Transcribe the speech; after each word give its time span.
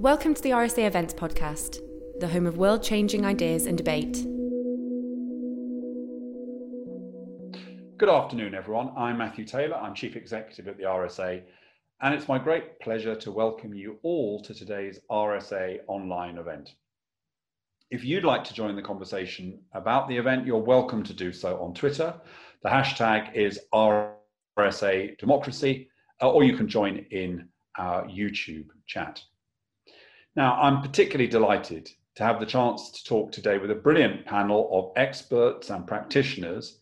Welcome 0.00 0.32
to 0.32 0.40
the 0.40 0.52
RSA 0.52 0.86
Events 0.86 1.12
Podcast, 1.12 1.78
the 2.20 2.28
home 2.28 2.46
of 2.46 2.56
world 2.56 2.82
changing 2.82 3.26
ideas 3.26 3.66
and 3.66 3.76
debate. 3.76 4.14
Good 7.98 8.08
afternoon, 8.08 8.54
everyone. 8.54 8.92
I'm 8.96 9.18
Matthew 9.18 9.44
Taylor. 9.44 9.76
I'm 9.76 9.94
Chief 9.94 10.16
Executive 10.16 10.68
at 10.68 10.78
the 10.78 10.84
RSA, 10.84 11.42
and 12.00 12.14
it's 12.14 12.28
my 12.28 12.38
great 12.38 12.80
pleasure 12.80 13.14
to 13.16 13.30
welcome 13.30 13.74
you 13.74 13.98
all 14.02 14.40
to 14.40 14.54
today's 14.54 15.00
RSA 15.10 15.80
online 15.86 16.38
event. 16.38 16.70
If 17.90 18.02
you'd 18.02 18.24
like 18.24 18.44
to 18.44 18.54
join 18.54 18.76
the 18.76 18.82
conversation 18.82 19.60
about 19.74 20.08
the 20.08 20.16
event, 20.16 20.46
you're 20.46 20.56
welcome 20.56 21.02
to 21.02 21.12
do 21.12 21.30
so 21.30 21.60
on 21.60 21.74
Twitter. 21.74 22.14
The 22.62 22.70
hashtag 22.70 23.34
is 23.34 23.60
RSA 23.74 25.18
Democracy, 25.18 25.90
uh, 26.22 26.30
or 26.30 26.42
you 26.42 26.56
can 26.56 26.68
join 26.68 27.04
in 27.10 27.50
our 27.76 28.04
YouTube 28.06 28.68
chat. 28.86 29.20
Now, 30.40 30.58
I'm 30.58 30.80
particularly 30.80 31.28
delighted 31.28 31.90
to 32.14 32.24
have 32.24 32.40
the 32.40 32.46
chance 32.46 32.90
to 32.92 33.04
talk 33.04 33.30
today 33.30 33.58
with 33.58 33.70
a 33.70 33.74
brilliant 33.74 34.24
panel 34.24 34.70
of 34.72 34.90
experts 34.96 35.68
and 35.68 35.86
practitioners 35.86 36.78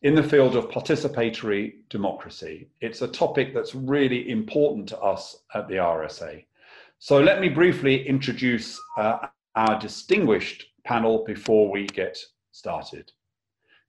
in 0.00 0.14
the 0.14 0.22
field 0.22 0.56
of 0.56 0.70
participatory 0.70 1.74
democracy. 1.90 2.70
It's 2.80 3.02
a 3.02 3.08
topic 3.08 3.52
that's 3.52 3.74
really 3.74 4.30
important 4.30 4.88
to 4.88 4.98
us 4.98 5.36
at 5.54 5.68
the 5.68 5.74
RSA. 5.74 6.46
So 7.00 7.20
let 7.20 7.42
me 7.42 7.50
briefly 7.50 8.08
introduce 8.08 8.80
uh, 8.96 9.26
our 9.56 9.78
distinguished 9.78 10.68
panel 10.86 11.22
before 11.26 11.70
we 11.70 11.88
get 11.88 12.16
started. 12.52 13.12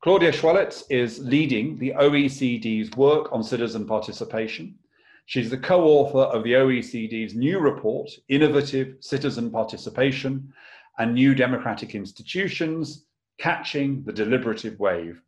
Claudia 0.02 0.34
Chwalisz 0.34 0.84
is 0.90 1.20
leading 1.20 1.78
the 1.78 1.94
OECD's 1.95 2.92
work 2.98 3.31
on 3.31 3.42
citizen 3.42 3.86
participation 3.86 4.78
She's 5.26 5.50
the 5.50 5.58
co 5.58 5.86
author 5.86 6.20
of 6.36 6.44
the 6.44 6.54
OECD's 6.54 7.34
new 7.34 7.59
report, 7.59 8.09
Innovative 8.27 8.98
Citizen 9.00 9.50
Participation 9.50 10.54
and 11.00 11.14
New 11.14 11.34
Democratic 11.34 11.95
Institutions 11.95 13.06
Catching 13.39 14.03
the 14.03 14.14
Deliberative 14.14 14.80
Wave. 14.80 15.22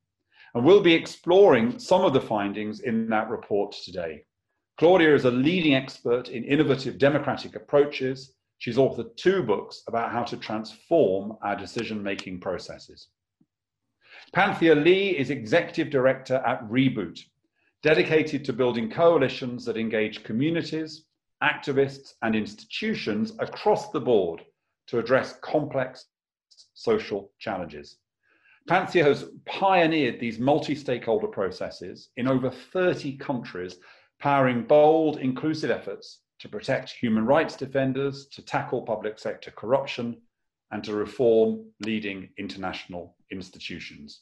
And 0.53 0.64
we'll 0.64 0.81
be 0.81 0.94
exploring 0.94 1.80
some 1.80 2.06
of 2.06 2.14
the 2.14 2.22
findings 2.22 2.81
in 2.81 3.09
that 3.09 3.30
report 3.30 3.75
today. 3.84 4.23
Claudia 4.78 5.16
is 5.16 5.25
a 5.25 5.31
leading 5.31 5.73
expert 5.73 6.30
in 6.30 6.44
innovative 6.44 6.97
democratic 6.97 7.56
approaches. 7.56 8.36
She's 8.58 8.78
authored 8.78 9.16
two 9.16 9.44
books 9.44 9.84
about 9.88 10.12
how 10.12 10.23
to 10.23 10.38
transform 10.38 11.38
our 11.41 11.56
decision 11.56 12.03
making 12.03 12.41
processes. 12.41 13.08
Panthea 14.34 14.75
Lee 14.75 15.17
is 15.17 15.30
executive 15.30 15.89
director 15.89 16.36
at 16.45 16.64
Reboot, 16.69 17.19
dedicated 17.86 18.44
to 18.44 18.52
building 18.52 18.89
coalitions 18.89 19.64
that 19.64 19.78
engage 19.78 20.23
communities, 20.23 21.05
activists, 21.44 22.14
and 22.23 22.36
institutions 22.36 23.33
across 23.38 23.91
the 23.91 24.00
board 24.00 24.41
to 24.88 24.97
address 24.97 25.38
complex 25.44 26.06
social 26.73 27.31
challenges. 27.38 27.97
Panthea 28.67 29.03
has 29.03 29.25
pioneered 29.45 30.19
these 30.19 30.39
multi 30.39 30.73
stakeholder 30.73 31.28
processes 31.28 32.09
in 32.17 32.28
over 32.28 32.50
30 32.50 33.17
countries, 33.17 33.75
powering 34.19 34.63
bold, 34.63 35.19
inclusive 35.19 35.69
efforts 35.69 36.22
to 36.39 36.50
protect 36.50 36.89
human 36.89 37.23
rights 37.23 37.56
defenders, 37.56 38.25
to 38.31 38.41
tackle 38.41 38.81
public 38.81 39.19
sector 39.19 39.52
corruption, 39.52 40.19
and 40.72 40.83
to 40.83 40.95
reform 40.95 41.63
leading 41.81 42.30
international 42.39 43.16
institutions. 43.30 44.22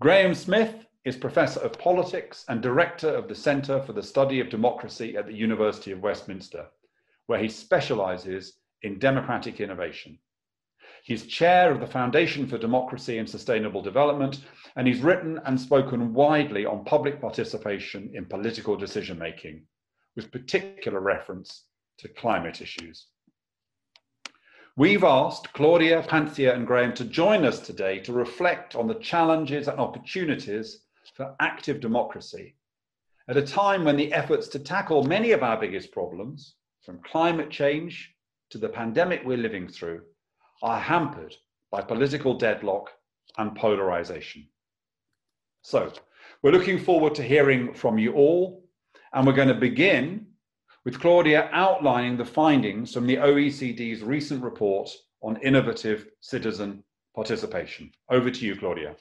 Graham 0.00 0.34
Smith 0.34 0.74
is 1.08 1.16
Professor 1.16 1.60
of 1.60 1.72
Politics 1.78 2.44
and 2.50 2.60
Director 2.60 3.08
of 3.08 3.28
the 3.28 3.34
Centre 3.34 3.80
for 3.80 3.94
the 3.94 4.02
Study 4.02 4.40
of 4.40 4.50
Democracy 4.50 5.16
at 5.16 5.24
the 5.24 5.32
University 5.32 5.90
of 5.90 6.02
Westminster, 6.02 6.66
where 7.26 7.38
he 7.38 7.48
specialises 7.48 8.58
in 8.82 8.98
democratic 8.98 9.58
innovation. 9.58 10.18
He's 11.02 11.24
chair 11.24 11.72
of 11.72 11.80
the 11.80 11.86
Foundation 11.86 12.46
for 12.46 12.58
Democracy 12.58 13.16
and 13.16 13.26
Sustainable 13.28 13.80
Development, 13.80 14.38
and 14.76 14.86
he's 14.86 15.00
written 15.00 15.40
and 15.46 15.58
spoken 15.58 16.12
widely 16.12 16.66
on 16.66 16.84
public 16.84 17.22
participation 17.22 18.10
in 18.12 18.26
political 18.26 18.76
decision 18.76 19.18
making, 19.18 19.62
with 20.14 20.30
particular 20.30 21.00
reference 21.00 21.64
to 22.00 22.08
climate 22.08 22.60
issues. 22.60 23.06
We've 24.76 25.04
asked 25.04 25.54
Claudia, 25.54 26.04
Panthea, 26.06 26.54
and 26.54 26.66
Graham 26.66 26.92
to 26.96 27.06
join 27.06 27.46
us 27.46 27.60
today 27.60 27.98
to 28.00 28.12
reflect 28.12 28.76
on 28.76 28.86
the 28.86 28.96
challenges 28.96 29.68
and 29.68 29.80
opportunities 29.80 30.84
for 31.18 31.34
active 31.40 31.80
democracy 31.80 32.54
at 33.28 33.36
a 33.36 33.42
time 33.42 33.84
when 33.84 33.96
the 33.96 34.12
efforts 34.12 34.46
to 34.46 34.58
tackle 34.58 35.02
many 35.02 35.32
of 35.32 35.42
our 35.42 35.60
biggest 35.60 35.90
problems, 35.90 36.54
from 36.86 37.00
climate 37.02 37.50
change 37.50 38.14
to 38.50 38.56
the 38.56 38.68
pandemic 38.68 39.22
we're 39.24 39.36
living 39.36 39.66
through, 39.66 40.00
are 40.62 40.78
hampered 40.78 41.34
by 41.72 41.82
political 41.82 42.38
deadlock 42.38 42.90
and 43.36 43.56
polarization. 43.56 44.46
So, 45.62 45.92
we're 46.40 46.52
looking 46.52 46.78
forward 46.78 47.16
to 47.16 47.22
hearing 47.24 47.74
from 47.74 47.98
you 47.98 48.12
all, 48.12 48.64
and 49.12 49.26
we're 49.26 49.32
going 49.32 49.48
to 49.48 49.54
begin 49.54 50.24
with 50.84 51.00
Claudia 51.00 51.50
outlining 51.52 52.16
the 52.16 52.24
findings 52.24 52.94
from 52.94 53.08
the 53.08 53.16
OECD's 53.16 54.02
recent 54.02 54.40
report 54.42 54.88
on 55.20 55.36
innovative 55.42 56.06
citizen 56.20 56.84
participation. 57.16 57.90
Over 58.08 58.30
to 58.30 58.46
you, 58.46 58.54
Claudia. 58.54 58.94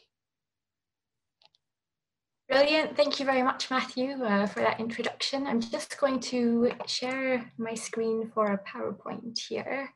Brilliant. 2.49 2.95
Thank 2.95 3.19
you 3.19 3.25
very 3.25 3.43
much, 3.43 3.69
Matthew, 3.69 4.23
uh, 4.23 4.47
for 4.47 4.61
that 4.61 4.79
introduction. 4.79 5.45
I'm 5.45 5.59
just 5.59 5.99
going 5.99 6.21
to 6.31 6.71
share 6.85 7.51
my 7.57 7.73
screen 7.73 8.31
for 8.33 8.53
a 8.53 8.59
PowerPoint 8.59 9.37
here. 9.37 9.93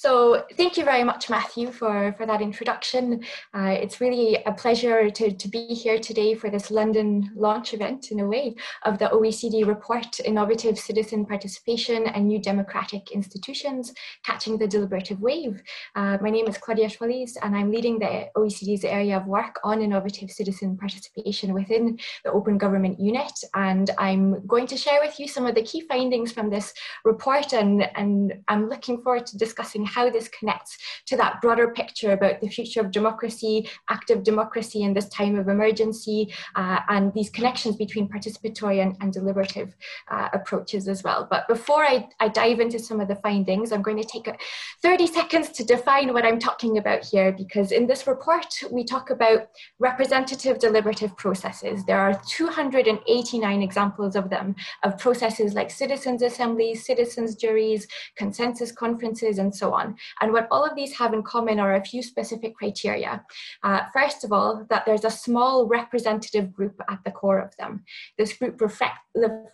So 0.00 0.46
thank 0.56 0.78
you 0.78 0.84
very 0.86 1.04
much, 1.04 1.28
Matthew, 1.28 1.70
for, 1.70 2.14
for 2.16 2.24
that 2.24 2.40
introduction. 2.40 3.22
Uh, 3.52 3.76
it's 3.82 4.00
really 4.00 4.42
a 4.46 4.52
pleasure 4.52 5.10
to, 5.10 5.30
to 5.30 5.48
be 5.48 5.66
here 5.66 5.98
today 5.98 6.34
for 6.34 6.48
this 6.48 6.70
London 6.70 7.30
launch 7.36 7.74
event, 7.74 8.10
in 8.10 8.20
a 8.20 8.26
way, 8.26 8.54
of 8.86 8.98
the 8.98 9.10
OECD 9.10 9.66
report, 9.66 10.18
Innovative 10.20 10.78
Citizen 10.78 11.26
Participation 11.26 12.06
and 12.06 12.26
New 12.26 12.38
Democratic 12.38 13.10
Institutions, 13.10 13.92
Catching 14.24 14.56
the 14.56 14.66
Deliberative 14.66 15.20
Wave. 15.20 15.60
Uh, 15.94 16.16
my 16.22 16.30
name 16.30 16.48
is 16.48 16.56
Claudia 16.56 16.88
Chwalisz, 16.88 17.36
and 17.42 17.54
I'm 17.54 17.70
leading 17.70 17.98
the 17.98 18.30
OECD's 18.38 18.84
area 18.86 19.18
of 19.18 19.26
work 19.26 19.60
on 19.64 19.82
innovative 19.82 20.30
citizen 20.30 20.78
participation 20.78 21.52
within 21.52 21.98
the 22.24 22.32
Open 22.32 22.56
Government 22.56 22.98
Unit. 22.98 23.38
And 23.52 23.90
I'm 23.98 24.46
going 24.46 24.66
to 24.68 24.78
share 24.78 25.00
with 25.02 25.20
you 25.20 25.28
some 25.28 25.44
of 25.44 25.54
the 25.54 25.62
key 25.62 25.82
findings 25.82 26.32
from 26.32 26.48
this 26.48 26.72
report, 27.04 27.52
and, 27.52 27.82
and 27.96 28.32
I'm 28.48 28.70
looking 28.70 29.02
forward 29.02 29.26
to 29.26 29.36
discussing 29.36 29.89
how 29.90 30.08
this 30.10 30.28
connects 30.28 30.78
to 31.06 31.16
that 31.16 31.40
broader 31.40 31.68
picture 31.68 32.12
about 32.12 32.40
the 32.40 32.48
future 32.48 32.80
of 32.80 32.90
democracy, 32.90 33.68
active 33.88 34.22
democracy 34.22 34.82
in 34.82 34.94
this 34.94 35.08
time 35.08 35.38
of 35.38 35.48
emergency, 35.48 36.32
uh, 36.56 36.78
and 36.88 37.12
these 37.14 37.30
connections 37.30 37.76
between 37.76 38.08
participatory 38.08 38.82
and, 38.82 38.96
and 39.00 39.12
deliberative 39.12 39.74
uh, 40.10 40.28
approaches 40.32 40.88
as 40.88 41.02
well. 41.02 41.26
But 41.30 41.48
before 41.48 41.84
I, 41.84 42.08
I 42.20 42.28
dive 42.28 42.60
into 42.60 42.78
some 42.78 43.00
of 43.00 43.08
the 43.08 43.16
findings, 43.16 43.72
I'm 43.72 43.82
going 43.82 44.00
to 44.00 44.04
take 44.04 44.28
30 44.82 45.06
seconds 45.06 45.50
to 45.50 45.64
define 45.64 46.12
what 46.12 46.24
I'm 46.24 46.38
talking 46.38 46.78
about 46.78 47.04
here, 47.04 47.32
because 47.32 47.72
in 47.72 47.86
this 47.86 48.06
report, 48.06 48.46
we 48.70 48.84
talk 48.84 49.10
about 49.10 49.48
representative 49.78 50.58
deliberative 50.58 51.16
processes. 51.16 51.84
There 51.84 51.98
are 51.98 52.20
289 52.28 53.62
examples 53.62 54.14
of 54.16 54.30
them, 54.30 54.54
of 54.84 54.98
processes 54.98 55.54
like 55.54 55.70
citizens' 55.70 56.22
assemblies, 56.22 56.84
citizens' 56.84 57.34
juries, 57.34 57.86
consensus 58.16 58.70
conferences, 58.72 59.38
and 59.38 59.54
so 59.54 59.72
on 59.72 59.79
on. 59.80 59.96
And 60.20 60.32
what 60.32 60.48
all 60.50 60.64
of 60.64 60.76
these 60.76 60.96
have 61.00 61.12
in 61.14 61.22
common 61.22 61.58
are 61.60 61.74
a 61.74 61.84
few 61.84 62.02
specific 62.02 62.54
criteria. 62.60 63.12
Uh, 63.62 63.80
first 63.92 64.24
of 64.24 64.32
all, 64.32 64.66
that 64.70 64.84
there's 64.86 65.04
a 65.04 65.10
small 65.10 65.66
representative 65.66 66.52
group 66.52 66.76
at 66.88 67.00
the 67.04 67.10
core 67.10 67.40
of 67.40 67.56
them. 67.56 67.84
This 68.18 68.32
group 68.38 68.60
reflect, 68.60 68.98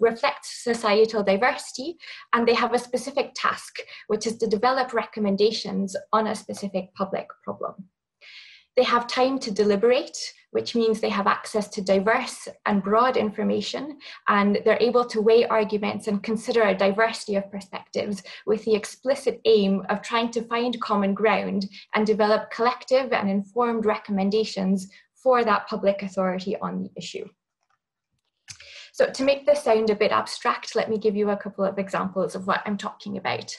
reflects 0.01 0.49
societal 0.65 1.23
diversity 1.23 1.97
and 2.33 2.47
they 2.47 2.55
have 2.55 2.75
a 2.75 2.79
specific 2.79 3.33
task, 3.35 3.73
which 4.09 4.27
is 4.27 4.37
to 4.39 4.47
develop 4.47 4.93
recommendations 4.93 5.97
on 6.13 6.27
a 6.27 6.35
specific 6.35 6.95
public 6.95 7.29
problem. 7.45 7.75
They 8.77 8.85
have 8.85 9.07
time 9.07 9.39
to 9.39 9.51
deliberate, 9.51 10.19
which 10.51 10.75
means 10.75 11.01
they 11.01 11.09
have 11.09 11.27
access 11.27 11.69
to 11.69 11.83
diverse 11.83 12.47
and 12.67 12.83
broad 12.83 13.17
information, 13.17 13.99
and 14.29 14.59
they're 14.65 14.83
able 14.83 15.05
to 15.07 15.23
weigh 15.23 15.47
arguments 15.47 16.09
and 16.09 16.23
consider 16.23 16.63
a 16.63 16.75
diversity 16.75 17.37
of 17.37 17.51
perspectives 17.51 18.23
with 18.47 18.65
the 18.65 18.75
explicit 18.75 19.41
aim 19.47 19.85
of 19.89 20.03
trying 20.03 20.31
to 20.33 20.43
find 20.43 20.81
common 20.81 21.15
ground 21.15 21.67
and 21.95 22.07
develop 22.07 22.51
collective 22.51 23.13
and 23.13 23.31
informed 23.31 23.87
recommendations 23.87 24.89
for 25.15 25.43
that 25.43 25.67
public 25.67 26.03
authority 26.03 26.57
on 26.59 26.83
the 26.83 26.91
issue. 26.97 27.27
So 28.97 29.05
to 29.05 29.25
make 29.25 29.45
this 29.45 29.63
sound 29.63 29.91
a 29.91 29.95
bit 29.95 30.11
abstract, 30.11 30.75
let 30.75 30.89
me 30.89 30.97
give 30.97 31.15
you 31.15 31.29
a 31.29 31.37
couple 31.37 31.67
of 31.67 31.79
examples 31.79 32.35
of 32.35 32.47
what 32.47 32.63
I'm 32.65 32.79
talking 32.79 33.19
about. 33.19 33.55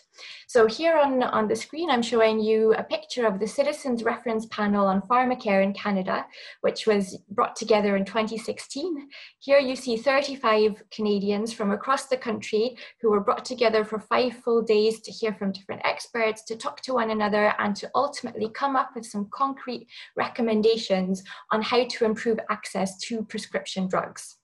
So 0.48 0.66
here 0.66 0.98
on, 0.98 1.22
on 1.22 1.48
the 1.48 1.56
screen, 1.56 1.92
I'm 1.92 2.02
showing 2.02 2.40
you 2.40 2.74
a 2.74 2.84
picture 2.84 3.28
of 3.28 3.40
the 3.40 3.46
Citizens 3.46 4.02
Reference 4.04 4.48
Panel 4.48 4.88
on 4.88 5.04
Pharmacare 5.04 5.62
in 5.62 5.74
Canada, 5.74 6.26
which 6.62 6.88
was 6.88 7.20
brought 7.30 7.56
together 7.56 7.96
in 7.96 8.04
2016. 8.04 9.10
Here 9.38 9.60
you 9.60 9.76
see 9.76 9.96
35 9.96 10.82
Canadians 10.90 11.54
from 11.54 11.70
across 11.70 12.08
the 12.08 12.18
country 12.18 12.76
who 13.00 13.12
were 13.12 13.22
brought 13.22 13.46
together 13.46 13.86
for 13.86 14.00
five 14.00 14.38
full 14.44 14.64
days 14.64 15.02
to 15.02 15.12
hear 15.12 15.36
from 15.36 15.52
different 15.52 15.84
experts, 15.86 16.46
to 16.46 16.56
talk 16.56 16.82
to 16.82 16.96
one 16.96 17.12
another, 17.12 17.54
and 17.60 17.76
to 17.76 17.88
ultimately 17.94 18.50
come 18.56 18.76
up 18.76 18.96
with 18.96 19.06
some 19.06 19.30
concrete 19.32 19.88
recommendations 20.16 21.24
on 21.52 21.62
how 21.62 21.86
to 21.90 22.06
improve 22.06 22.40
access 22.50 22.98
to 23.02 23.22
prescription 23.26 23.88
drugs. 23.88 24.37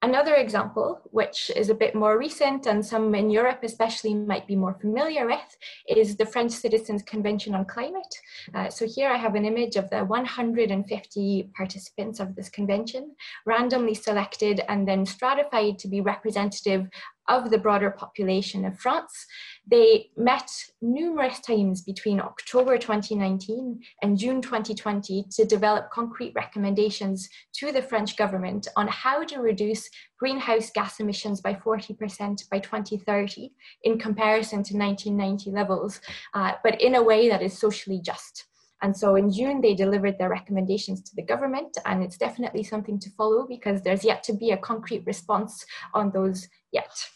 Another 0.00 0.36
example, 0.36 1.00
which 1.10 1.50
is 1.56 1.70
a 1.70 1.74
bit 1.74 1.92
more 1.92 2.16
recent 2.16 2.66
and 2.66 2.86
some 2.86 3.12
in 3.16 3.30
Europe 3.30 3.64
especially 3.64 4.14
might 4.14 4.46
be 4.46 4.54
more 4.54 4.74
familiar 4.74 5.26
with, 5.26 5.56
is 5.88 6.16
the 6.16 6.24
French 6.24 6.52
Citizens 6.52 7.02
Convention 7.02 7.52
on 7.52 7.64
Climate. 7.64 8.14
Uh, 8.54 8.70
so 8.70 8.86
here 8.86 9.10
I 9.10 9.16
have 9.16 9.34
an 9.34 9.44
image 9.44 9.74
of 9.74 9.90
the 9.90 10.04
150 10.04 11.50
participants 11.56 12.20
of 12.20 12.36
this 12.36 12.48
convention, 12.48 13.16
randomly 13.44 13.94
selected 13.94 14.60
and 14.68 14.86
then 14.86 15.04
stratified 15.04 15.80
to 15.80 15.88
be 15.88 16.00
representative 16.00 16.86
of 17.28 17.50
the 17.50 17.58
broader 17.58 17.90
population 17.90 18.64
of 18.64 18.78
France. 18.78 19.26
They 19.70 20.10
met 20.16 20.50
numerous 20.80 21.40
times 21.40 21.82
between 21.82 22.20
October 22.20 22.78
2019 22.78 23.80
and 24.02 24.18
June 24.18 24.40
2020 24.40 25.26
to 25.30 25.44
develop 25.44 25.90
concrete 25.90 26.32
recommendations 26.34 27.28
to 27.54 27.70
the 27.70 27.82
French 27.82 28.16
government 28.16 28.66
on 28.76 28.88
how 28.88 29.24
to 29.24 29.40
reduce 29.40 29.88
greenhouse 30.18 30.70
gas 30.70 31.00
emissions 31.00 31.40
by 31.40 31.54
40% 31.54 32.48
by 32.50 32.58
2030 32.58 33.52
in 33.84 33.98
comparison 33.98 34.62
to 34.64 34.76
1990 34.76 35.50
levels, 35.50 36.00
uh, 36.34 36.52
but 36.64 36.80
in 36.80 36.96
a 36.96 37.02
way 37.02 37.28
that 37.28 37.42
is 37.42 37.56
socially 37.56 38.00
just. 38.02 38.46
And 38.80 38.96
so 38.96 39.16
in 39.16 39.30
June, 39.30 39.60
they 39.60 39.74
delivered 39.74 40.18
their 40.18 40.28
recommendations 40.28 41.02
to 41.02 41.16
the 41.16 41.22
government, 41.22 41.76
and 41.84 42.02
it's 42.02 42.16
definitely 42.16 42.62
something 42.62 42.98
to 43.00 43.10
follow 43.10 43.46
because 43.48 43.82
there's 43.82 44.04
yet 44.04 44.22
to 44.24 44.32
be 44.32 44.52
a 44.52 44.56
concrete 44.56 45.02
response 45.04 45.64
on 45.94 46.12
those 46.12 46.48
yet. 46.72 47.08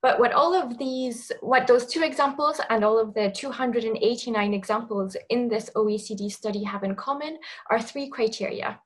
But 0.00 0.20
what 0.20 0.32
all 0.32 0.54
of 0.54 0.78
these, 0.78 1.32
what 1.40 1.66
those 1.66 1.86
two 1.86 2.02
examples 2.02 2.60
and 2.70 2.84
all 2.84 2.98
of 2.98 3.14
the 3.14 3.32
289 3.34 4.54
examples 4.54 5.16
in 5.28 5.48
this 5.48 5.70
OECD 5.74 6.30
study 6.30 6.62
have 6.62 6.84
in 6.84 6.94
common 6.94 7.38
are 7.68 7.80
three 7.80 8.08
criteria. 8.08 8.78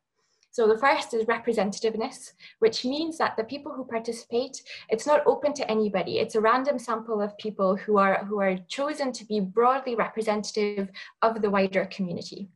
So 0.53 0.69
the 0.69 0.79
first 0.79 1.15
is 1.15 1.25
representativeness, 1.25 2.33
which 2.59 2.85
means 2.85 3.17
that 3.17 3.39
the 3.39 3.45
people 3.45 3.73
who 3.73 3.87
participate, 3.87 4.63
it's 4.91 5.07
not 5.07 5.23
open 5.27 5.55
to 5.55 5.71
anybody. 5.71 6.19
It's 6.19 6.35
a 6.35 6.43
random 6.43 6.79
sample 6.79 7.23
of 7.23 7.37
people 7.39 7.75
who 7.75 7.97
are, 7.97 8.25
who 8.27 8.39
are 8.41 8.59
chosen 8.69 9.13
to 9.13 9.25
be 9.25 9.41
broadly 9.41 9.95
representative 9.95 10.91
of 11.23 11.41
the 11.41 11.51
wider 11.51 11.87
community. 11.87 12.51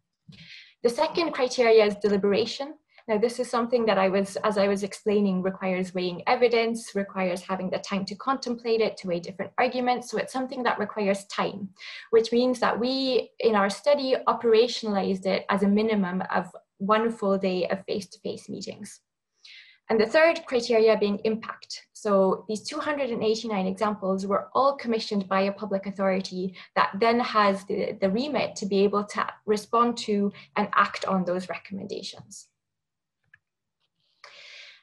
The 0.82 0.91
second 0.91 1.32
criteria 1.32 1.87
is 1.87 1.97
deliberation, 1.97 2.75
now, 3.08 3.19
this 3.19 3.38
is 3.38 3.49
something 3.49 3.87
that 3.87 3.99
I 3.99 4.08
was, 4.08 4.37
as 4.43 4.58
I 4.58 4.67
was 4.67 4.82
explaining, 4.82 5.41
requires 5.41 5.94
weighing 5.94 6.25
evidence, 6.26 6.93
requires 6.97 7.41
having 7.41 7.70
the 7.70 7.79
time 7.79 8.05
to 8.06 8.17
contemplate 8.17 8.81
it, 8.81 8.97
to 8.97 9.06
weigh 9.06 9.20
different 9.20 9.53
arguments. 9.58 10.11
So 10.11 10.19
it's 10.19 10.32
something 10.32 10.64
that 10.64 10.81
requires 10.81 11.25
time, 11.26 11.69
which 12.11 12.32
means 12.32 12.58
that 12.58 12.81
we, 12.81 13.31
in 13.38 13.55
our 13.55 13.70
study, 13.70 14.17
operationalized 14.26 15.25
it 15.25 15.47
as 15.49 15.62
a 15.62 15.69
minimum 15.69 16.25
of 16.35 16.50
one 16.79 17.12
full 17.12 17.38
day 17.38 17.69
of 17.69 17.85
face-to-face 17.85 18.49
meetings. 18.49 19.00
And 19.88 20.00
the 20.00 20.06
third 20.06 20.44
criteria 20.44 20.99
being 20.99 21.20
impact. 21.23 21.87
So 21.93 22.44
these 22.49 22.64
289 22.64 23.69
examples 23.69 24.26
were 24.26 24.49
all 24.52 24.75
commissioned 24.75 25.29
by 25.29 25.43
a 25.43 25.52
public 25.52 25.87
authority 25.87 26.56
that 26.75 26.91
then 26.99 27.20
has 27.20 27.64
the, 27.67 27.97
the 28.00 28.11
remit 28.11 28.56
to 28.56 28.67
be 28.67 28.81
able 28.82 29.05
to 29.05 29.29
respond 29.47 29.97
to 29.99 30.32
and 30.56 30.69
act 30.75 31.05
on 31.05 31.25
those 31.25 31.49
recommendations. 31.49 32.49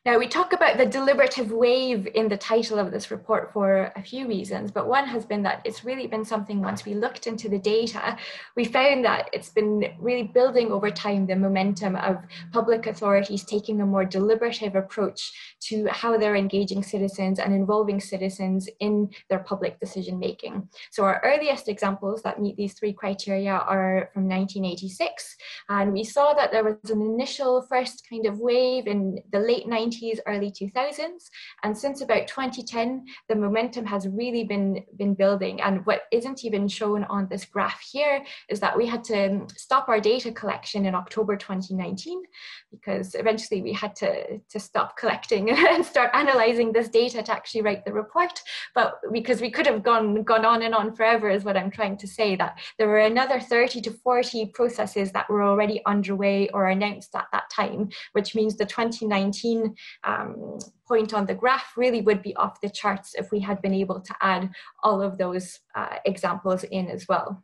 Now, 0.06 0.20
we 0.20 0.28
talk 0.28 0.52
about 0.52 0.78
the 0.78 0.86
deliberative 0.86 1.50
wave 1.50 2.10
in 2.14 2.28
the 2.28 2.36
title 2.36 2.78
of 2.78 2.92
this 2.92 3.10
report 3.10 3.54
for 3.54 3.90
a 3.96 4.04
few 4.04 4.28
reasons, 4.28 4.70
but 4.70 4.90
one 4.90 5.08
has 5.08 5.26
been 5.26 5.44
that 5.44 5.62
it's 5.64 5.86
really 5.86 6.08
been 6.08 6.26
something 6.26 6.62
once 6.62 6.84
we 6.84 6.94
looked 6.94 7.26
into 7.26 7.48
the 7.48 7.58
data, 7.58 8.18
we 8.58 8.66
found 8.66 9.06
that 9.06 9.30
it's 9.32 9.48
been 9.48 9.94
really 9.98 10.24
building 10.24 10.74
over 10.74 10.92
time 10.92 11.26
the 11.26 11.38
momentum 11.38 11.96
of 11.96 12.18
public 12.52 12.86
authorities 12.86 13.46
taking 13.46 13.80
a 13.80 13.86
more 13.86 14.04
deliberative 14.04 14.76
approach 14.76 15.32
to 15.62 15.88
how 15.88 16.18
they're 16.18 16.36
engaging 16.36 16.84
citizens 16.84 17.40
and 17.40 17.54
involving 17.54 18.02
citizens 18.02 18.68
in 18.82 19.10
their 19.30 19.40
public 19.40 19.80
decision 19.80 20.20
making. 20.20 20.68
So, 20.92 21.06
our 21.06 21.22
earliest 21.24 21.70
examples 21.70 22.22
that 22.24 22.42
meet 22.42 22.58
these 22.58 22.74
three 22.74 22.92
criteria 22.92 23.54
are 23.54 24.10
from 24.14 24.28
1986, 24.28 25.38
and 25.70 25.94
we 25.94 26.04
saw 26.04 26.34
that 26.34 26.52
there 26.52 26.66
was 26.66 26.92
an 26.92 27.02
initial 27.02 27.62
first 27.70 28.06
kind 28.10 28.26
of 28.26 28.40
wave 28.40 28.88
in 28.88 29.24
the 29.32 29.40
late 29.40 29.66
90s 29.66 29.93
90s, 29.94 30.20
early 30.28 30.52
2000s. 30.52 31.30
And 31.64 31.78
since 31.78 32.02
about 32.02 32.28
2010, 32.28 33.06
the 33.30 33.36
momentum 33.36 33.86
has 33.86 34.08
really 34.08 34.44
been, 34.44 34.84
been 34.98 35.14
building. 35.14 35.62
And 35.62 35.86
what 35.86 36.04
isn't 36.12 36.46
even 36.46 36.68
shown 36.68 37.04
on 37.06 37.28
this 37.30 37.46
graph 37.46 37.82
here 37.92 38.24
is 38.50 38.60
that 38.60 38.78
we 38.78 38.86
had 38.86 39.04
to 39.06 39.26
um, 39.26 39.48
stop 39.56 39.90
our 39.90 40.00
data 40.00 40.32
collection 40.32 40.86
in 40.86 40.96
October 40.96 41.36
2019 41.36 42.24
because 42.72 43.16
eventually 43.16 43.62
we 43.62 43.74
had 43.74 43.96
to, 43.98 44.40
to 44.40 44.60
stop 44.60 44.98
collecting 44.98 45.50
and 45.52 45.86
start 45.86 46.12
analyzing 46.14 46.72
this 46.72 46.90
data 46.90 47.22
to 47.24 47.32
actually 47.32 47.62
write 47.62 47.86
the 47.86 47.94
report. 47.94 48.42
But 48.76 49.00
because 49.12 49.42
we 49.42 49.52
could 49.52 49.68
have 49.68 49.84
gone, 49.84 50.24
gone 50.24 50.46
on 50.46 50.64
and 50.64 50.74
on 50.74 50.96
forever 50.96 51.30
is 51.30 51.44
what 51.44 51.58
I'm 51.58 51.72
trying 51.72 51.98
to 51.98 52.08
say, 52.08 52.36
that 52.36 52.60
there 52.78 52.88
were 52.88 53.00
another 53.00 53.40
30 53.40 53.82
to 53.82 53.92
40 53.92 54.48
processes 54.48 55.12
that 55.12 55.30
were 55.30 55.44
already 55.44 55.82
underway 55.86 56.50
or 56.50 56.68
announced 56.68 57.16
at 57.16 57.28
that 57.32 57.50
time, 57.50 57.90
which 58.14 58.36
means 58.36 58.56
the 58.56 58.66
2019 58.66 59.76
um, 60.04 60.60
point 60.88 61.14
on 61.14 61.26
the 61.26 61.36
graph 61.36 61.74
really 61.78 62.02
would 62.02 62.22
be 62.22 62.36
off 62.36 62.62
the 62.62 62.70
charts 62.70 63.16
if 63.16 63.32
we 63.32 63.40
had 63.40 63.62
been 63.62 63.74
able 63.74 64.00
to 64.02 64.16
add 64.22 64.50
all 64.84 65.02
of 65.02 65.18
those 65.18 65.60
uh, 65.76 65.98
examples 66.06 66.64
in 66.64 66.90
as 66.90 67.08
well. 67.08 67.44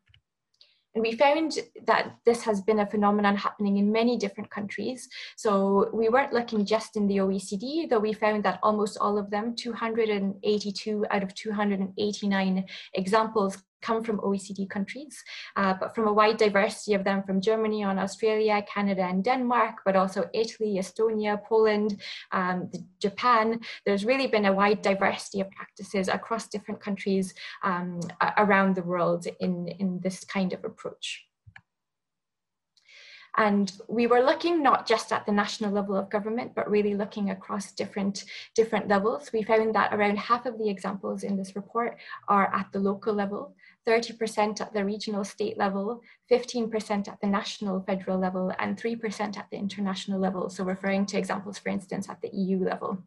And 0.95 1.03
we 1.03 1.15
found 1.15 1.59
that 1.85 2.15
this 2.25 2.41
has 2.43 2.61
been 2.61 2.79
a 2.79 2.85
phenomenon 2.85 3.35
happening 3.37 3.77
in 3.77 3.91
many 3.91 4.17
different 4.17 4.49
countries. 4.49 5.07
So 5.37 5.89
we 5.93 6.09
weren't 6.09 6.33
looking 6.33 6.65
just 6.65 6.97
in 6.97 7.07
the 7.07 7.17
OECD, 7.17 7.87
though 7.87 7.99
we 7.99 8.13
found 8.13 8.43
that 8.43 8.59
almost 8.63 8.97
all 8.99 9.17
of 9.17 9.29
them, 9.29 9.55
282 9.55 11.05
out 11.11 11.23
of 11.23 11.33
289 11.35 12.65
examples 12.95 13.63
come 13.81 14.03
from 14.03 14.19
OECD 14.19 14.69
countries, 14.69 15.23
uh, 15.55 15.73
but 15.79 15.95
from 15.95 16.07
a 16.07 16.13
wide 16.13 16.37
diversity 16.37 16.93
of 16.93 17.03
them 17.03 17.23
from 17.23 17.41
Germany 17.41 17.83
on 17.83 17.99
Australia, 17.99 18.63
Canada 18.73 19.03
and 19.03 19.23
Denmark, 19.23 19.75
but 19.85 19.95
also 19.95 20.29
Italy, 20.33 20.75
Estonia, 20.79 21.41
Poland, 21.43 22.01
um, 22.31 22.69
Japan. 22.99 23.59
There's 23.85 24.05
really 24.05 24.27
been 24.27 24.45
a 24.45 24.53
wide 24.53 24.81
diversity 24.81 25.41
of 25.41 25.51
practices 25.51 26.07
across 26.07 26.47
different 26.47 26.81
countries 26.81 27.33
um, 27.63 27.99
around 28.37 28.75
the 28.75 28.83
world 28.83 29.27
in, 29.39 29.67
in 29.79 29.99
this 30.01 30.23
kind 30.23 30.53
of 30.53 30.63
approach. 30.63 31.28
And 33.39 33.71
we 33.87 34.05
were 34.05 34.19
looking 34.19 34.61
not 34.61 34.85
just 34.85 35.13
at 35.13 35.25
the 35.25 35.31
national 35.31 35.71
level 35.71 35.95
of 35.95 36.09
government, 36.09 36.51
but 36.55 36.69
really 36.69 36.93
looking 36.93 37.29
across 37.29 37.71
different, 37.71 38.25
different 38.53 38.89
levels. 38.89 39.31
We 39.31 39.43
found 39.43 39.73
that 39.75 39.93
around 39.93 40.17
half 40.17 40.45
of 40.45 40.57
the 40.57 40.69
examples 40.69 41.23
in 41.23 41.37
this 41.37 41.55
report 41.55 41.97
are 42.27 42.53
at 42.53 42.67
the 42.73 42.79
local 42.79 43.13
level. 43.13 43.55
30% 43.89 44.61
at 44.61 44.71
the 44.71 44.85
regional 44.85 45.23
state 45.23 45.57
level, 45.57 46.01
15% 46.31 47.07
at 47.07 47.19
the 47.21 47.27
national 47.27 47.81
federal 47.81 48.19
level, 48.19 48.53
and 48.59 48.77
3% 48.77 49.35
at 49.35 49.47
the 49.49 49.57
international 49.57 50.19
level. 50.19 50.47
So 50.49 50.63
referring 50.63 51.07
to 51.07 51.17
examples, 51.17 51.57
for 51.57 51.69
instance, 51.69 52.07
at 52.07 52.21
the 52.21 52.29
EU 52.31 52.63
level. 52.63 52.99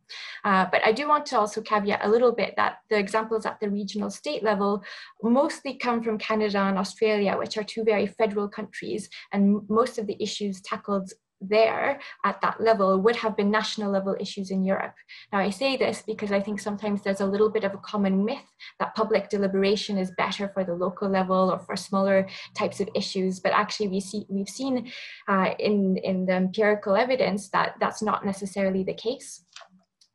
Uh, 0.44 0.66
but 0.72 0.84
I 0.84 0.90
do 0.90 1.06
want 1.06 1.24
to 1.26 1.38
also 1.38 1.60
caveat 1.60 2.04
a 2.04 2.08
little 2.08 2.32
bit 2.32 2.54
that 2.56 2.78
the 2.90 2.98
examples 2.98 3.46
at 3.46 3.60
the 3.60 3.70
regional 3.70 4.10
state 4.10 4.42
level 4.42 4.82
mostly 5.22 5.74
come 5.74 6.02
from 6.02 6.18
Canada 6.18 6.58
and 6.58 6.76
Australia, 6.76 7.38
which 7.38 7.56
are 7.56 7.62
two 7.62 7.84
very 7.84 8.08
federal 8.08 8.48
countries, 8.48 9.08
and 9.32 9.60
most 9.68 9.98
of 9.98 10.08
the 10.08 10.20
issues 10.20 10.60
tackled 10.62 11.12
there 11.48 12.00
at 12.24 12.40
that 12.40 12.60
level 12.60 13.00
would 13.00 13.16
have 13.16 13.36
been 13.36 13.50
national 13.50 13.90
level 13.90 14.16
issues 14.20 14.50
in 14.50 14.64
Europe. 14.64 14.94
Now, 15.32 15.38
I 15.38 15.50
say 15.50 15.76
this 15.76 16.02
because 16.02 16.32
I 16.32 16.40
think 16.40 16.60
sometimes 16.60 17.02
there's 17.02 17.20
a 17.20 17.26
little 17.26 17.50
bit 17.50 17.64
of 17.64 17.74
a 17.74 17.78
common 17.78 18.24
myth 18.24 18.38
that 18.78 18.94
public 18.94 19.28
deliberation 19.28 19.98
is 19.98 20.12
better 20.16 20.48
for 20.48 20.64
the 20.64 20.74
local 20.74 21.08
level 21.08 21.50
or 21.52 21.58
for 21.58 21.76
smaller 21.76 22.28
types 22.56 22.80
of 22.80 22.88
issues, 22.94 23.40
but 23.40 23.52
actually 23.52 23.88
we 23.88 24.00
see, 24.00 24.24
we've 24.28 24.48
seen 24.48 24.90
uh, 25.28 25.50
in, 25.58 25.96
in 25.98 26.26
the 26.26 26.32
empirical 26.32 26.96
evidence 26.96 27.48
that 27.50 27.74
that's 27.80 28.02
not 28.02 28.24
necessarily 28.24 28.82
the 28.84 28.94
case, 28.94 29.44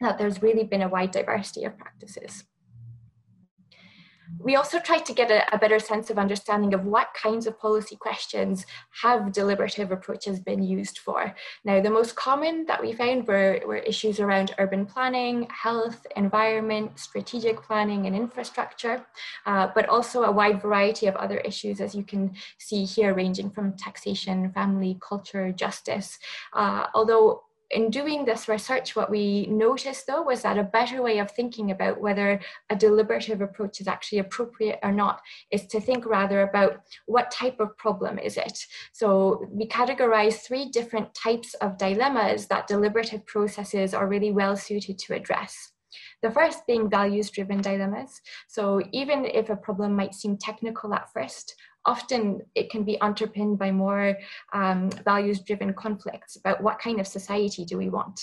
that 0.01 0.17
there's 0.17 0.41
really 0.41 0.63
been 0.63 0.81
a 0.81 0.89
wide 0.89 1.11
diversity 1.11 1.63
of 1.65 1.77
practices. 1.77 2.43
We 4.39 4.55
also 4.55 4.79
tried 4.79 5.05
to 5.05 5.13
get 5.13 5.31
a, 5.31 5.55
a, 5.55 5.57
better 5.57 5.79
sense 5.79 6.09
of 6.09 6.17
understanding 6.17 6.73
of 6.73 6.85
what 6.85 7.13
kinds 7.13 7.47
of 7.47 7.59
policy 7.59 7.95
questions 7.95 8.65
have 9.01 9.31
deliberative 9.31 9.91
approaches 9.91 10.39
been 10.39 10.63
used 10.63 10.99
for. 10.99 11.35
Now, 11.65 11.81
the 11.81 11.89
most 11.89 12.15
common 12.15 12.65
that 12.65 12.81
we 12.81 12.93
found 12.93 13.27
were, 13.27 13.61
were 13.65 13.77
issues 13.77 14.19
around 14.19 14.53
urban 14.57 14.85
planning, 14.85 15.47
health, 15.49 16.05
environment, 16.15 16.99
strategic 16.99 17.61
planning, 17.61 18.05
and 18.05 18.15
infrastructure, 18.15 19.05
uh, 19.45 19.67
but 19.73 19.89
also 19.89 20.23
a 20.23 20.31
wide 20.31 20.61
variety 20.61 21.07
of 21.07 21.15
other 21.15 21.37
issues, 21.37 21.81
as 21.81 21.95
you 21.95 22.03
can 22.03 22.33
see 22.57 22.85
here, 22.85 23.13
ranging 23.13 23.49
from 23.49 23.73
taxation, 23.73 24.51
family, 24.51 24.97
culture, 25.01 25.51
justice. 25.51 26.19
Uh, 26.53 26.87
although 26.93 27.43
in 27.71 27.89
doing 27.89 28.23
this 28.23 28.47
research, 28.47 28.95
what 28.95 29.09
we 29.09 29.45
noticed 29.47 30.07
though 30.07 30.21
was 30.21 30.41
that 30.41 30.57
a 30.57 30.63
better 30.63 31.01
way 31.01 31.19
of 31.19 31.31
thinking 31.31 31.71
about 31.71 31.99
whether 31.99 32.39
a 32.69 32.75
deliberative 32.75 33.41
approach 33.41 33.81
is 33.81 33.87
actually 33.87 34.19
appropriate 34.19 34.79
or 34.83 34.91
not 34.91 35.21
is 35.51 35.65
to 35.67 35.81
think 35.81 36.05
rather 36.05 36.41
about 36.41 36.81
what 37.05 37.31
type 37.31 37.59
of 37.59 37.77
problem 37.77 38.19
is 38.19 38.37
it. 38.37 38.65
So 38.93 39.45
we 39.49 39.67
categorize 39.67 40.35
three 40.35 40.69
different 40.69 41.13
types 41.13 41.53
of 41.55 41.77
dilemmas 41.77 42.47
that 42.47 42.67
deliberative 42.67 43.25
processes 43.25 43.93
are 43.93 44.07
really 44.07 44.31
well 44.31 44.55
suited 44.55 44.97
to 44.99 45.15
address. 45.15 45.71
The 46.21 46.31
first 46.31 46.65
being 46.67 46.89
values 46.89 47.29
driven 47.29 47.61
dilemmas. 47.61 48.21
So 48.47 48.81
even 48.91 49.25
if 49.25 49.49
a 49.49 49.55
problem 49.55 49.95
might 49.95 50.15
seem 50.15 50.37
technical 50.37 50.93
at 50.93 51.11
first, 51.13 51.55
often 51.87 52.41
it 52.53 52.69
can 52.69 52.83
be 52.83 52.99
underpinned 53.01 53.57
by 53.57 53.71
more 53.71 54.17
um, 54.53 54.91
values 55.05 55.39
driven 55.39 55.73
conflicts 55.73 56.35
about 56.35 56.61
what 56.61 56.79
kind 56.79 56.99
of 56.99 57.07
society 57.07 57.65
do 57.65 57.77
we 57.77 57.89
want. 57.89 58.19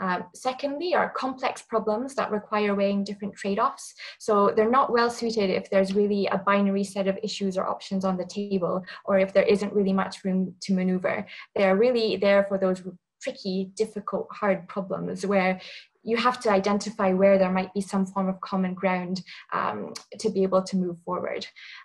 Um, 0.00 0.24
secondly, 0.34 0.94
are 0.94 1.10
complex 1.10 1.62
problems 1.62 2.14
that 2.14 2.30
require 2.30 2.74
weighing 2.74 3.04
different 3.04 3.34
trade 3.34 3.58
offs. 3.58 3.94
So 4.18 4.52
they're 4.54 4.70
not 4.70 4.92
well 4.92 5.10
suited 5.10 5.50
if 5.50 5.70
there's 5.70 5.94
really 5.94 6.26
a 6.26 6.38
binary 6.38 6.84
set 6.84 7.08
of 7.08 7.18
issues 7.22 7.56
or 7.56 7.66
options 7.66 8.04
on 8.04 8.16
the 8.16 8.26
table, 8.26 8.84
or 9.04 9.18
if 9.18 9.32
there 9.32 9.44
isn't 9.44 9.72
really 9.72 9.92
much 9.92 10.24
room 10.24 10.54
to 10.62 10.74
maneuver. 10.74 11.26
They're 11.54 11.76
really 11.76 12.16
there 12.16 12.44
for 12.44 12.58
those 12.58 12.82
tricky, 13.22 13.70
difficult, 13.74 14.28
hard 14.30 14.68
problems 14.68 15.26
where 15.26 15.60
you 16.06 16.16
have 16.16 16.40
to 16.40 16.50
identify 16.50 17.12
where 17.12 17.36
there 17.36 17.52
might 17.52 17.74
be 17.74 17.80
some 17.80 18.06
form 18.06 18.28
of 18.28 18.40
common 18.40 18.74
ground 18.74 19.22
um, 19.52 19.92
to 20.20 20.30
be 20.30 20.44
able 20.44 20.62
to 20.62 20.76
move 20.76 20.96
forward. 21.04 21.44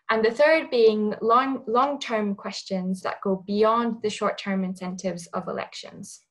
And 0.10 0.24
the 0.24 0.32
third 0.32 0.70
being 0.70 1.16
long, 1.22 1.64
long-term 1.68 2.36
questions 2.36 3.02
that 3.02 3.22
go 3.24 3.44
beyond 3.48 4.04
the 4.04 4.12
short-term 4.12 4.64
incentives 4.64 5.26
of 5.28 5.48
elections. 5.48 6.22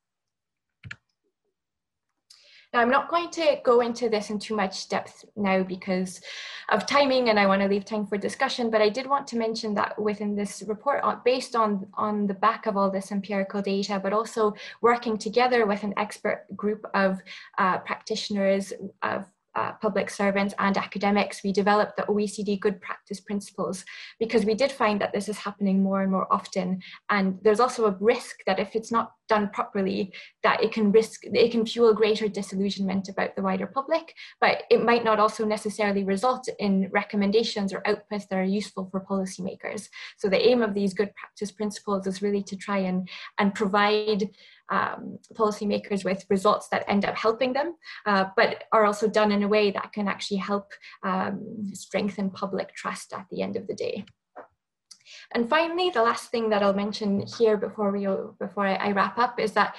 Now, 2.72 2.80
I'm 2.80 2.90
not 2.90 3.08
going 3.08 3.30
to 3.30 3.58
go 3.64 3.80
into 3.80 4.08
this 4.08 4.30
in 4.30 4.38
too 4.38 4.54
much 4.54 4.88
depth 4.88 5.24
now 5.34 5.64
because 5.64 6.20
of 6.68 6.86
timing 6.86 7.28
and 7.28 7.38
I 7.38 7.46
want 7.46 7.62
to 7.62 7.68
leave 7.68 7.84
time 7.84 8.06
for 8.06 8.16
discussion, 8.16 8.70
but 8.70 8.80
I 8.80 8.88
did 8.88 9.08
want 9.08 9.26
to 9.28 9.36
mention 9.36 9.74
that 9.74 10.00
within 10.00 10.36
this 10.36 10.62
report, 10.68 11.00
uh, 11.02 11.16
based 11.24 11.56
on, 11.56 11.88
on 11.94 12.28
the 12.28 12.34
back 12.34 12.66
of 12.66 12.76
all 12.76 12.88
this 12.88 13.10
empirical 13.10 13.60
data, 13.60 13.98
but 14.00 14.12
also 14.12 14.54
working 14.82 15.18
together 15.18 15.66
with 15.66 15.82
an 15.82 15.94
expert 15.96 16.46
group 16.54 16.86
of 16.94 17.20
uh, 17.58 17.78
practitioners 17.78 18.72
of 19.02 19.24
uh, 19.56 19.72
public 19.82 20.08
servants 20.08 20.54
and 20.60 20.76
academics, 20.76 21.42
we 21.42 21.52
developed 21.52 21.96
the 21.96 22.04
OECD 22.04 22.60
good 22.60 22.80
practice 22.80 23.18
principles 23.18 23.84
because 24.20 24.44
we 24.44 24.54
did 24.54 24.70
find 24.70 25.00
that 25.00 25.12
this 25.12 25.28
is 25.28 25.38
happening 25.38 25.82
more 25.82 26.02
and 26.02 26.12
more 26.12 26.32
often. 26.32 26.80
And 27.08 27.36
there's 27.42 27.58
also 27.58 27.86
a 27.86 27.96
risk 27.98 28.44
that 28.46 28.60
if 28.60 28.76
it's 28.76 28.92
not 28.92 29.12
done 29.30 29.48
properly, 29.50 30.12
that 30.42 30.62
it 30.64 30.72
can 30.72 30.92
risk, 30.92 31.20
it 31.24 31.52
can 31.52 31.64
fuel 31.64 31.94
greater 31.94 32.28
disillusionment 32.28 33.08
about 33.08 33.34
the 33.36 33.42
wider 33.48 33.66
public, 33.66 34.14
but 34.40 34.64
it 34.70 34.84
might 34.84 35.04
not 35.04 35.20
also 35.20 35.46
necessarily 35.46 36.04
result 36.04 36.44
in 36.58 36.90
recommendations 36.90 37.72
or 37.72 37.80
outputs 37.90 38.26
that 38.28 38.40
are 38.42 38.56
useful 38.60 38.88
for 38.90 39.00
policymakers. 39.12 39.88
So 40.18 40.28
the 40.28 40.44
aim 40.48 40.60
of 40.62 40.74
these 40.74 40.92
good 41.00 41.14
practice 41.14 41.52
principles 41.52 42.06
is 42.06 42.22
really 42.22 42.42
to 42.50 42.56
try 42.56 42.78
and, 42.78 43.08
and 43.38 43.54
provide 43.54 44.28
um, 44.70 45.18
policymakers 45.34 46.04
with 46.04 46.26
results 46.28 46.68
that 46.68 46.84
end 46.88 47.04
up 47.04 47.16
helping 47.16 47.52
them, 47.52 47.74
uh, 48.06 48.24
but 48.36 48.64
are 48.72 48.84
also 48.84 49.08
done 49.08 49.32
in 49.32 49.42
a 49.42 49.48
way 49.48 49.70
that 49.70 49.92
can 49.92 50.08
actually 50.08 50.38
help 50.38 50.66
um, 51.02 51.70
strengthen 51.72 52.30
public 52.30 52.74
trust 52.74 53.12
at 53.12 53.26
the 53.30 53.42
end 53.42 53.56
of 53.56 53.66
the 53.66 53.74
day. 53.74 54.04
And 55.32 55.48
finally, 55.48 55.90
the 55.90 56.02
last 56.02 56.30
thing 56.30 56.50
that 56.50 56.62
I'll 56.62 56.74
mention 56.74 57.24
here 57.38 57.56
before 57.56 57.90
we 57.92 58.06
before 58.38 58.66
I, 58.66 58.90
wrap 58.92 59.18
up 59.18 59.38
is 59.38 59.52
that 59.52 59.76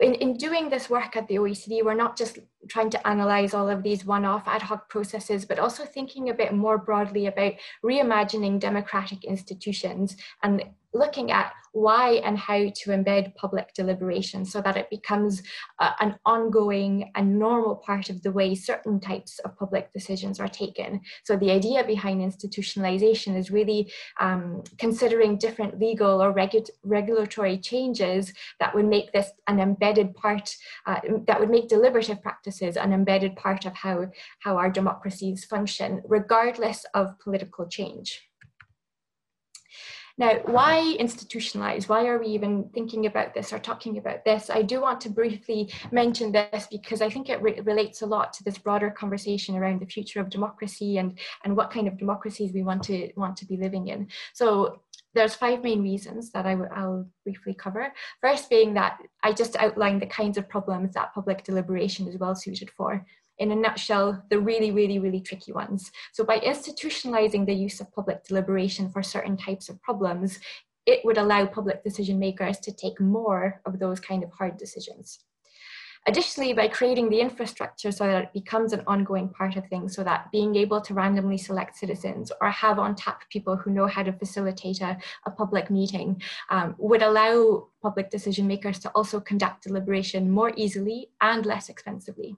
in, 0.00 0.14
in 0.14 0.36
doing 0.36 0.68
this 0.68 0.90
work 0.90 1.16
at 1.16 1.26
the 1.28 1.36
OECD, 1.36 1.84
we're 1.84 1.94
not 1.94 2.16
just 2.16 2.38
trying 2.68 2.90
to 2.90 3.06
analyze 3.06 3.54
all 3.54 3.68
of 3.68 3.82
these 3.82 4.04
one-off 4.04 4.46
ad 4.46 4.62
hoc 4.62 4.88
processes, 4.88 5.44
but 5.44 5.58
also 5.58 5.84
thinking 5.84 6.28
a 6.28 6.34
bit 6.34 6.52
more 6.52 6.78
broadly 6.78 7.26
about 7.26 7.54
reimagining 7.84 8.58
democratic 8.58 9.24
institutions 9.24 10.16
and 10.42 10.64
looking 10.96 11.30
at 11.30 11.52
why 11.76 12.12
and 12.24 12.38
how 12.38 12.56
to 12.56 12.90
embed 12.90 13.34
public 13.34 13.74
deliberation 13.74 14.46
so 14.46 14.62
that 14.62 14.78
it 14.78 14.88
becomes 14.88 15.42
uh, 15.78 15.92
an 16.00 16.18
ongoing 16.24 17.10
and 17.14 17.38
normal 17.38 17.76
part 17.76 18.08
of 18.08 18.22
the 18.22 18.32
way 18.32 18.54
certain 18.54 18.98
types 18.98 19.38
of 19.40 19.56
public 19.58 19.92
decisions 19.92 20.40
are 20.40 20.48
taken. 20.48 21.00
So 21.24 21.36
the 21.36 21.50
idea 21.50 21.84
behind 21.84 22.22
institutionalization 22.22 23.36
is 23.36 23.50
really 23.50 23.92
um, 24.18 24.62
considering 24.78 25.36
different 25.36 25.78
legal 25.78 26.22
or 26.22 26.32
regu 26.32 26.66
regulatory 26.82 27.58
changes 27.58 28.32
that 28.58 28.74
would 28.74 28.86
make 28.86 29.12
this 29.12 29.30
an 29.46 29.60
embedded 29.60 30.14
part, 30.14 30.56
uh, 30.86 31.00
that 31.26 31.38
would 31.38 31.50
make 31.50 31.68
deliberative 31.68 32.22
practices 32.22 32.78
an 32.78 32.94
embedded 32.94 33.36
part 33.36 33.66
of 33.66 33.74
how, 33.74 34.06
how 34.40 34.56
our 34.56 34.70
democracies 34.70 35.44
function, 35.44 36.00
regardless 36.08 36.86
of 36.94 37.18
political 37.18 37.66
change. 37.68 38.26
Now, 40.18 40.36
why 40.46 40.96
institutionalize? 40.98 41.88
Why 41.88 42.06
are 42.06 42.18
we 42.18 42.28
even 42.28 42.70
thinking 42.72 43.04
about 43.04 43.34
this 43.34 43.52
or 43.52 43.58
talking 43.58 43.98
about 43.98 44.24
this? 44.24 44.48
I 44.48 44.62
do 44.62 44.80
want 44.80 45.00
to 45.02 45.10
briefly 45.10 45.70
mention 45.92 46.32
this 46.32 46.66
because 46.70 47.02
I 47.02 47.10
think 47.10 47.28
it 47.28 47.42
re 47.42 47.60
relates 47.60 48.00
a 48.00 48.06
lot 48.06 48.32
to 48.34 48.44
this 48.44 48.56
broader 48.56 48.90
conversation 48.90 49.56
around 49.56 49.80
the 49.80 49.86
future 49.86 50.20
of 50.20 50.30
democracy 50.30 50.96
and, 50.96 51.18
and 51.44 51.54
what 51.54 51.70
kind 51.70 51.86
of 51.86 51.98
democracies 51.98 52.52
we 52.54 52.62
want 52.62 52.82
to 52.84 53.12
want 53.16 53.36
to 53.38 53.46
be 53.46 53.58
living 53.58 53.88
in. 53.88 54.08
So 54.32 54.80
there's 55.14 55.34
five 55.34 55.62
main 55.62 55.82
reasons 55.82 56.30
that 56.32 56.46
I 56.46 56.54
will 56.54 57.08
briefly 57.24 57.54
cover. 57.54 57.92
First 58.22 58.48
being 58.48 58.74
that 58.74 58.98
I 59.22 59.32
just 59.32 59.56
outlined 59.56 60.00
the 60.00 60.06
kinds 60.06 60.38
of 60.38 60.48
problems 60.48 60.94
that 60.94 61.14
public 61.14 61.44
deliberation 61.44 62.08
is 62.08 62.18
well 62.18 62.34
suited 62.34 62.70
for 62.70 63.04
in 63.38 63.52
a 63.52 63.56
nutshell, 63.56 64.22
the 64.30 64.38
really, 64.38 64.70
really, 64.70 64.98
really 64.98 65.20
tricky 65.20 65.52
ones. 65.52 65.90
So 66.12 66.24
by 66.24 66.38
institutionalizing 66.38 67.46
the 67.46 67.54
use 67.54 67.80
of 67.80 67.92
public 67.92 68.24
deliberation 68.24 68.88
for 68.88 69.02
certain 69.02 69.36
types 69.36 69.68
of 69.68 69.80
problems, 69.82 70.38
it 70.86 71.04
would 71.04 71.18
allow 71.18 71.46
public 71.46 71.82
decision 71.82 72.18
makers 72.18 72.58
to 72.60 72.72
take 72.72 73.00
more 73.00 73.60
of 73.66 73.78
those 73.78 74.00
kind 74.00 74.22
of 74.22 74.30
hard 74.30 74.56
decisions. 74.56 75.18
Additionally, 76.08 76.52
by 76.52 76.68
creating 76.68 77.08
the 77.08 77.20
infrastructure 77.20 77.90
so 77.90 78.06
that 78.06 78.22
it 78.22 78.32
becomes 78.32 78.72
an 78.72 78.84
ongoing 78.86 79.28
part 79.28 79.56
of 79.56 79.66
things, 79.66 79.96
so 79.96 80.04
that 80.04 80.30
being 80.30 80.54
able 80.54 80.80
to 80.80 80.94
randomly 80.94 81.36
select 81.36 81.76
citizens 81.76 82.30
or 82.40 82.48
have 82.48 82.78
on 82.78 82.94
tap 82.94 83.28
people 83.28 83.56
who 83.56 83.72
know 83.72 83.88
how 83.88 84.04
to 84.04 84.12
facilitate 84.12 84.80
a, 84.80 84.96
a 85.26 85.30
public 85.32 85.68
meeting 85.68 86.22
um, 86.50 86.76
would 86.78 87.02
allow 87.02 87.66
public 87.82 88.08
decision 88.08 88.46
makers 88.46 88.78
to 88.78 88.88
also 88.90 89.18
conduct 89.18 89.64
deliberation 89.64 90.30
more 90.30 90.52
easily 90.56 91.08
and 91.20 91.44
less 91.44 91.68
expensively. 91.68 92.36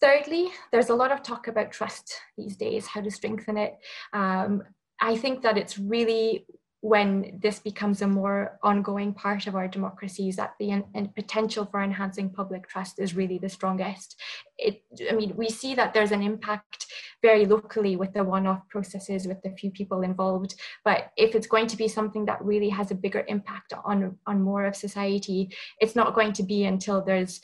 Thirdly, 0.00 0.50
there's 0.72 0.90
a 0.90 0.94
lot 0.94 1.12
of 1.12 1.22
talk 1.22 1.48
about 1.48 1.72
trust 1.72 2.14
these 2.36 2.56
days, 2.56 2.86
how 2.86 3.00
to 3.00 3.10
strengthen 3.10 3.56
it. 3.56 3.78
Um, 4.12 4.62
I 5.00 5.16
think 5.16 5.42
that 5.42 5.56
it's 5.56 5.78
really 5.78 6.46
when 6.80 7.38
this 7.42 7.58
becomes 7.58 8.02
a 8.02 8.06
more 8.06 8.58
ongoing 8.62 9.12
part 9.12 9.46
of 9.46 9.56
our 9.56 9.66
democracies 9.66 10.36
that 10.36 10.54
the 10.60 10.84
potential 11.16 11.66
for 11.66 11.82
enhancing 11.82 12.30
public 12.30 12.68
trust 12.68 13.00
is 13.00 13.16
really 13.16 13.38
the 13.38 13.48
strongest. 13.48 14.20
It, 14.58 14.82
I 15.10 15.14
mean, 15.14 15.34
we 15.36 15.48
see 15.48 15.74
that 15.74 15.94
there's 15.94 16.12
an 16.12 16.22
impact 16.22 16.86
very 17.22 17.46
locally 17.46 17.96
with 17.96 18.12
the 18.12 18.22
one-off 18.22 18.68
processes 18.68 19.26
with 19.26 19.42
the 19.42 19.50
few 19.50 19.70
people 19.70 20.02
involved, 20.02 20.54
but 20.84 21.10
if 21.16 21.34
it's 21.34 21.46
going 21.46 21.66
to 21.68 21.76
be 21.76 21.88
something 21.88 22.26
that 22.26 22.44
really 22.44 22.68
has 22.68 22.90
a 22.90 22.94
bigger 22.94 23.24
impact 23.26 23.72
on, 23.84 24.16
on 24.26 24.42
more 24.42 24.66
of 24.66 24.76
society, 24.76 25.50
it's 25.80 25.96
not 25.96 26.14
going 26.14 26.32
to 26.34 26.42
be 26.42 26.66
until 26.66 27.02
there's 27.02 27.40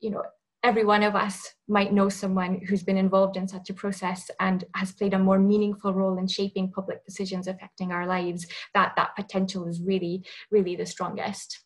you 0.00 0.10
know 0.10 0.22
every 0.62 0.84
one 0.84 1.02
of 1.02 1.14
us 1.16 1.54
might 1.68 1.92
know 1.92 2.08
someone 2.08 2.60
who's 2.68 2.82
been 2.82 2.96
involved 2.96 3.36
in 3.36 3.48
such 3.48 3.70
a 3.70 3.74
process 3.74 4.30
and 4.40 4.64
has 4.74 4.92
played 4.92 5.14
a 5.14 5.18
more 5.18 5.38
meaningful 5.38 5.92
role 5.92 6.18
in 6.18 6.26
shaping 6.26 6.70
public 6.70 7.04
decisions 7.04 7.48
affecting 7.48 7.92
our 7.92 8.06
lives 8.06 8.46
that 8.74 8.92
that 8.96 9.16
potential 9.16 9.66
is 9.66 9.80
really 9.82 10.24
really 10.50 10.76
the 10.76 10.86
strongest 10.86 11.64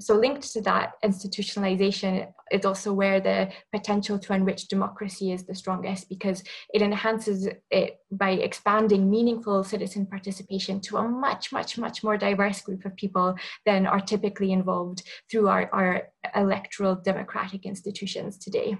so 0.00 0.14
linked 0.14 0.52
to 0.52 0.60
that 0.62 0.92
institutionalization 1.04 2.32
is 2.52 2.64
also 2.64 2.92
where 2.92 3.20
the 3.20 3.50
potential 3.72 4.18
to 4.18 4.32
enrich 4.32 4.68
democracy 4.68 5.32
is 5.32 5.44
the 5.44 5.54
strongest 5.54 6.08
because 6.08 6.42
it 6.72 6.82
enhances 6.82 7.48
it 7.70 8.00
by 8.12 8.30
expanding 8.30 9.10
meaningful 9.10 9.64
citizen 9.64 10.06
participation 10.06 10.80
to 10.80 10.98
a 10.98 11.08
much, 11.08 11.52
much, 11.52 11.76
much 11.78 12.04
more 12.04 12.16
diverse 12.16 12.60
group 12.60 12.84
of 12.84 12.94
people 12.96 13.34
than 13.66 13.86
are 13.86 14.00
typically 14.00 14.52
involved 14.52 15.02
through 15.30 15.48
our, 15.48 15.68
our 15.72 16.08
electoral 16.36 16.94
democratic 16.94 17.66
institutions 17.66 18.38
today. 18.38 18.78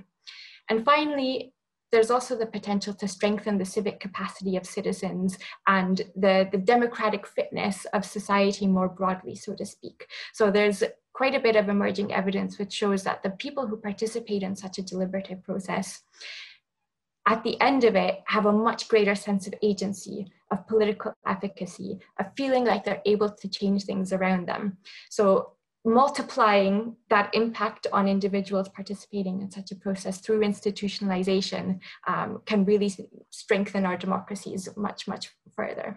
And 0.70 0.84
finally, 0.84 1.52
there's 1.90 2.10
also 2.10 2.36
the 2.36 2.46
potential 2.46 2.92
to 2.94 3.08
strengthen 3.08 3.58
the 3.58 3.64
civic 3.64 3.98
capacity 3.98 4.56
of 4.56 4.66
citizens 4.66 5.38
and 5.66 6.02
the, 6.14 6.48
the 6.52 6.58
democratic 6.58 7.26
fitness 7.26 7.86
of 7.94 8.04
society 8.04 8.66
more 8.66 8.88
broadly, 8.88 9.34
so 9.34 9.54
to 9.54 9.64
speak. 9.64 10.06
So 10.34 10.50
there's 10.50 10.82
quite 11.18 11.34
a 11.34 11.40
bit 11.40 11.56
of 11.56 11.68
emerging 11.68 12.12
evidence 12.12 12.60
which 12.60 12.72
shows 12.72 13.02
that 13.02 13.24
the 13.24 13.30
people 13.44 13.66
who 13.66 13.76
participate 13.76 14.44
in 14.44 14.54
such 14.54 14.78
a 14.78 14.82
deliberative 14.82 15.42
process 15.42 16.02
at 17.26 17.42
the 17.42 17.60
end 17.60 17.82
of 17.82 17.96
it 17.96 18.20
have 18.26 18.46
a 18.46 18.52
much 18.52 18.86
greater 18.86 19.16
sense 19.16 19.48
of 19.48 19.54
agency 19.60 20.30
of 20.52 20.64
political 20.68 21.12
efficacy 21.26 21.98
of 22.20 22.26
feeling 22.36 22.64
like 22.64 22.84
they're 22.84 23.02
able 23.04 23.28
to 23.28 23.48
change 23.48 23.82
things 23.82 24.12
around 24.12 24.46
them. 24.46 24.78
So 25.10 25.54
multiplying 25.84 26.94
that 27.10 27.34
impact 27.34 27.88
on 27.92 28.06
individuals 28.06 28.68
participating 28.68 29.42
in 29.42 29.50
such 29.50 29.72
a 29.72 29.76
process 29.76 30.20
through 30.20 30.40
institutionalization 30.40 31.80
um, 32.06 32.42
can 32.46 32.64
really 32.64 32.94
strengthen 33.30 33.84
our 33.84 33.96
democracies 33.96 34.68
much 34.76 35.08
much 35.08 35.30
further 35.56 35.96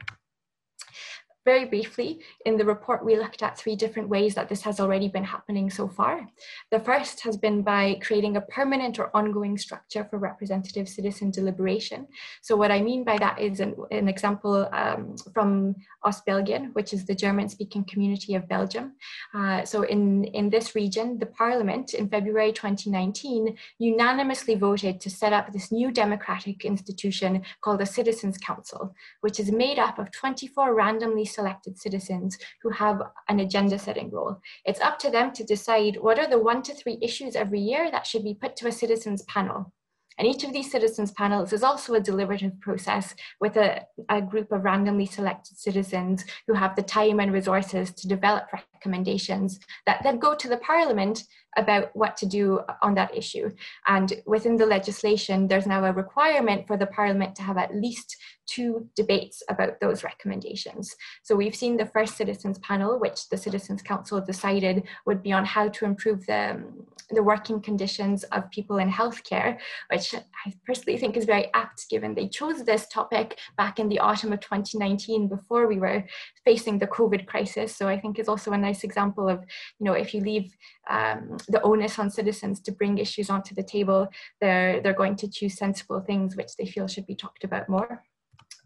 very 1.43 1.65
briefly, 1.65 2.19
in 2.45 2.57
the 2.57 2.65
report, 2.65 3.03
we 3.03 3.17
looked 3.17 3.41
at 3.41 3.57
three 3.57 3.75
different 3.75 4.10
ways 4.10 4.36
that 4.36 4.48
this 4.48 4.62
has 4.62 4.79
already 4.79 5.07
been 5.07 5.24
happening 5.24 5.71
so 5.71 5.88
far. 5.88 6.27
The 6.69 6.79
first 6.79 7.21
has 7.21 7.36
been 7.36 7.63
by 7.63 8.00
creating 8.01 8.38
a 8.38 8.41
permanent 8.41 9.00
or 9.00 9.15
ongoing 9.15 9.57
structure 9.57 10.03
for 10.03 10.19
representative 10.19 10.88
citizen 10.88 11.31
deliberation. 11.31 12.07
So 12.41 12.55
what 12.55 12.71
I 12.71 12.81
mean 12.81 13.03
by 13.03 13.17
that 13.17 13.39
is 13.39 13.60
an, 13.60 13.75
an 13.89 14.07
example 14.07 14.69
um, 14.71 15.15
from 15.33 15.75
Ostbelgien, 16.05 16.74
which 16.74 16.93
is 16.93 17.05
the 17.05 17.15
German-speaking 17.15 17.86
community 17.86 18.36
of 18.36 18.48
Belgium. 18.48 18.93
Uh, 19.33 19.65
so 19.65 19.81
in, 19.81 20.25
in 20.25 20.50
this 20.50 20.75
region, 20.75 21.17
the 21.17 21.25
parliament 21.25 21.95
in 21.95 22.07
February 22.07 22.51
2019 22.51 23.57
unanimously 23.79 24.53
voted 24.53 25.00
to 25.01 25.10
set 25.10 25.33
up 25.33 25.51
this 25.51 25.71
new 25.71 25.91
democratic 25.91 26.65
institution 26.65 27.41
called 27.62 27.79
the 27.79 27.86
Citizens 27.86 28.38
Council, 28.38 28.93
which 29.21 29.39
is 29.39 29.51
made 29.51 29.79
up 29.79 29.98
of 29.98 30.12
24 30.12 30.75
randomly 30.75 31.25
selected 31.31 31.77
citizens 31.77 32.38
who 32.61 32.69
have 32.69 33.01
an 33.29 33.39
agenda 33.39 33.79
setting 33.79 34.11
role. 34.11 34.39
It's 34.65 34.81
up 34.81 35.00
to 35.00 35.09
them 35.09 35.31
to 35.33 35.43
decide 35.43 35.97
what 36.00 36.19
are 36.19 36.27
the 36.27 36.39
one 36.39 36.61
to 36.63 36.73
three 36.73 36.97
issues 37.01 37.35
every 37.35 37.59
year 37.59 37.89
that 37.91 38.05
should 38.05 38.23
be 38.23 38.35
put 38.35 38.55
to 38.57 38.67
a 38.67 38.71
citizens 38.71 39.23
panel. 39.23 39.71
And 40.17 40.27
each 40.27 40.43
of 40.43 40.53
these 40.53 40.69
citizens 40.69 41.11
panels 41.11 41.53
is 41.53 41.63
also 41.63 41.93
a 41.93 42.00
deliberative 42.00 42.59
process 42.59 43.15
with 43.39 43.55
a, 43.57 43.81
a, 44.09 44.21
group 44.21 44.51
of 44.51 44.63
randomly 44.63 45.05
selected 45.05 45.57
citizens 45.57 46.25
who 46.47 46.53
have 46.53 46.75
the 46.75 46.83
time 46.83 47.19
and 47.19 47.31
resources 47.31 47.91
to 47.91 48.07
develop 48.07 48.45
recommendations 48.81 49.59
that 49.85 50.01
then 50.03 50.19
go 50.19 50.35
to 50.35 50.47
the 50.47 50.57
parliament 50.57 51.23
about 51.57 51.89
what 51.93 52.15
to 52.15 52.25
do 52.25 52.61
on 52.81 52.95
that 52.95 53.15
issue. 53.15 53.50
And 53.88 54.13
within 54.25 54.55
the 54.55 54.65
legislation, 54.65 55.47
there's 55.47 55.67
now 55.67 55.83
a 55.83 55.91
requirement 55.91 56.65
for 56.65 56.77
the 56.77 56.88
parliament 56.88 57.35
to 57.35 57.43
have 57.43 57.57
at 57.57 57.75
least 57.75 58.15
two 58.47 58.88
debates 58.95 59.43
about 59.50 59.79
those 59.81 60.03
recommendations. 60.03 60.95
So 61.23 61.35
we've 61.35 61.55
seen 61.55 61.77
the 61.77 61.85
first 61.85 62.15
citizens 62.15 62.57
panel, 62.59 63.00
which 63.00 63.29
the 63.29 63.38
Citizens 63.38 63.81
Council 63.81 64.21
decided 64.21 64.83
would 65.05 65.21
be 65.21 65.33
on 65.33 65.45
how 65.45 65.69
to 65.69 65.85
improve 65.85 66.25
the, 66.25 66.51
um, 66.51 66.85
the 67.09 67.23
working 67.23 67.61
conditions 67.61 68.23
of 68.25 68.50
people 68.51 68.77
in 68.77 68.89
healthcare, 68.89 69.57
which 69.91 70.15
I 70.15 70.53
personally 70.65 70.97
think 70.97 71.17
is 71.17 71.25
very 71.25 71.53
apt 71.53 71.89
given 71.89 72.15
they 72.15 72.27
chose 72.27 72.63
this 72.63 72.88
topic 72.88 73.38
back 73.57 73.79
in 73.79 73.89
the 73.89 74.00
autumn 74.00 74.33
of 74.33 74.39
2019 74.39 75.27
before 75.27 75.67
we 75.67 75.77
were 75.77 76.03
facing 76.45 76.79
the 76.79 76.88
COVID 76.88 77.25
crisis. 77.25 77.75
So 77.75 77.88
I 77.88 78.00
think 78.00 78.17
is 78.17 78.29
also 78.29 78.51
a 78.51 78.57
nice 78.57 78.71
example 78.84 79.28
of, 79.28 79.40
you 79.80 79.86
know, 79.86 79.94
if 79.94 80.13
you 80.13 80.22
leave 80.22 80.56
um, 80.90 81.38
the 81.48 81.62
onus 81.62 82.00
on 82.00 82.10
citizens 82.10 82.60
to 82.62 82.72
bring 82.72 82.98
issues 82.98 83.30
onto 83.30 83.54
the 83.54 83.63
table, 83.63 84.08
they're, 84.40 84.82
they're 84.82 84.94
going 84.94 85.16
to 85.18 85.30
choose 85.30 85.58
sensible 85.58 86.01
things 86.01 86.36
which 86.36 86.56
they 86.58 86.66
feel 86.66 86.88
should 86.88 87.06
be 87.06 87.16
talked 87.16 87.44
about 87.44 87.70
more 87.70 88.04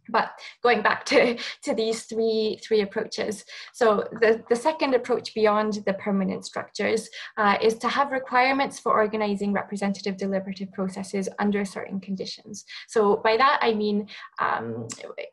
but 0.10 0.32
going 0.64 0.82
back 0.82 1.06
to, 1.06 1.38
to 1.64 1.74
these 1.74 2.04
three, 2.04 2.60
three 2.64 2.82
approaches. 2.82 3.46
So 3.74 4.08
the, 4.22 4.44
the 4.50 4.56
second 4.56 4.94
approach 4.94 5.34
beyond 5.34 5.84
the 5.86 5.94
permanent 5.94 6.46
structures 6.46 7.10
uh, 7.38 7.58
is 7.62 7.76
to 7.76 7.88
have 7.88 8.12
requirements 8.12 8.80
for 8.80 8.92
organizing 8.94 9.54
representative 9.54 10.18
deliberative 10.18 10.72
processes 10.74 11.30
under 11.40 11.66
certain 11.66 12.00
conditions. 12.00 12.66
So 12.88 13.18
by 13.18 13.38
that, 13.38 13.60
I 13.62 13.74
mean 13.74 14.08
um, 14.40 14.88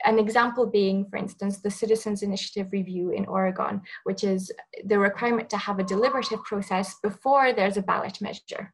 an 0.05 0.19
example 0.19 0.67
being, 0.67 1.07
for 1.11 1.17
instance, 1.17 1.61
the 1.61 1.71
Citizens 1.71 2.23
Initiative 2.23 2.69
Review 2.73 3.11
in 3.11 3.27
Oregon, 3.27 3.83
which 4.05 4.25
is 4.25 4.53
the 4.85 4.99
requirement 4.99 5.51
to 5.51 5.57
have 5.57 5.79
a 5.79 5.85
deliberative 5.85 6.43
process 6.45 6.97
before 7.03 7.53
there's 7.53 7.77
a 7.77 7.83
ballot 7.83 8.21
measure 8.21 8.73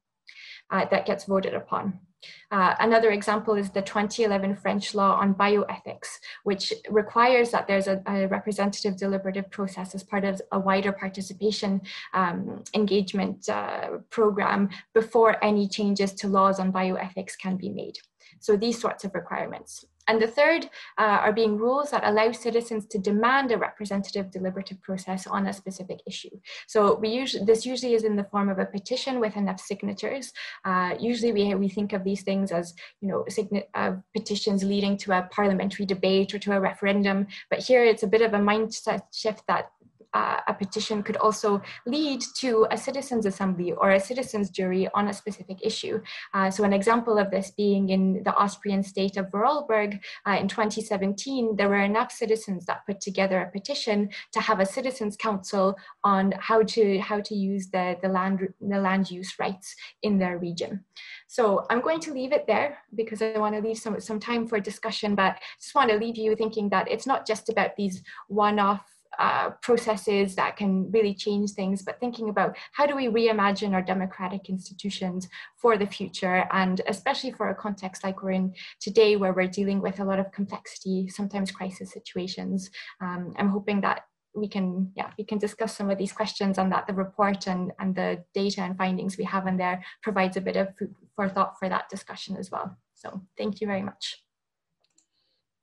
uh, 0.71 0.85
that 0.91 1.07
gets 1.07 1.25
voted 1.25 1.55
upon. 1.55 2.01
Uh, 2.51 2.75
another 2.81 3.11
example 3.11 3.55
is 3.55 3.71
the 3.71 3.83
2011 3.83 4.57
French 4.57 4.95
law 4.95 5.13
on 5.15 5.35
bioethics, 5.35 6.19
which 6.45 6.73
requires 6.91 7.51
that 7.51 7.67
there's 7.67 7.87
a, 7.87 8.03
a 8.09 8.27
representative 8.27 8.97
deliberative 8.97 9.51
process 9.51 9.95
as 9.95 10.03
part 10.03 10.25
of 10.25 10.41
a 10.53 10.59
wider 10.59 10.93
participation 10.93 11.81
um, 12.15 12.65
engagement 12.75 13.49
uh, 13.49 13.99
program 14.11 14.69
before 14.95 15.43
any 15.45 15.69
changes 15.69 16.13
to 16.13 16.27
laws 16.27 16.59
on 16.59 16.73
bioethics 16.73 17.39
can 17.39 17.57
be 17.57 17.69
made. 17.69 17.99
So 18.41 18.57
these 18.57 18.81
sorts 18.81 19.05
of 19.05 19.15
requirements. 19.15 19.85
And 20.09 20.21
the 20.21 20.27
third 20.27 20.65
uh, 20.99 21.19
are 21.25 21.33
being 21.33 21.57
rules 21.59 21.91
that 21.91 22.05
allow 22.05 22.33
citizens 22.33 22.87
to 22.87 22.99
demand 22.99 23.53
a 23.53 23.59
representative 23.59 24.31
deliberative 24.31 24.81
process 24.83 25.27
on 25.27 25.47
a 25.47 25.53
specific 25.53 26.01
issue. 26.07 26.35
So 26.67 26.95
we 26.97 27.11
usually, 27.11 27.45
this 27.45 27.65
usually 27.65 27.95
is 27.95 28.05
in 28.05 28.17
the 28.17 28.25
form 28.25 28.49
of 28.49 28.59
a 28.59 28.67
petition 28.67 29.21
with 29.21 29.37
enough 29.37 29.61
signatures. 29.61 30.33
Uh, 30.65 30.95
usually 30.99 31.33
we, 31.33 31.55
we 31.55 31.69
think 31.69 31.93
of 31.93 32.05
these 32.05 32.23
things 32.23 32.51
as, 32.51 32.75
you 33.01 33.09
know, 33.09 33.25
uh, 33.75 33.93
petitions 34.17 34.65
leading 34.65 34.97
to 34.99 35.13
a 35.13 35.29
parliamentary 35.31 35.87
debate 35.87 36.35
or 36.35 36.39
to 36.39 36.53
a 36.53 36.61
referendum. 36.61 37.27
But 37.51 37.61
here 37.61 37.85
it's 37.85 38.03
a 38.03 38.09
bit 38.09 38.23
of 38.23 38.35
a 38.35 38.39
mindset 38.39 39.03
shift 39.13 39.45
that 39.47 39.71
uh, 40.15 40.41
a 40.47 40.55
petition 40.55 41.03
could 41.03 41.17
also 41.17 41.61
lead 41.87 42.23
to 42.37 42.67
a 42.71 42.77
citizens 42.77 43.27
assembly 43.27 43.73
or 43.73 43.91
a 43.91 44.01
citizens 44.01 44.51
jury 44.51 44.89
on 44.95 45.09
a 45.09 45.13
specific 45.13 45.59
issue. 45.63 46.01
Uh, 46.35 46.51
so 46.51 46.65
an 46.65 46.73
example 46.73 47.19
of 47.19 47.31
this 47.31 47.51
being 47.51 47.91
in 47.91 48.23
the 48.25 48.35
Austrian 48.37 48.83
state 48.83 49.17
of 49.17 49.27
Vorarlberg 49.27 50.01
uh, 50.27 50.33
in 50.33 50.49
2017, 50.49 51.57
there 51.57 51.69
were 51.69 51.83
enough 51.83 52.11
citizens 52.11 52.67
that 52.67 52.87
put 52.87 53.01
together 53.01 53.41
a 53.41 53.51
petition 53.51 54.09
to 54.33 54.41
have 54.41 54.61
a 54.61 54.67
citizens 54.67 55.17
council 55.17 55.77
on 56.05 56.33
how 56.39 56.63
to 56.63 56.99
how 56.99 57.21
to 57.21 57.35
use 57.35 57.69
the, 57.71 57.97
the 58.03 58.09
land 58.09 58.41
the 58.61 58.81
land 58.81 59.11
use 59.11 59.35
rights 59.39 59.75
in 60.03 60.19
their 60.19 60.39
region. 60.39 60.85
So 61.27 61.67
I'm 61.69 61.83
going 61.83 62.01
to 62.01 62.13
leave 62.13 62.33
it 62.33 62.47
there 62.47 62.79
because 62.95 63.21
I 63.21 63.39
want 63.39 63.55
to 63.55 63.61
leave 63.61 63.79
some, 63.79 64.01
some 64.01 64.19
time 64.19 64.47
for 64.47 64.59
discussion, 64.61 65.15
but 65.15 65.39
just 65.61 65.75
want 65.75 65.91
to 65.91 65.97
leave 65.97 66.17
you 66.17 66.35
thinking 66.35 66.71
that 66.71 66.91
it's 66.91 67.07
not 67.07 67.27
just 67.27 67.51
about 67.51 67.77
these 67.77 68.03
one-off 68.29 68.83
uh, 69.19 69.51
processes 69.63 70.35
that 70.37 70.57
can 70.57 70.91
really 70.91 71.15
change 71.15 71.51
things, 71.51 71.83
but 71.83 71.99
thinking 71.99 72.29
about 72.29 72.57
how 72.73 72.87
do 72.87 72.95
we 72.95 73.09
reimagine 73.09 73.73
our 73.73 73.83
democratic 73.83 74.49
institutions 74.49 75.29
for 75.57 75.77
the 75.77 75.87
future, 75.87 76.47
and 76.53 76.81
especially 76.87 77.33
for 77.33 77.49
a 77.49 77.55
context 77.55 78.05
like 78.05 78.23
we're 78.23 78.31
in 78.33 78.55
today, 78.81 79.17
where 79.17 79.33
we're 79.33 79.49
dealing 79.49 79.81
with 79.81 80.01
a 80.01 80.05
lot 80.05 80.19
of 80.19 80.31
complexity, 80.33 81.09
sometimes 81.09 81.51
crisis 81.51 81.93
situations. 81.93 82.71
Um, 83.01 83.35
I'm 83.39 83.49
hoping 83.49 83.81
that 83.81 84.03
we 84.35 84.49
can 84.49 84.93
yeah 84.95 85.11
we 85.19 85.25
can 85.25 85.39
discuss 85.39 85.77
some 85.77 85.91
of 85.91 85.99
these 85.99 86.13
questions 86.13 86.59
and 86.59 86.71
that 86.71 86.87
the 86.87 86.93
report 86.93 87.47
and 87.47 87.73
and 87.79 87.95
the 87.95 88.23
data 88.35 88.61
and 88.61 88.77
findings 88.77 89.19
we 89.19 89.25
have 89.25 89.47
in 89.47 89.57
there 89.57 89.83
provides 90.03 90.37
a 90.37 90.41
bit 90.41 90.57
of 90.57 90.69
food 90.77 90.95
for 91.17 91.29
thought 91.29 91.59
for 91.59 91.69
that 91.69 91.89
discussion 91.89 92.37
as 92.37 92.51
well 92.51 92.77
so 92.95 93.23
thank 93.37 93.61
you 93.61 93.67
very 93.67 93.83
much 93.83 94.23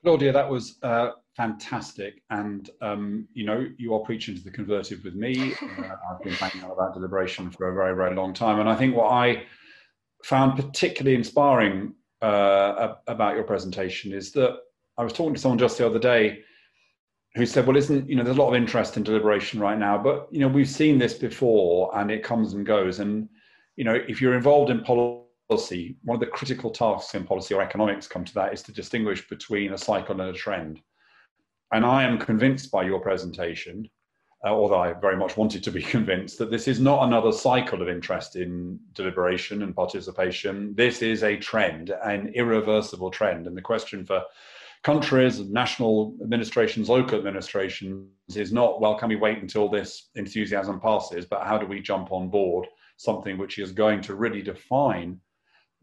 claudia 0.03 0.31
that 0.31 0.49
was 0.49 0.77
uh, 0.83 1.11
fantastic. 1.35 2.21
And, 2.29 2.69
um, 2.81 3.27
you 3.33 3.45
know, 3.45 3.67
you 3.77 3.93
are 3.93 3.99
preaching 3.99 4.35
to 4.35 4.43
the 4.43 4.51
converted 4.51 5.03
with 5.03 5.15
me. 5.15 5.53
Uh, 5.61 5.95
I've 6.09 6.23
been 6.23 6.35
banging 6.39 6.63
about 6.63 6.93
deliberation 6.93 7.51
for 7.51 7.69
a 7.69 7.73
very, 7.73 7.95
very 7.95 8.15
long 8.15 8.33
time. 8.33 8.59
And 8.59 8.69
I 8.69 8.75
think 8.75 8.95
what 8.95 9.11
I 9.11 9.43
found 10.23 10.55
particularly 10.55 11.15
inspiring 11.15 11.93
uh, 12.21 12.95
about 13.07 13.35
your 13.35 13.43
presentation 13.43 14.13
is 14.13 14.31
that 14.31 14.57
I 14.97 15.03
was 15.03 15.13
talking 15.13 15.33
to 15.33 15.39
someone 15.39 15.59
just 15.59 15.77
the 15.77 15.85
other 15.85 15.99
day 15.99 16.39
who 17.35 17.45
said, 17.45 17.67
well, 17.67 17.75
isn't, 17.75 18.09
you 18.09 18.15
know, 18.15 18.23
there's 18.23 18.37
a 18.37 18.41
lot 18.41 18.47
of 18.47 18.55
interest 18.55 18.95
in 18.95 19.03
deliberation 19.03 19.59
right 19.59 19.77
now, 19.77 19.97
but, 19.97 20.29
you 20.31 20.39
know, 20.39 20.47
we've 20.47 20.69
seen 20.69 20.97
this 20.97 21.13
before 21.13 21.95
and 21.97 22.09
it 22.09 22.23
comes 22.23 22.53
and 22.53 22.65
goes. 22.65 22.99
And, 22.99 23.27
you 23.75 23.83
know, 23.83 23.99
if 24.07 24.21
you're 24.21 24.35
involved 24.35 24.71
in 24.71 24.81
policy, 24.81 25.97
one 26.03 26.15
of 26.15 26.21
the 26.21 26.27
critical 26.27 26.71
tasks 26.71 27.13
in 27.13 27.25
policy 27.25 27.53
or 27.53 27.61
economics 27.61 28.07
come 28.07 28.23
to 28.23 28.33
that 28.35 28.53
is 28.53 28.61
to 28.63 28.71
distinguish 28.71 29.27
between 29.27 29.73
a 29.73 29.77
cycle 29.77 30.21
and 30.21 30.33
a 30.33 30.33
trend. 30.33 30.79
And 31.71 31.85
I 31.85 32.03
am 32.03 32.17
convinced 32.17 32.71
by 32.71 32.83
your 32.83 32.99
presentation, 32.99 33.89
uh, 34.45 34.49
although 34.49 34.79
I 34.79 34.93
very 34.93 35.17
much 35.17 35.37
wanted 35.37 35.63
to 35.63 35.71
be 35.71 35.81
convinced, 35.95 36.37
that 36.37 36.51
this 36.51 36.67
is 36.67 36.79
not 36.79 37.03
another 37.03 37.31
cycle 37.31 37.81
of 37.81 37.89
interest 37.89 38.35
in 38.35 38.79
deliberation 38.93 39.63
and 39.63 39.75
participation. 39.75 40.73
This 40.75 41.01
is 41.01 41.23
a 41.23 41.37
trend, 41.37 41.91
an 42.03 42.31
irreversible 42.35 43.11
trend. 43.11 43.47
And 43.47 43.57
the 43.57 43.61
question 43.61 44.05
for 44.05 44.23
countries, 44.83 45.39
national 45.39 46.15
administrations, 46.21 46.89
local 46.89 47.17
administrations 47.17 48.07
is 48.35 48.53
not, 48.53 48.79
well, 48.79 48.95
can 48.95 49.09
we 49.09 49.15
wait 49.15 49.39
until 49.39 49.67
this 49.67 50.09
enthusiasm 50.13 50.79
passes, 50.79 51.25
but 51.25 51.43
how 51.43 51.57
do 51.57 51.65
we 51.65 51.81
jump 51.81 52.11
on 52.11 52.29
board 52.29 52.67
something 52.97 53.37
which 53.37 53.57
is 53.59 53.71
going 53.71 54.01
to 54.01 54.15
really 54.15 54.41
define 54.41 55.19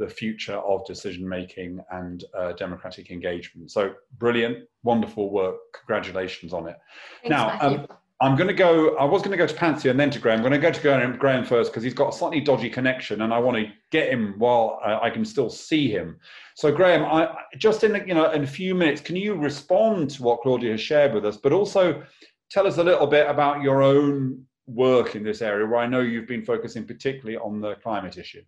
the 0.03 0.09
future 0.09 0.57
of 0.57 0.85
decision 0.85 1.29
making 1.29 1.81
and 1.93 2.25
uh, 2.37 2.53
democratic 2.53 3.11
engagement. 3.11 3.71
So 3.71 3.95
brilliant, 4.19 4.69
wonderful 4.83 5.31
work. 5.31 5.57
Congratulations 5.73 6.53
on 6.53 6.69
it. 6.69 6.77
Thanks, 7.23 7.31
now, 7.31 7.57
um, 7.61 7.87
I'm 8.21 8.37
going 8.37 8.49
to 8.49 8.55
go. 8.55 8.97
I 8.97 9.05
was 9.05 9.23
going 9.23 9.33
to 9.33 9.37
go 9.37 9.47
to 9.47 9.55
Panthea 9.55 9.91
and 9.91 9.99
then 9.99 10.11
to 10.11 10.19
Graham. 10.19 10.39
I'm 10.39 10.43
going 10.43 10.53
to 10.53 10.59
go 10.59 10.71
to 10.71 10.81
Graham, 10.81 11.17
Graham 11.17 11.45
first 11.45 11.73
because 11.73 11.83
he's 11.83 11.95
got 11.95 12.15
a 12.15 12.17
slightly 12.17 12.41
dodgy 12.41 12.71
connection, 12.71 13.23
and 13.23 13.33
I 13.33 13.39
want 13.39 13.57
to 13.57 13.73
get 13.91 14.13
him 14.13 14.35
while 14.39 14.81
I, 14.85 15.07
I 15.07 15.11
can 15.11 15.25
still 15.25 15.51
see 15.51 15.89
him. 15.89 16.19
So, 16.55 16.71
Graham, 16.73 17.05
I, 17.05 17.35
just 17.59 17.83
in 17.85 17.95
you 18.07 18.15
know 18.15 18.31
in 18.31 18.45
a 18.45 18.47
few 18.47 18.75
minutes, 18.75 19.01
can 19.01 19.17
you 19.17 19.35
respond 19.35 20.11
to 20.11 20.23
what 20.23 20.41
Claudia 20.43 20.73
has 20.73 20.81
shared 20.81 21.15
with 21.15 21.25
us, 21.25 21.37
but 21.37 21.53
also 21.53 22.03
tell 22.51 22.67
us 22.67 22.79
a 22.79 22.85
little 22.85 23.07
bit 23.07 23.29
about 23.29 23.63
your 23.63 23.83
own 23.83 24.45
work 24.67 25.17
in 25.17 25.25
this 25.25 25.43
area, 25.43 25.67
where 25.67 25.81
I 25.81 25.87
know 25.87 26.01
you've 26.01 26.29
been 26.29 26.45
focusing 26.45 26.87
particularly 26.87 27.39
on 27.39 27.61
the 27.61 27.75
climate 27.77 28.19
issue. 28.19 28.43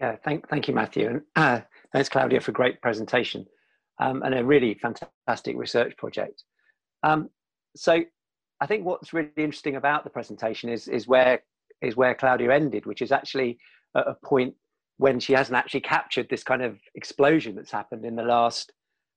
Yeah, 0.00 0.16
thank 0.24 0.48
thank 0.48 0.66
you, 0.68 0.74
Matthew, 0.74 1.08
and 1.08 1.22
uh, 1.36 1.60
thanks, 1.92 2.08
Claudia, 2.08 2.40
for 2.40 2.50
a 2.50 2.54
great 2.54 2.80
presentation 2.82 3.46
um, 4.00 4.22
and 4.22 4.34
a 4.34 4.44
really 4.44 4.74
fantastic 4.74 5.56
research 5.56 5.96
project. 5.96 6.42
Um, 7.02 7.30
so 7.76 8.02
I 8.60 8.66
think 8.66 8.84
what's 8.84 9.12
really 9.12 9.30
interesting 9.36 9.76
about 9.76 10.04
the 10.04 10.10
presentation 10.10 10.68
is 10.68 10.88
is 10.88 11.06
where 11.06 11.42
is 11.80 11.96
where 11.96 12.14
Claudia 12.14 12.52
ended, 12.52 12.86
which 12.86 13.02
is 13.02 13.12
actually 13.12 13.58
at 13.96 14.06
a 14.06 14.16
point 14.24 14.54
when 14.96 15.20
she 15.20 15.32
hasn't 15.32 15.56
actually 15.56 15.80
captured 15.80 16.28
this 16.28 16.44
kind 16.44 16.62
of 16.62 16.78
explosion 16.94 17.54
that's 17.54 17.70
happened 17.70 18.04
in 18.04 18.16
the 18.16 18.22
last 18.22 18.72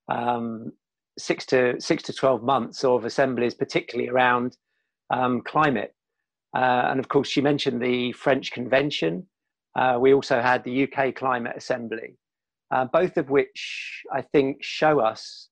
um, 0.09 0.71
six 1.17 1.45
to 1.47 1.79
six 1.79 2.03
to 2.03 2.13
twelve 2.13 2.43
months 2.43 2.83
of 2.83 3.05
assemblies, 3.05 3.53
particularly 3.53 4.09
around 4.09 4.57
um, 5.09 5.41
climate. 5.41 5.95
Uh, 6.55 6.87
and 6.89 6.99
of 6.99 7.09
course, 7.09 7.27
she 7.27 7.41
mentioned 7.41 7.81
the 7.81 8.11
French 8.13 8.51
Convention. 8.51 9.27
Uh, 9.77 9.97
we 9.99 10.13
also 10.13 10.41
had 10.41 10.63
the 10.63 10.83
UK 10.83 11.13
Climate 11.13 11.53
Assembly, 11.55 12.17
uh, 12.71 12.85
both 12.85 13.15
of 13.17 13.29
which 13.29 14.03
I 14.11 14.21
think 14.21 14.63
show 14.63 14.99
us 14.99 15.49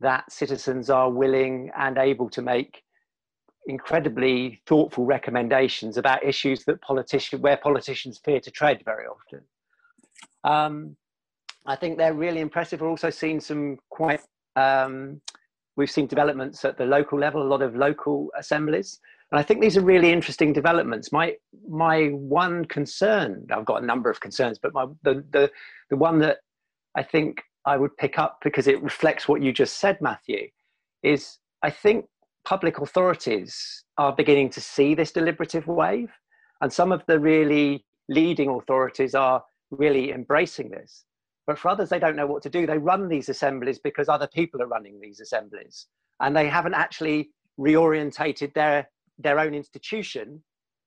that 0.00 0.30
citizens 0.30 0.90
are 0.90 1.10
willing 1.10 1.70
and 1.76 1.96
able 1.96 2.28
to 2.30 2.42
make 2.42 2.82
incredibly 3.66 4.60
thoughtful 4.66 5.06
recommendations 5.06 5.96
about 5.96 6.22
issues 6.22 6.64
that 6.64 6.82
politician 6.82 7.40
where 7.40 7.56
politicians 7.56 8.20
fear 8.24 8.40
to 8.40 8.50
tread 8.50 8.82
very 8.84 9.06
often. 9.06 9.40
Um, 10.44 10.96
I 11.64 11.76
think 11.76 11.96
they're 11.96 12.14
really 12.14 12.40
impressive. 12.40 12.80
We've 12.80 12.90
also 12.90 13.10
seen 13.10 13.40
some 13.40 13.78
quite 13.88 14.20
um, 14.56 15.20
we've 15.76 15.90
seen 15.90 16.06
developments 16.06 16.64
at 16.64 16.76
the 16.76 16.84
local 16.84 17.18
level, 17.18 17.42
a 17.42 17.48
lot 17.48 17.62
of 17.62 17.74
local 17.74 18.30
assemblies, 18.36 19.00
and 19.32 19.38
I 19.38 19.42
think 19.42 19.62
these 19.62 19.78
are 19.78 19.82
really 19.82 20.12
interesting 20.12 20.52
developments. 20.52 21.10
My 21.10 21.34
my 21.66 22.08
one 22.08 22.66
concern, 22.66 23.46
I've 23.50 23.64
got 23.64 23.82
a 23.82 23.86
number 23.86 24.10
of 24.10 24.20
concerns, 24.20 24.58
but 24.58 24.74
my 24.74 24.86
the 25.02 25.24
the 25.32 25.50
the 25.88 25.96
one 25.96 26.18
that 26.18 26.38
I 26.94 27.02
think 27.02 27.42
I 27.64 27.78
would 27.78 27.96
pick 27.96 28.18
up 28.18 28.40
because 28.44 28.66
it 28.66 28.82
reflects 28.82 29.26
what 29.26 29.40
you 29.42 29.50
just 29.50 29.78
said, 29.78 29.98
Matthew, 30.02 30.48
is 31.02 31.38
I 31.62 31.70
think 31.70 32.04
public 32.44 32.78
authorities 32.78 33.84
are 33.96 34.12
beginning 34.14 34.50
to 34.50 34.60
see 34.60 34.94
this 34.94 35.12
deliberative 35.12 35.66
wave, 35.66 36.10
and 36.60 36.70
some 36.70 36.92
of 36.92 37.02
the 37.06 37.18
really 37.18 37.86
leading 38.10 38.50
authorities 38.50 39.14
are 39.14 39.42
really 39.70 40.12
embracing 40.12 40.68
this. 40.68 41.06
But 41.46 41.58
for 41.58 41.70
others, 41.70 41.88
they 41.88 41.98
don't 41.98 42.16
know 42.16 42.26
what 42.26 42.42
to 42.42 42.50
do. 42.50 42.66
They 42.66 42.76
run 42.76 43.08
these 43.08 43.30
assemblies 43.30 43.78
because 43.78 44.10
other 44.10 44.28
people 44.28 44.60
are 44.60 44.66
running 44.66 45.00
these 45.00 45.20
assemblies, 45.20 45.86
and 46.20 46.36
they 46.36 46.48
haven't 46.48 46.74
actually 46.74 47.30
reorientated 47.58 48.52
their 48.52 48.88
their 49.18 49.38
own 49.38 49.54
institution 49.54 50.42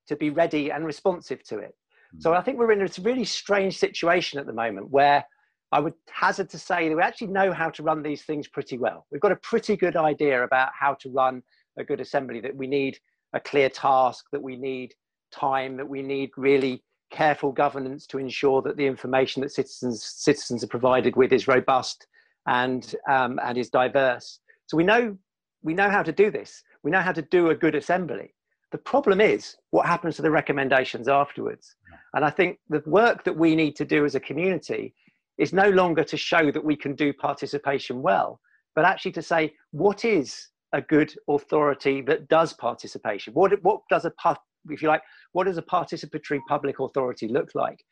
to 0.08 0.16
be 0.16 0.30
ready 0.30 0.70
and 0.70 0.84
responsive 0.84 1.42
to 1.44 1.58
it. 1.58 1.74
Mm-hmm. 2.14 2.20
So 2.20 2.34
I 2.34 2.42
think 2.42 2.58
we're 2.58 2.72
in 2.72 2.82
a 2.82 2.88
really 3.02 3.24
strange 3.24 3.78
situation 3.78 4.38
at 4.38 4.46
the 4.46 4.52
moment 4.52 4.90
where 4.90 5.24
I 5.72 5.80
would 5.80 5.94
hazard 6.10 6.48
to 6.50 6.58
say 6.58 6.88
that 6.88 6.96
we 6.96 7.02
actually 7.02 7.28
know 7.28 7.52
how 7.52 7.70
to 7.70 7.82
run 7.82 8.02
these 8.02 8.22
things 8.22 8.46
pretty 8.46 8.78
well. 8.78 9.06
We've 9.10 9.20
got 9.20 9.32
a 9.32 9.36
pretty 9.36 9.76
good 9.76 9.96
idea 9.96 10.44
about 10.44 10.70
how 10.78 10.94
to 10.94 11.10
run 11.10 11.42
a 11.76 11.84
good 11.84 12.00
assembly, 12.00 12.40
that 12.40 12.54
we 12.54 12.66
need 12.66 12.98
a 13.32 13.40
clear 13.40 13.68
task, 13.68 14.26
that 14.32 14.42
we 14.42 14.56
need 14.56 14.94
time, 15.32 15.76
that 15.76 15.88
we 15.88 16.02
need 16.02 16.30
really 16.36 16.84
careful 17.10 17.52
governance 17.52 18.06
to 18.06 18.18
ensure 18.18 18.62
that 18.62 18.76
the 18.76 18.86
information 18.86 19.42
that 19.42 19.52
citizens, 19.52 20.04
citizens 20.04 20.62
are 20.62 20.68
provided 20.68 21.16
with 21.16 21.32
is 21.32 21.48
robust 21.48 22.06
and, 22.46 22.94
um, 23.08 23.38
and 23.42 23.58
is 23.58 23.68
diverse. 23.68 24.38
So 24.66 24.76
we 24.76 24.84
know, 24.84 25.16
we 25.62 25.74
know 25.74 25.90
how 25.90 26.02
to 26.02 26.12
do 26.12 26.30
this. 26.30 26.62
We 26.86 26.92
know 26.92 27.02
how 27.02 27.10
to 27.10 27.22
do 27.22 27.50
a 27.50 27.54
good 27.56 27.74
assembly. 27.74 28.32
The 28.70 28.78
problem 28.78 29.20
is 29.20 29.56
what 29.72 29.86
happens 29.86 30.14
to 30.16 30.22
the 30.22 30.30
recommendations 30.30 31.08
afterwards. 31.08 31.74
And 32.14 32.24
I 32.24 32.30
think 32.30 32.60
the 32.68 32.80
work 32.86 33.24
that 33.24 33.36
we 33.36 33.56
need 33.56 33.74
to 33.74 33.84
do 33.84 34.04
as 34.04 34.14
a 34.14 34.20
community 34.20 34.94
is 35.36 35.52
no 35.52 35.68
longer 35.68 36.04
to 36.04 36.16
show 36.16 36.52
that 36.52 36.64
we 36.64 36.76
can 36.76 36.94
do 36.94 37.12
participation 37.12 38.02
well, 38.02 38.38
but 38.76 38.84
actually 38.84 39.10
to 39.12 39.22
say 39.22 39.52
what 39.72 40.04
is 40.04 40.50
a 40.74 40.80
good 40.80 41.12
authority 41.28 42.02
that 42.02 42.28
does 42.28 42.52
participation? 42.52 43.34
What, 43.34 43.60
what 43.64 43.80
does 43.90 44.04
a, 44.04 44.12
if 44.70 44.80
you 44.80 44.86
like, 44.86 45.02
what 45.32 45.46
does 45.46 45.58
a 45.58 45.62
participatory 45.62 46.38
public 46.48 46.78
authority 46.78 47.26
look 47.26 47.50
like? 47.56 47.84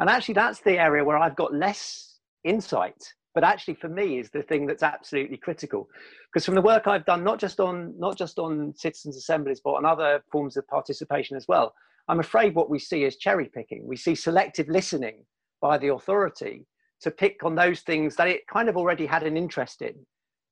And 0.00 0.10
actually, 0.10 0.34
that's 0.34 0.60
the 0.60 0.76
area 0.76 1.04
where 1.04 1.18
I've 1.18 1.36
got 1.36 1.54
less 1.54 2.18
insight, 2.42 3.14
but 3.40 3.46
actually 3.46 3.72
for 3.72 3.88
me 3.88 4.18
is 4.18 4.28
the 4.28 4.42
thing 4.42 4.66
that's 4.66 4.82
absolutely 4.82 5.38
critical. 5.38 5.88
Because 6.30 6.44
from 6.44 6.56
the 6.56 6.60
work 6.60 6.86
I've 6.86 7.06
done, 7.06 7.24
not 7.24 7.40
just 7.40 7.58
on 7.58 7.94
not 7.98 8.18
just 8.18 8.38
on 8.38 8.74
citizens' 8.76 9.16
assemblies, 9.16 9.62
but 9.64 9.72
on 9.72 9.86
other 9.86 10.22
forms 10.30 10.58
of 10.58 10.68
participation 10.68 11.38
as 11.38 11.48
well, 11.48 11.72
I'm 12.08 12.20
afraid 12.20 12.54
what 12.54 12.68
we 12.68 12.78
see 12.78 13.04
is 13.04 13.16
cherry 13.16 13.46
picking. 13.46 13.86
We 13.86 13.96
see 13.96 14.14
selective 14.14 14.68
listening 14.68 15.24
by 15.62 15.78
the 15.78 15.88
authority 15.88 16.66
to 17.00 17.10
pick 17.10 17.42
on 17.42 17.54
those 17.54 17.80
things 17.80 18.14
that 18.16 18.28
it 18.28 18.46
kind 18.46 18.68
of 18.68 18.76
already 18.76 19.06
had 19.06 19.22
an 19.22 19.38
interest 19.38 19.80
in, 19.80 19.94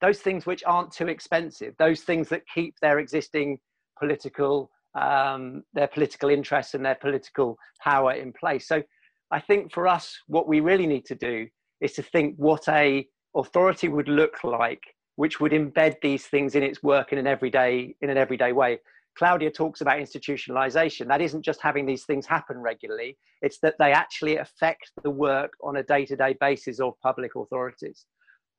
those 0.00 0.20
things 0.20 0.46
which 0.46 0.64
aren't 0.64 0.90
too 0.90 1.08
expensive, 1.08 1.74
those 1.78 2.00
things 2.00 2.30
that 2.30 2.48
keep 2.54 2.74
their 2.80 3.00
existing 3.00 3.58
political 3.98 4.70
um, 4.98 5.62
their 5.74 5.88
political 5.88 6.30
interests 6.30 6.72
and 6.72 6.82
their 6.82 6.94
political 6.94 7.58
power 7.84 8.12
in 8.14 8.32
place. 8.32 8.66
So 8.66 8.82
I 9.30 9.40
think 9.40 9.74
for 9.74 9.86
us, 9.86 10.16
what 10.26 10.48
we 10.48 10.60
really 10.60 10.86
need 10.86 11.04
to 11.04 11.14
do 11.14 11.48
is 11.80 11.92
to 11.94 12.02
think 12.02 12.34
what 12.36 12.68
a 12.68 13.06
authority 13.36 13.88
would 13.88 14.08
look 14.08 14.42
like, 14.44 14.82
which 15.16 15.40
would 15.40 15.52
embed 15.52 15.96
these 16.02 16.26
things 16.26 16.54
in 16.54 16.62
its 16.62 16.82
work 16.82 17.12
in 17.12 17.18
an 17.18 17.26
everyday 17.26 17.94
in 18.00 18.10
an 18.10 18.16
everyday 18.16 18.52
way. 18.52 18.78
Claudia 19.16 19.50
talks 19.50 19.80
about 19.80 19.98
institutionalization. 19.98 21.08
That 21.08 21.20
isn't 21.20 21.42
just 21.42 21.60
having 21.60 21.86
these 21.86 22.04
things 22.04 22.24
happen 22.24 22.58
regularly, 22.58 23.18
it's 23.42 23.58
that 23.60 23.74
they 23.78 23.92
actually 23.92 24.36
affect 24.36 24.92
the 25.02 25.10
work 25.10 25.52
on 25.62 25.76
a 25.76 25.82
day 25.82 26.06
to 26.06 26.16
day 26.16 26.36
basis 26.40 26.78
of 26.78 26.94
public 27.02 27.32
authorities. 27.34 28.06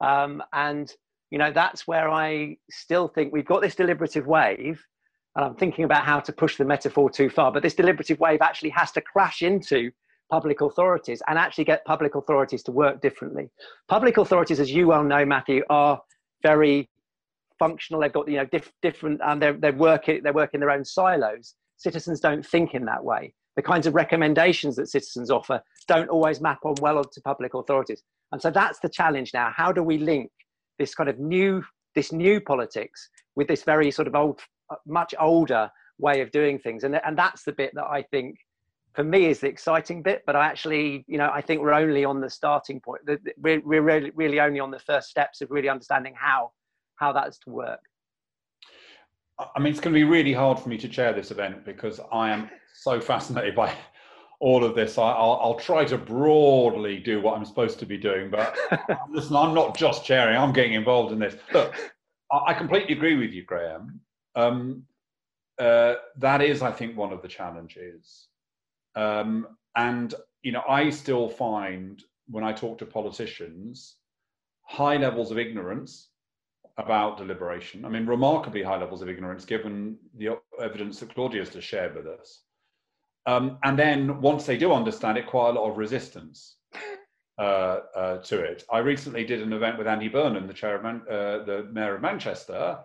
Um, 0.01 0.43
and, 0.53 0.91
you 1.31 1.37
know, 1.37 1.51
that's 1.51 1.87
where 1.87 2.09
I 2.09 2.57
still 2.69 3.07
think 3.07 3.31
we've 3.31 3.45
got 3.45 3.61
this 3.61 3.75
deliberative 3.75 4.27
wave. 4.27 4.83
And 5.35 5.45
I'm 5.45 5.55
thinking 5.55 5.85
about 5.85 6.03
how 6.03 6.19
to 6.19 6.33
push 6.33 6.57
the 6.57 6.65
metaphor 6.65 7.09
too 7.09 7.29
far, 7.29 7.51
but 7.51 7.63
this 7.63 7.75
deliberative 7.75 8.19
wave 8.19 8.41
actually 8.41 8.71
has 8.71 8.91
to 8.93 9.01
crash 9.01 9.41
into 9.41 9.91
public 10.29 10.61
authorities 10.61 11.21
and 11.27 11.37
actually 11.37 11.63
get 11.63 11.83
public 11.85 12.15
authorities 12.15 12.63
to 12.63 12.71
work 12.71 13.01
differently. 13.01 13.49
Public 13.87 14.17
authorities, 14.17 14.59
as 14.59 14.71
you 14.71 14.87
well 14.87 15.03
know, 15.03 15.25
Matthew, 15.25 15.63
are 15.69 16.01
very 16.43 16.89
functional. 17.57 18.01
They've 18.01 18.13
got 18.13 18.27
you 18.27 18.37
know 18.37 18.45
diff, 18.45 18.71
different, 18.81 19.21
and 19.23 19.41
they're 19.41 19.53
they're 19.53 19.73
working 19.73 20.23
they 20.23 20.31
work 20.31 20.53
in 20.53 20.59
their 20.59 20.71
own 20.71 20.85
silos. 20.85 21.55
Citizens 21.77 22.19
don't 22.19 22.45
think 22.45 22.73
in 22.73 22.85
that 22.85 23.03
way. 23.03 23.33
The 23.55 23.61
kinds 23.61 23.87
of 23.87 23.95
recommendations 23.95 24.75
that 24.77 24.89
citizens 24.89 25.29
offer 25.29 25.61
don't 25.87 26.09
always 26.09 26.39
map 26.39 26.59
on 26.63 26.75
well 26.81 26.97
onto 26.97 27.21
public 27.21 27.53
authorities. 27.53 28.03
And 28.31 28.41
so 28.41 28.51
that's 28.51 28.79
the 28.79 28.89
challenge 28.89 29.31
now. 29.33 29.51
How 29.53 29.71
do 29.71 29.83
we 29.83 29.97
link 29.97 30.31
this 30.77 30.95
kind 30.95 31.09
of 31.09 31.19
new 31.19 31.63
this 31.95 32.11
new 32.11 32.39
politics 32.39 33.09
with 33.35 33.47
this 33.47 33.63
very 33.63 33.91
sort 33.91 34.07
of 34.07 34.15
old, 34.15 34.39
much 34.85 35.13
older 35.19 35.69
way 35.97 36.21
of 36.21 36.31
doing 36.31 36.59
things? 36.59 36.83
And 36.83 36.99
and 37.03 37.17
that's 37.17 37.43
the 37.43 37.51
bit 37.51 37.71
that 37.75 37.85
I 37.85 38.03
think 38.03 38.37
for 38.99 39.05
me 39.05 39.27
is 39.27 39.39
the 39.39 39.47
exciting 39.47 40.01
bit 40.01 40.23
but 40.25 40.35
i 40.35 40.45
actually 40.45 41.05
you 41.07 41.17
know 41.17 41.29
i 41.33 41.39
think 41.39 41.61
we're 41.61 41.73
only 41.73 42.03
on 42.03 42.19
the 42.19 42.29
starting 42.29 42.81
point 42.81 43.01
we're, 43.37 43.61
we're 43.61 43.81
really, 43.81 44.11
really 44.13 44.41
only 44.41 44.59
on 44.59 44.71
the 44.71 44.79
first 44.79 45.09
steps 45.09 45.39
of 45.39 45.49
really 45.49 45.69
understanding 45.69 46.13
how 46.17 46.51
how 46.99 47.13
that's 47.13 47.39
to 47.39 47.49
work? 47.49 47.79
I 49.55 49.59
mean, 49.59 49.71
it's 49.71 49.79
going 49.79 49.93
to 49.93 49.99
be 49.99 50.03
really 50.03 50.33
hard 50.33 50.59
for 50.59 50.69
me 50.69 50.77
to 50.79 50.87
chair 50.87 51.13
this 51.13 51.31
event 51.31 51.65
because 51.65 51.99
I 52.11 52.29
am 52.29 52.49
so 52.73 52.99
fascinated 52.99 53.55
by 53.55 53.73
all 54.41 54.63
of 54.63 54.75
this. 54.75 54.97
I, 54.97 55.01
will 55.01 55.39
I'll 55.41 55.59
try 55.59 55.85
to 55.85 55.97
broadly 55.97 56.99
do 56.99 57.21
what 57.21 57.37
I'm 57.37 57.45
supposed 57.45 57.79
to 57.79 57.85
be 57.85 57.97
doing, 57.97 58.29
but 58.29 58.55
listen, 59.09 59.35
I'm 59.35 59.53
not 59.53 59.77
just 59.77 60.03
chairing, 60.03 60.37
I'm 60.37 60.51
getting 60.51 60.73
involved 60.73 61.13
in 61.13 61.19
this. 61.19 61.35
Look, 61.53 61.73
I 62.31 62.53
completely 62.53 62.93
agree 62.95 63.15
with 63.15 63.31
you, 63.31 63.43
Graham. 63.43 64.01
Um, 64.35 64.83
uh, 65.57 65.95
that 66.17 66.41
is, 66.41 66.61
I 66.61 66.71
think, 66.71 66.97
one 66.97 67.13
of 67.13 67.21
the 67.21 67.27
challenges. 67.27 68.27
Um, 68.95 69.47
and, 69.75 70.13
you 70.41 70.51
know, 70.51 70.63
I 70.67 70.89
still 70.89 71.29
find 71.29 72.01
when 72.27 72.43
I 72.43 72.53
talk 72.53 72.77
to 72.79 72.85
politicians, 72.85 73.95
high 74.63 74.97
levels 74.97 75.31
of 75.31 75.37
ignorance 75.37 76.09
about 76.77 77.17
deliberation. 77.17 77.85
I 77.85 77.89
mean, 77.89 78.05
remarkably 78.05 78.63
high 78.63 78.79
levels 78.79 79.01
of 79.01 79.09
ignorance 79.09 79.45
given 79.45 79.97
the 80.17 80.37
evidence 80.61 80.99
that 80.99 81.13
Claudia 81.13 81.41
has 81.41 81.49
just 81.49 81.67
shared 81.67 81.95
with 81.95 82.07
us. 82.07 82.43
Um, 83.25 83.57
and 83.63 83.77
then 83.77 84.21
once 84.21 84.45
they 84.45 84.57
do 84.57 84.71
understand 84.73 85.17
it, 85.17 85.27
quite 85.27 85.49
a 85.49 85.53
lot 85.59 85.69
of 85.69 85.77
resistance. 85.77 86.57
uh, 87.39 87.79
uh, 87.95 88.17
to 88.17 88.39
it. 88.41 88.65
I 88.71 88.79
recently 88.79 89.23
did 89.23 89.41
an 89.41 89.53
event 89.53 89.77
with 89.77 89.87
Andy 89.87 90.09
Burnham, 90.09 90.45
the 90.45 90.53
chair 90.53 90.75
of 90.75 90.83
Man- 90.83 91.05
uh, 91.09 91.43
the 91.45 91.69
mayor 91.71 91.95
of 91.95 92.01
Manchester, 92.01 92.79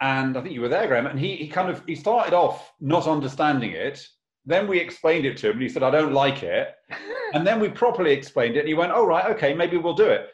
and 0.00 0.36
I 0.36 0.40
think 0.42 0.54
you 0.54 0.60
were 0.60 0.68
there, 0.68 0.88
Graham. 0.88 1.06
And 1.06 1.18
he 1.18 1.36
he 1.36 1.48
kind 1.48 1.70
of 1.70 1.84
he 1.86 1.94
started 1.94 2.34
off 2.34 2.72
not 2.80 3.06
understanding 3.06 3.70
it. 3.70 4.04
Then 4.44 4.66
we 4.66 4.78
explained 4.78 5.26
it 5.26 5.36
to 5.38 5.48
him, 5.48 5.54
and 5.54 5.62
he 5.62 5.68
said, 5.68 5.82
"I 5.82 5.90
don't 5.90 6.12
like 6.12 6.42
it." 6.42 6.74
and 7.34 7.46
then 7.46 7.60
we 7.60 7.68
properly 7.68 8.12
explained 8.12 8.56
it, 8.56 8.60
and 8.60 8.68
he 8.68 8.74
went, 8.74 8.92
"Oh 8.92 9.06
right, 9.06 9.30
okay, 9.36 9.54
maybe 9.54 9.76
we'll 9.76 9.94
do 9.94 10.08
it." 10.08 10.28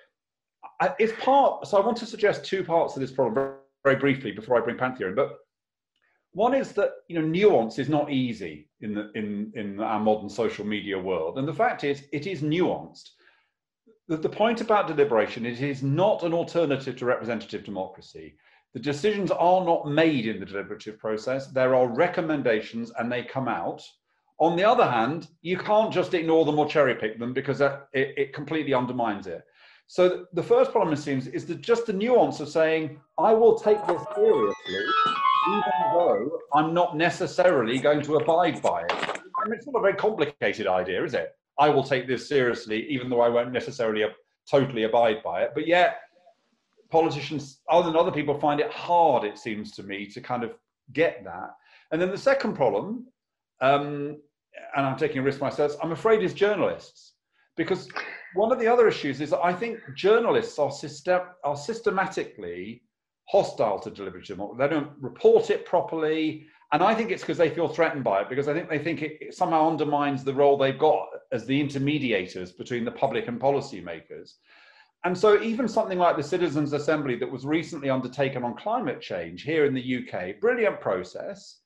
I, 0.81 0.95
it's 0.99 1.13
part. 1.23 1.67
So 1.67 1.77
I 1.77 1.85
want 1.85 1.97
to 1.99 2.07
suggest 2.07 2.45
two 2.45 2.65
parts 2.65 2.97
of 2.97 3.01
this 3.01 3.13
problem 3.13 3.35
very, 3.35 3.57
very 3.85 3.97
briefly 3.97 4.33
before 4.33 4.57
I 4.57 4.65
bring 4.65 4.79
Panthea 4.79 5.09
in, 5.09 5.15
but. 5.15 5.37
One 6.33 6.55
is 6.55 6.73
that 6.73 6.91
you 7.09 7.19
know 7.19 7.27
nuance 7.27 7.79
is 7.79 7.89
not 7.89 8.13
easy 8.13 8.69
in 8.83 8.95
the 8.95 9.11
in 9.15 9.51
in 9.57 9.81
our 9.81 9.99
modern 9.99 10.29
social 10.29 10.65
media 10.65 10.97
world, 10.99 11.39
and 11.39 11.49
the 11.49 11.55
fact 11.55 11.85
is 11.85 12.05
it 12.13 12.27
is 12.27 12.43
nuanced 12.43 13.09
the, 14.09 14.17
the 14.17 14.29
point 14.29 14.61
about 14.61 14.89
deliberation, 14.89 15.47
is 15.47 15.61
it 15.61 15.69
is 15.69 15.83
not 15.83 16.23
an 16.23 16.33
alternative 16.33 16.97
to 16.97 17.05
representative 17.05 17.65
democracy. 17.65 18.37
The 18.75 18.81
decisions 18.81 19.31
are 19.31 19.65
not 19.65 19.89
made 19.89 20.27
in 20.27 20.41
the 20.41 20.47
deliberative 20.47 20.99
process. 20.99 21.47
There 21.47 21.75
are 21.75 21.89
recommendations 21.89 22.93
and 22.99 23.11
they 23.11 23.23
come 23.23 23.49
out. 23.49 23.83
On 24.41 24.57
the 24.57 24.65
other 24.65 24.89
hand, 24.89 25.29
you 25.43 25.57
can't 25.57 25.93
just 25.93 26.15
ignore 26.15 26.45
them 26.45 26.59
or 26.59 26.69
cherry 26.69 26.95
pick 26.95 27.19
them 27.19 27.33
because 27.33 27.59
that, 27.59 27.89
it, 27.93 28.15
it 28.17 28.33
completely 28.33 28.75
undermines 28.75 29.27
it. 29.27 29.43
So 29.89 30.27
the 30.35 30.43
first 30.43 30.71
problem, 30.71 30.93
it 30.93 30.99
seems, 30.99 31.27
is 31.29 31.47
just 31.61 31.87
the 31.87 31.95
nuance 31.95 32.41
of 32.41 32.49
saying, 32.51 33.01
I 33.17 33.33
will 33.33 33.59
take 33.59 33.85
this 33.87 34.03
seriously, 34.15 34.85
even 35.49 35.73
though 35.95 36.41
I'm 36.53 36.75
not 36.75 36.95
necessarily 36.95 37.79
going 37.79 38.03
to 38.03 38.17
abide 38.17 38.61
by 38.61 38.83
it. 38.83 38.93
I 38.93 39.45
mean, 39.45 39.55
it's 39.55 39.67
not 39.67 39.79
a 39.79 39.83
very 39.83 39.95
complicated 39.95 40.67
idea, 40.67 41.03
is 41.03 41.15
it? 41.15 41.31
I 41.59 41.71
will 41.71 41.83
take 41.83 42.07
this 42.07 42.29
seriously, 42.29 42.87
even 42.91 43.09
though 43.09 43.23
I 43.23 43.31
won't 43.31 43.51
necessarily 43.51 44.05
totally 44.49 44.85
abide 44.85 45.23
by 45.23 45.43
it. 45.43 45.53
But 45.55 45.67
yet, 45.67 46.01
politicians, 46.91 47.61
other 47.71 47.87
than 47.87 47.97
other 47.97 48.13
people, 48.13 48.39
find 48.39 48.61
it 48.61 48.71
hard, 48.71 49.25
it 49.25 49.39
seems 49.39 49.73
to 49.73 49.83
me, 49.83 50.07
to 50.07 50.21
kind 50.21 50.43
of 50.43 50.53
get 50.93 51.25
that. 51.25 51.51
And 51.91 52.01
then 52.01 52.11
the 52.11 52.19
second 52.19 52.55
problem, 52.55 53.07
um, 53.61 54.21
and 54.77 54.87
I'm 54.87 54.97
taking 54.97 55.19
a 55.19 55.23
risk 55.23 55.41
myself, 55.41 55.77
I'm 55.83 55.93
afraid 55.93 56.23
is 56.23 56.35
journalists. 56.35 57.15
Because 57.57 57.89
one 58.35 58.53
of 58.53 58.61
the 58.61 58.69
other 58.69 58.87
issues 58.87 59.21
is 59.21 59.31
that 59.31 59.41
I 59.43 59.53
think 59.53 59.79
journalists 59.97 60.59
are, 60.59 60.71
system, 60.71 61.23
are 61.45 61.57
systematically 61.57 62.83
hostile 63.29 63.79
to 63.81 63.91
deliberative 63.91 64.37
democracy. 64.37 64.59
They 64.59 64.75
don't 64.75 64.93
report 65.01 65.51
it 65.51 65.67
properly. 65.67 66.47
And 66.73 66.83
I 66.83 66.95
think 66.95 67.11
it's 67.11 67.23
because 67.23 67.39
they 67.39 67.51
feel 67.51 67.69
threatened 67.69 68.05
by 68.05 68.21
it, 68.21 68.29
because 68.29 68.47
I 68.47 68.55
think 68.55 68.69
they 68.69 68.79
think 68.79 69.03
it 69.03 69.35
somehow 69.35 69.69
undermines 69.69 70.23
the 70.23 70.35
role 70.35 70.57
they've 70.57 70.79
got 70.79 71.09
as 71.33 71.47
the 71.47 71.61
intermediators 71.61 72.57
between 72.57 72.85
the 72.85 72.93
public 72.93 73.27
and 73.27 73.41
policymakers. 73.41 74.35
And 75.05 75.17
so, 75.17 75.41
even 75.41 75.69
something 75.69 75.99
like 75.99 76.17
the 76.17 76.23
Citizens' 76.23 76.73
Assembly 76.73 77.17
that 77.17 77.31
was 77.31 77.47
recently 77.47 77.89
undertaken 77.89 78.43
on 78.43 78.57
climate 78.57 79.01
change 79.01 79.43
here 79.43 79.65
in 79.65 79.75
the 79.75 79.99
UK, 79.99 80.41
brilliant 80.41 80.81
process, 80.81 81.61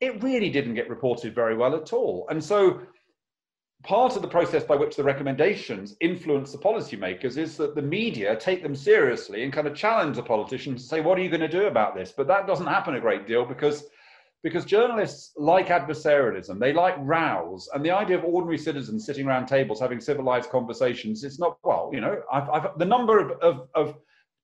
it 0.00 0.22
really 0.22 0.50
didn't 0.50 0.74
get 0.74 0.88
reported 0.88 1.34
very 1.34 1.54
well 1.54 1.76
at 1.76 1.92
all. 1.92 2.26
And 2.30 2.42
so, 2.42 2.80
part 3.82 4.16
of 4.16 4.22
the 4.22 4.28
process 4.28 4.64
by 4.64 4.76
which 4.76 4.96
the 4.96 5.04
recommendations 5.04 5.96
influence 6.00 6.52
the 6.52 6.58
policymakers 6.58 7.36
is 7.36 7.56
that 7.58 7.74
the 7.74 7.82
media 7.82 8.36
take 8.36 8.62
them 8.62 8.74
seriously 8.74 9.44
and 9.44 9.52
kind 9.52 9.66
of 9.66 9.74
challenge 9.74 10.16
the 10.16 10.22
politicians 10.22 10.82
and 10.82 10.88
say, 10.88 11.00
What 11.00 11.18
are 11.18 11.22
you 11.22 11.30
going 11.30 11.40
to 11.40 11.48
do 11.48 11.66
about 11.66 11.94
this? 11.94 12.12
But 12.16 12.28
that 12.28 12.46
doesn't 12.46 12.66
happen 12.66 12.94
a 12.94 13.00
great 13.00 13.26
deal 13.26 13.44
because 13.44 13.84
because 14.42 14.64
journalists 14.64 15.32
like 15.36 15.68
adversarialism, 15.68 16.58
they 16.58 16.72
like 16.72 16.94
rows, 16.98 17.68
and 17.74 17.84
the 17.84 17.90
idea 17.90 18.16
of 18.16 18.24
ordinary 18.24 18.58
citizens 18.58 19.04
sitting 19.04 19.26
around 19.26 19.46
tables 19.46 19.80
having 19.80 20.00
civilized 20.00 20.50
conversations, 20.50 21.24
it's 21.24 21.38
not, 21.38 21.58
well, 21.62 21.90
you 21.92 22.00
know, 22.00 22.22
I've, 22.32 22.48
I've 22.48 22.78
the 22.78 22.86
number 22.86 23.18
of, 23.18 23.38
of, 23.40 23.68
of, 23.74 23.96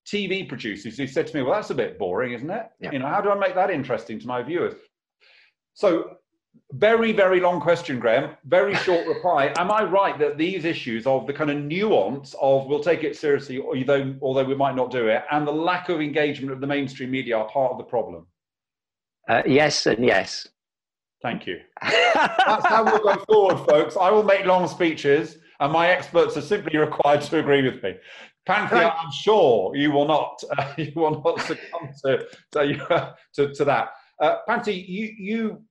TV 0.06 0.48
producers 0.48 0.96
who 0.96 1.04
said 1.04 1.26
to 1.26 1.36
me, 1.36 1.42
well, 1.42 1.52
that's 1.52 1.70
a 1.70 1.74
bit 1.74 1.98
boring, 1.98 2.32
isn't 2.32 2.48
it? 2.48 2.70
Yeah. 2.78 2.92
You 2.92 3.00
know, 3.00 3.08
how 3.08 3.20
do 3.20 3.28
I 3.28 3.34
make 3.34 3.56
that 3.56 3.70
interesting 3.70 4.20
to 4.20 4.26
my 4.28 4.40
viewers? 4.40 4.74
So, 5.74 6.18
very, 6.74 7.10
very 7.10 7.40
long 7.40 7.60
question, 7.60 7.98
Graham. 7.98 8.36
Very 8.44 8.74
short 8.86 9.04
reply. 9.08 9.52
Am 9.56 9.72
I 9.72 9.82
right 9.82 10.16
that 10.20 10.38
these 10.38 10.64
issues 10.64 11.08
of 11.08 11.26
the 11.26 11.32
kind 11.32 11.50
of 11.50 11.56
nuance 11.56 12.36
of 12.40 12.66
we'll 12.66 12.84
take 12.84 13.02
it 13.02 13.16
seriously, 13.16 13.60
although, 13.60 14.14
although 14.22 14.44
we 14.44 14.54
might 14.54 14.76
not 14.76 14.92
do 14.92 15.08
it, 15.08 15.24
and 15.32 15.44
the 15.44 15.52
lack 15.52 15.88
of 15.88 16.00
engagement 16.00 16.52
of 16.52 16.60
the 16.60 16.68
mainstream 16.68 17.10
media 17.10 17.38
are 17.38 17.48
part 17.48 17.72
of 17.72 17.78
the 17.78 17.84
problem? 17.84 18.28
Uh, 19.28 19.42
yes 19.46 19.86
and 19.86 20.04
yes. 20.04 20.46
Thank 21.22 21.46
you. 21.46 21.60
That's 21.82 22.66
how 22.66 22.84
we'll 22.84 23.02
go 23.02 23.24
forward, 23.24 23.66
folks. 23.66 23.96
I 23.96 24.10
will 24.10 24.22
make 24.22 24.44
long 24.44 24.68
speeches, 24.68 25.38
and 25.60 25.72
my 25.72 25.88
experts 25.88 26.36
are 26.36 26.42
simply 26.42 26.78
required 26.78 27.22
to 27.22 27.38
agree 27.38 27.62
with 27.62 27.82
me. 27.82 27.96
Panthea, 28.46 28.94
I'm 28.96 29.10
sure 29.10 29.74
you 29.74 29.90
will 29.90 30.06
not, 30.06 30.40
uh, 30.56 30.72
you 30.78 30.92
will 30.94 31.22
not 31.22 31.40
succumb 31.40 31.90
to 32.04 32.26
to, 32.52 33.14
to, 33.34 33.54
to 33.54 33.64
that. 33.64 33.88
Uh, 34.20 34.36
Panthea, 34.46 34.74
you 34.74 35.14
you 35.18 35.62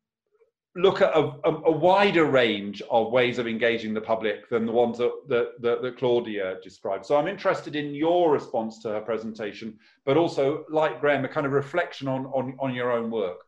look 0.75 1.01
at 1.01 1.15
a, 1.15 1.31
a, 1.45 1.51
a, 1.65 1.71
wider 1.71 2.25
range 2.25 2.81
of 2.91 3.11
ways 3.11 3.37
of 3.37 3.47
engaging 3.47 3.93
the 3.93 4.01
public 4.01 4.49
than 4.49 4.65
the 4.65 4.71
ones 4.71 4.97
that, 4.97 5.11
that, 5.27 5.61
that, 5.61 5.81
that, 5.81 5.97
Claudia 5.97 6.57
described. 6.61 7.05
So 7.05 7.15
I'm 7.15 7.29
interested 7.29 7.77
in 7.77 7.95
your 7.95 8.31
response 8.31 8.79
to 8.79 8.89
her 8.89 8.99
presentation, 8.99 9.79
but 10.05 10.17
also, 10.17 10.65
like 10.69 10.99
Graham, 10.99 11.23
a 11.23 11.29
kind 11.29 11.45
of 11.45 11.53
reflection 11.53 12.09
on, 12.09 12.25
on, 12.27 12.57
on 12.59 12.75
your 12.75 12.91
own 12.91 13.09
work. 13.09 13.45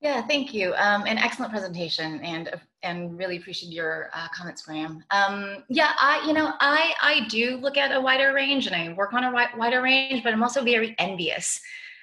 Yeah, 0.00 0.24
thank 0.26 0.52
you. 0.54 0.74
Um, 0.74 1.06
an 1.06 1.18
excellent 1.18 1.50
presentation, 1.50 2.20
and 2.20 2.50
and 2.84 3.18
really 3.18 3.36
appreciate 3.36 3.72
your 3.72 4.10
uh, 4.14 4.28
comments, 4.32 4.62
Graham. 4.62 5.02
Um, 5.10 5.64
yeah, 5.68 5.90
I 6.00 6.24
you 6.24 6.32
know 6.32 6.52
I 6.60 6.94
I 7.02 7.26
do 7.28 7.56
look 7.56 7.76
at 7.76 7.90
a 7.90 8.00
wider 8.00 8.32
range, 8.32 8.68
and 8.68 8.76
I 8.76 8.92
work 8.92 9.12
on 9.12 9.24
a 9.24 9.48
wider 9.56 9.82
range, 9.82 10.22
but 10.22 10.32
I'm 10.32 10.42
also 10.44 10.62
very 10.62 10.94
envious 11.00 11.60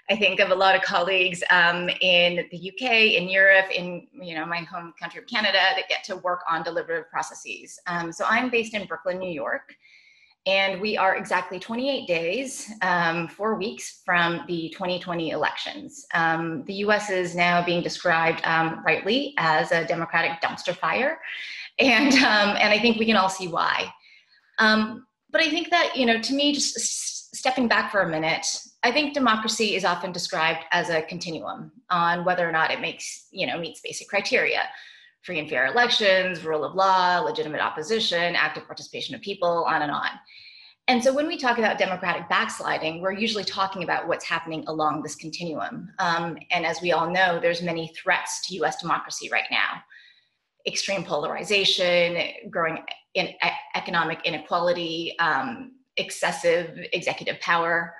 I 0.09 0.15
think 0.15 0.39
of 0.39 0.51
a 0.51 0.55
lot 0.55 0.75
of 0.75 0.83
colleagues 0.83 1.43
um, 1.49 1.89
in 2.01 2.45
the 2.51 2.71
UK, 2.71 2.91
in 3.19 3.27
Europe, 3.27 3.65
in 3.73 4.07
you 4.13 4.35
know 4.35 4.45
my 4.45 4.59
home 4.59 4.93
country 4.99 5.19
of 5.19 5.27
Canada 5.27 5.59
that 5.75 5.89
get 5.89 6.03
to 6.05 6.17
work 6.17 6.41
on 6.49 6.63
deliberative 6.63 7.09
processes. 7.09 7.79
Um, 7.87 8.11
so 8.11 8.25
I'm 8.27 8.51
based 8.51 8.75
in 8.75 8.85
Brooklyn, 8.85 9.17
New 9.17 9.31
York, 9.31 9.75
and 10.45 10.79
we 10.79 10.95
are 10.95 11.15
exactly 11.15 11.57
28 11.57 12.07
days, 12.07 12.71
um, 12.83 13.27
four 13.27 13.55
weeks 13.55 14.03
from 14.05 14.41
the 14.47 14.69
2020 14.69 15.31
elections. 15.31 16.05
Um, 16.13 16.63
the 16.65 16.75
U.S. 16.85 17.09
is 17.09 17.35
now 17.35 17.65
being 17.65 17.81
described 17.81 18.41
um, 18.45 18.83
rightly 18.85 19.33
as 19.37 19.71
a 19.71 19.85
Democratic 19.85 20.39
dumpster 20.39 20.75
fire, 20.75 21.19
and 21.79 22.13
um, 22.13 22.55
and 22.61 22.71
I 22.71 22.77
think 22.79 22.99
we 22.99 23.07
can 23.07 23.15
all 23.15 23.29
see 23.29 23.47
why. 23.47 23.91
but 24.59 25.41
I 25.41 25.49
think 25.49 25.71
that 25.71 25.95
you 25.95 26.05
know, 26.05 26.21
to 26.21 26.33
me, 26.35 26.53
just 26.53 27.35
stepping 27.35 27.67
back 27.67 27.91
for 27.91 28.01
a 28.01 28.07
minute, 28.09 28.45
I 28.85 28.91
think 28.91 29.15
democracy 29.15 29.75
is 29.75 29.83
often 29.83 30.11
described 30.11 30.59
as 30.71 30.91
a 30.91 31.01
continuum 31.01 31.71
on 31.89 32.23
whether 32.23 32.47
or 32.47 32.51
not 32.51 32.69
it 32.69 32.79
makes, 32.79 33.29
you 33.31 33.47
know, 33.47 33.57
meets 33.57 33.81
basic 33.81 34.07
criteria. 34.07 34.61
Free 35.23 35.39
and 35.39 35.49
fair 35.49 35.65
elections, 35.65 36.45
rule 36.45 36.63
of 36.63 36.75
law, 36.75 37.19
legitimate 37.21 37.61
opposition, 37.61 38.35
active 38.35 38.67
participation 38.67 39.15
of 39.15 39.21
people, 39.21 39.65
on 39.67 39.81
and 39.81 39.91
on. 39.91 40.09
And 40.87 41.03
so 41.03 41.11
when 41.11 41.25
we 41.25 41.35
talk 41.35 41.57
about 41.57 41.79
democratic 41.79 42.29
backsliding, 42.29 43.01
we're 43.01 43.13
usually 43.13 43.43
talking 43.43 43.81
about 43.81 44.07
what's 44.07 44.23
happening 44.23 44.63
along 44.67 45.01
this 45.01 45.15
continuum. 45.15 45.89
Um, 45.97 46.37
and 46.51 46.63
as 46.63 46.79
we 46.79 46.91
all 46.91 47.09
know, 47.09 47.39
there's 47.39 47.63
many 47.63 47.91
threats 47.99 48.47
to 48.47 48.55
US 48.63 48.79
democracy 48.79 49.29
right 49.31 49.49
now. 49.49 49.81
Extreme 50.67 51.05
polarization, 51.05 52.51
growing 52.51 52.77
in 53.15 53.29
economic 53.73 54.19
inequality, 54.25 55.15
um, 55.17 55.71
excessive 55.97 56.77
executive 56.93 57.39
power, 57.39 57.95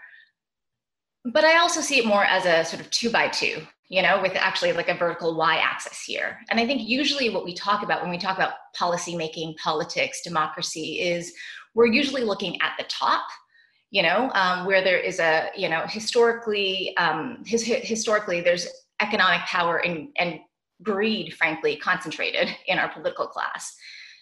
but 1.25 1.43
I 1.43 1.57
also 1.57 1.81
see 1.81 1.97
it 1.97 2.05
more 2.05 2.23
as 2.23 2.45
a 2.45 2.63
sort 2.63 2.81
of 2.81 2.89
two 2.91 3.09
by 3.09 3.27
two, 3.27 3.61
you 3.89 4.01
know, 4.01 4.21
with 4.21 4.33
actually 4.35 4.73
like 4.73 4.89
a 4.89 4.93
vertical 4.93 5.35
y 5.35 5.57
axis 5.57 6.03
here. 6.03 6.37
And 6.49 6.59
I 6.59 6.67
think 6.67 6.87
usually 6.87 7.29
what 7.29 7.45
we 7.45 7.53
talk 7.53 7.83
about 7.83 8.01
when 8.01 8.11
we 8.11 8.17
talk 8.17 8.37
about 8.37 8.53
policy 8.75 9.15
making, 9.15 9.55
politics, 9.55 10.21
democracy 10.23 10.99
is 11.01 11.33
we're 11.73 11.87
usually 11.87 12.23
looking 12.23 12.61
at 12.61 12.73
the 12.77 12.85
top, 12.85 13.25
you 13.89 14.03
know, 14.03 14.31
um, 14.33 14.65
where 14.65 14.83
there 14.83 14.99
is 14.99 15.19
a, 15.19 15.49
you 15.57 15.67
know, 15.67 15.83
historically, 15.87 16.95
um, 16.97 17.43
his, 17.45 17.63
historically 17.63 18.41
there's 18.41 18.67
economic 19.01 19.41
power 19.41 19.77
and, 19.77 20.09
and 20.17 20.39
greed, 20.83 21.33
frankly, 21.33 21.75
concentrated 21.75 22.49
in 22.67 22.77
our 22.77 22.89
political 22.89 23.25
class. 23.25 23.75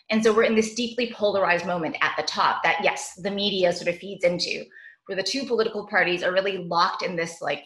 And 0.09 0.23
so 0.23 0.33
we're 0.33 0.43
in 0.43 0.55
this 0.55 0.73
deeply 0.73 1.11
polarized 1.13 1.65
moment 1.65 1.97
at 2.01 2.13
the 2.17 2.23
top 2.23 2.63
that, 2.63 2.83
yes, 2.83 3.13
the 3.15 3.31
media 3.31 3.73
sort 3.73 3.87
of 3.87 3.97
feeds 3.97 4.23
into 4.23 4.65
where 5.05 5.15
the 5.15 5.23
two 5.23 5.45
political 5.45 5.85
parties 5.87 6.23
are 6.23 6.31
really 6.31 6.57
locked 6.57 7.03
in 7.03 7.15
this 7.15 7.41
like 7.41 7.63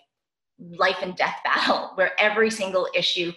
life 0.59 0.97
and 1.01 1.15
death 1.15 1.37
battle 1.43 1.91
where 1.95 2.11
every 2.19 2.49
single 2.49 2.87
issue 2.95 3.31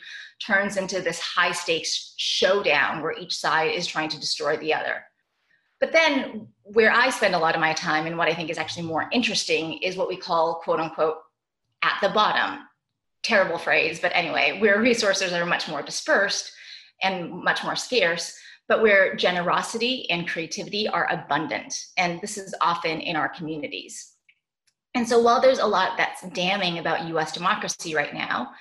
turns 0.44 0.76
into 0.76 1.00
this 1.00 1.20
high 1.20 1.52
stakes 1.52 2.14
showdown 2.16 3.02
where 3.02 3.18
each 3.18 3.36
side 3.36 3.74
is 3.74 3.86
trying 3.86 4.08
to 4.08 4.20
destroy 4.20 4.56
the 4.56 4.72
other. 4.72 5.04
But 5.80 5.92
then, 5.92 6.48
where 6.62 6.92
I 6.92 7.10
spend 7.10 7.34
a 7.34 7.38
lot 7.38 7.54
of 7.54 7.60
my 7.60 7.72
time 7.72 8.06
and 8.06 8.16
what 8.16 8.28
I 8.28 8.34
think 8.34 8.50
is 8.50 8.58
actually 8.58 8.86
more 8.86 9.08
interesting 9.12 9.78
is 9.78 9.96
what 9.96 10.08
we 10.08 10.16
call 10.16 10.56
quote 10.56 10.78
unquote 10.78 11.16
at 11.82 11.98
the 12.02 12.10
bottom. 12.10 12.60
Terrible 13.22 13.58
phrase, 13.58 14.00
but 14.00 14.12
anyway, 14.14 14.58
where 14.60 14.80
resources 14.80 15.32
are 15.32 15.44
much 15.44 15.68
more 15.68 15.82
dispersed 15.82 16.52
and 17.02 17.30
much 17.30 17.64
more 17.64 17.76
scarce, 17.76 18.38
but 18.70 18.80
where 18.80 19.16
generosity 19.16 20.08
and 20.10 20.28
creativity 20.28 20.88
are 20.88 21.10
abundant. 21.10 21.86
And 21.98 22.20
this 22.20 22.38
is 22.38 22.54
often 22.60 23.00
in 23.00 23.16
our 23.16 23.28
communities. 23.28 24.14
And 24.94 25.06
so 25.06 25.20
while 25.20 25.40
there's 25.40 25.58
a 25.58 25.66
lot 25.66 25.98
that's 25.98 26.22
damning 26.28 26.78
about 26.78 27.08
US 27.08 27.32
democracy 27.32 27.96
right 27.96 28.14
now, 28.14 28.52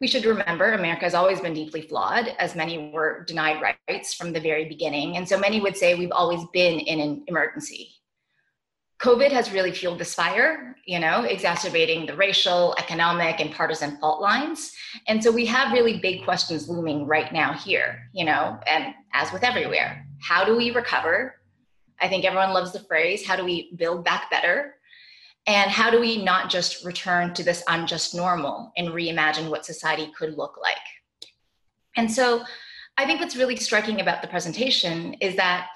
we 0.00 0.08
should 0.08 0.24
remember 0.24 0.72
America 0.72 1.04
has 1.04 1.12
always 1.12 1.42
been 1.42 1.52
deeply 1.52 1.82
flawed, 1.82 2.28
as 2.38 2.56
many 2.56 2.90
were 2.90 3.22
denied 3.28 3.60
rights 3.60 4.14
from 4.14 4.32
the 4.32 4.40
very 4.40 4.64
beginning. 4.64 5.18
And 5.18 5.28
so 5.28 5.38
many 5.38 5.60
would 5.60 5.76
say 5.76 5.94
we've 5.94 6.10
always 6.10 6.40
been 6.54 6.80
in 6.80 6.98
an 6.98 7.24
emergency. 7.26 7.99
COVID 9.00 9.30
has 9.32 9.50
really 9.50 9.72
fueled 9.72 9.98
this 9.98 10.14
fire, 10.14 10.76
you 10.84 10.98
know, 10.98 11.22
exacerbating 11.22 12.04
the 12.04 12.14
racial, 12.14 12.74
economic, 12.78 13.40
and 13.40 13.50
partisan 13.50 13.96
fault 13.96 14.20
lines. 14.20 14.72
And 15.08 15.24
so 15.24 15.32
we 15.32 15.46
have 15.46 15.72
really 15.72 15.98
big 15.98 16.24
questions 16.24 16.68
looming 16.68 17.06
right 17.06 17.32
now 17.32 17.54
here, 17.54 18.10
you 18.12 18.26
know, 18.26 18.60
and 18.66 18.94
as 19.14 19.32
with 19.32 19.42
everywhere, 19.42 20.06
how 20.20 20.44
do 20.44 20.54
we 20.54 20.70
recover? 20.70 21.36
I 21.98 22.08
think 22.08 22.26
everyone 22.26 22.52
loves 22.52 22.72
the 22.72 22.80
phrase, 22.80 23.26
how 23.26 23.36
do 23.36 23.44
we 23.44 23.72
build 23.76 24.04
back 24.04 24.30
better? 24.30 24.74
And 25.46 25.70
how 25.70 25.90
do 25.90 25.98
we 25.98 26.22
not 26.22 26.50
just 26.50 26.84
return 26.84 27.32
to 27.34 27.42
this 27.42 27.64
unjust 27.68 28.14
normal 28.14 28.70
and 28.76 28.88
reimagine 28.88 29.48
what 29.48 29.64
society 29.64 30.12
could 30.16 30.36
look 30.36 30.58
like? 30.60 30.76
And 31.96 32.10
so 32.10 32.42
I 32.98 33.06
think 33.06 33.20
what's 33.20 33.36
really 33.36 33.56
striking 33.56 34.02
about 34.02 34.20
the 34.20 34.28
presentation 34.28 35.14
is 35.14 35.36
that 35.36 35.68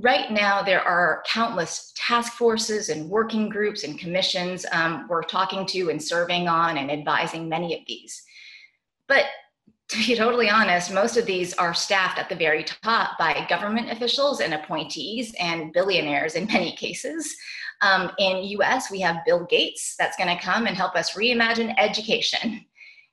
right 0.00 0.30
now 0.30 0.62
there 0.62 0.82
are 0.82 1.22
countless 1.30 1.92
task 1.96 2.32
forces 2.32 2.88
and 2.88 3.08
working 3.08 3.48
groups 3.48 3.84
and 3.84 3.98
commissions 3.98 4.64
um, 4.72 5.06
we're 5.08 5.22
talking 5.22 5.66
to 5.66 5.90
and 5.90 6.02
serving 6.02 6.48
on 6.48 6.78
and 6.78 6.90
advising 6.90 7.48
many 7.48 7.74
of 7.74 7.80
these. 7.86 8.22
But 9.08 9.26
to 9.90 9.96
be 10.06 10.14
totally 10.14 10.48
honest, 10.48 10.92
most 10.92 11.16
of 11.16 11.26
these 11.26 11.52
are 11.54 11.74
staffed 11.74 12.18
at 12.18 12.28
the 12.28 12.36
very 12.36 12.62
top 12.62 13.18
by 13.18 13.44
government 13.48 13.90
officials 13.90 14.40
and 14.40 14.54
appointees 14.54 15.34
and 15.40 15.72
billionaires 15.72 16.34
in 16.34 16.46
many 16.46 16.76
cases. 16.76 17.36
Um, 17.82 18.12
in 18.18 18.44
US, 18.60 18.90
we 18.90 19.00
have 19.00 19.24
Bill 19.26 19.46
Gates 19.46 19.96
that's 19.98 20.16
going 20.16 20.34
to 20.34 20.42
come 20.42 20.66
and 20.66 20.76
help 20.76 20.94
us 20.94 21.14
reimagine 21.14 21.74
education. 21.78 22.64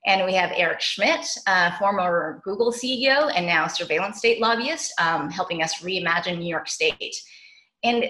And 0.08 0.24
we 0.24 0.32
have 0.32 0.50
Eric 0.54 0.80
Schmidt, 0.80 1.28
uh, 1.46 1.76
former 1.76 2.40
Google 2.42 2.72
CEO 2.72 3.30
and 3.34 3.44
now 3.44 3.66
surveillance 3.66 4.16
state 4.16 4.40
lobbyist, 4.40 4.94
um, 4.98 5.28
helping 5.28 5.62
us 5.62 5.82
reimagine 5.82 6.38
New 6.38 6.48
York 6.48 6.66
State. 6.66 7.14
And 7.84 8.06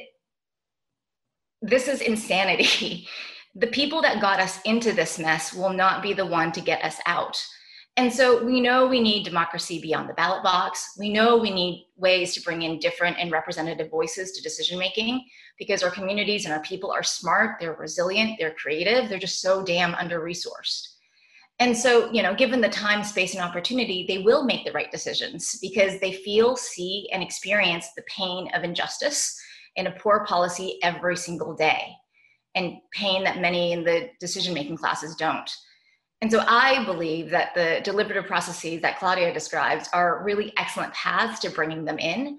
this 1.60 1.88
is 1.88 2.00
insanity. 2.00 3.08
the 3.56 3.66
people 3.66 4.00
that 4.02 4.20
got 4.20 4.38
us 4.38 4.60
into 4.62 4.92
this 4.92 5.18
mess 5.18 5.52
will 5.52 5.72
not 5.72 6.00
be 6.00 6.12
the 6.12 6.24
one 6.24 6.52
to 6.52 6.60
get 6.60 6.84
us 6.84 6.98
out. 7.04 7.36
And 7.96 8.12
so 8.12 8.44
we 8.44 8.60
know 8.60 8.86
we 8.86 9.00
need 9.00 9.24
democracy 9.24 9.80
beyond 9.80 10.08
the 10.08 10.14
ballot 10.14 10.44
box. 10.44 10.94
We 11.00 11.12
know 11.12 11.36
we 11.36 11.50
need 11.50 11.88
ways 11.96 12.32
to 12.34 12.40
bring 12.42 12.62
in 12.62 12.78
different 12.78 13.18
and 13.18 13.32
representative 13.32 13.90
voices 13.90 14.30
to 14.32 14.42
decision 14.42 14.78
making 14.78 15.26
because 15.58 15.82
our 15.82 15.90
communities 15.90 16.44
and 16.44 16.54
our 16.54 16.62
people 16.62 16.92
are 16.92 17.02
smart, 17.02 17.58
they're 17.58 17.74
resilient, 17.74 18.36
they're 18.38 18.54
creative, 18.54 19.08
they're 19.08 19.18
just 19.18 19.40
so 19.40 19.64
damn 19.64 19.96
under 19.96 20.20
resourced. 20.20 20.97
And 21.60 21.76
so, 21.76 22.10
you 22.12 22.22
know, 22.22 22.34
given 22.34 22.60
the 22.60 22.68
time, 22.68 23.02
space, 23.02 23.34
and 23.34 23.42
opportunity, 23.42 24.04
they 24.06 24.18
will 24.18 24.44
make 24.44 24.64
the 24.64 24.72
right 24.72 24.90
decisions 24.92 25.58
because 25.60 25.98
they 25.98 26.12
feel, 26.12 26.56
see, 26.56 27.08
and 27.12 27.22
experience 27.22 27.88
the 27.96 28.02
pain 28.02 28.48
of 28.54 28.62
injustice 28.62 29.36
in 29.74 29.88
a 29.88 29.92
poor 29.92 30.24
policy 30.24 30.78
every 30.82 31.16
single 31.16 31.54
day, 31.54 31.92
and 32.54 32.78
pain 32.92 33.24
that 33.24 33.40
many 33.40 33.72
in 33.72 33.82
the 33.82 34.10
decision 34.20 34.54
making 34.54 34.76
classes 34.76 35.16
don't. 35.16 35.50
And 36.20 36.30
so 36.30 36.44
I 36.46 36.84
believe 36.84 37.30
that 37.30 37.54
the 37.54 37.80
deliberative 37.84 38.26
processes 38.26 38.80
that 38.82 38.98
Claudia 38.98 39.32
describes 39.32 39.88
are 39.92 40.22
really 40.24 40.52
excellent 40.56 40.92
paths 40.92 41.38
to 41.40 41.50
bringing 41.50 41.84
them 41.84 41.98
in 41.98 42.38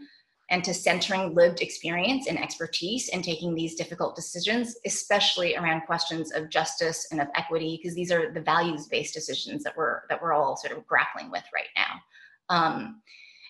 and 0.50 0.64
to 0.64 0.74
centering 0.74 1.36
lived 1.36 1.62
experience 1.62 2.28
and 2.28 2.40
expertise 2.40 3.10
in 3.10 3.22
taking 3.22 3.54
these 3.54 3.76
difficult 3.76 4.16
decisions, 4.16 4.76
especially 4.86 5.56
around 5.56 5.82
questions 5.82 6.32
of 6.32 6.50
justice 6.50 7.08
and 7.12 7.22
of 7.22 7.28
equity, 7.36 7.80
because 7.82 7.96
these 7.96 8.12
are 8.12 8.32
the 8.32 8.42
values-based 8.42 9.14
decisions 9.14 9.64
that 9.64 9.78
we're 9.78 10.02
that 10.10 10.22
we're 10.22 10.34
all 10.34 10.58
sort 10.58 10.76
of 10.76 10.86
grappling 10.88 11.30
with 11.32 11.44
right 11.54 11.70
now. 11.76 12.56
Um, 12.56 13.02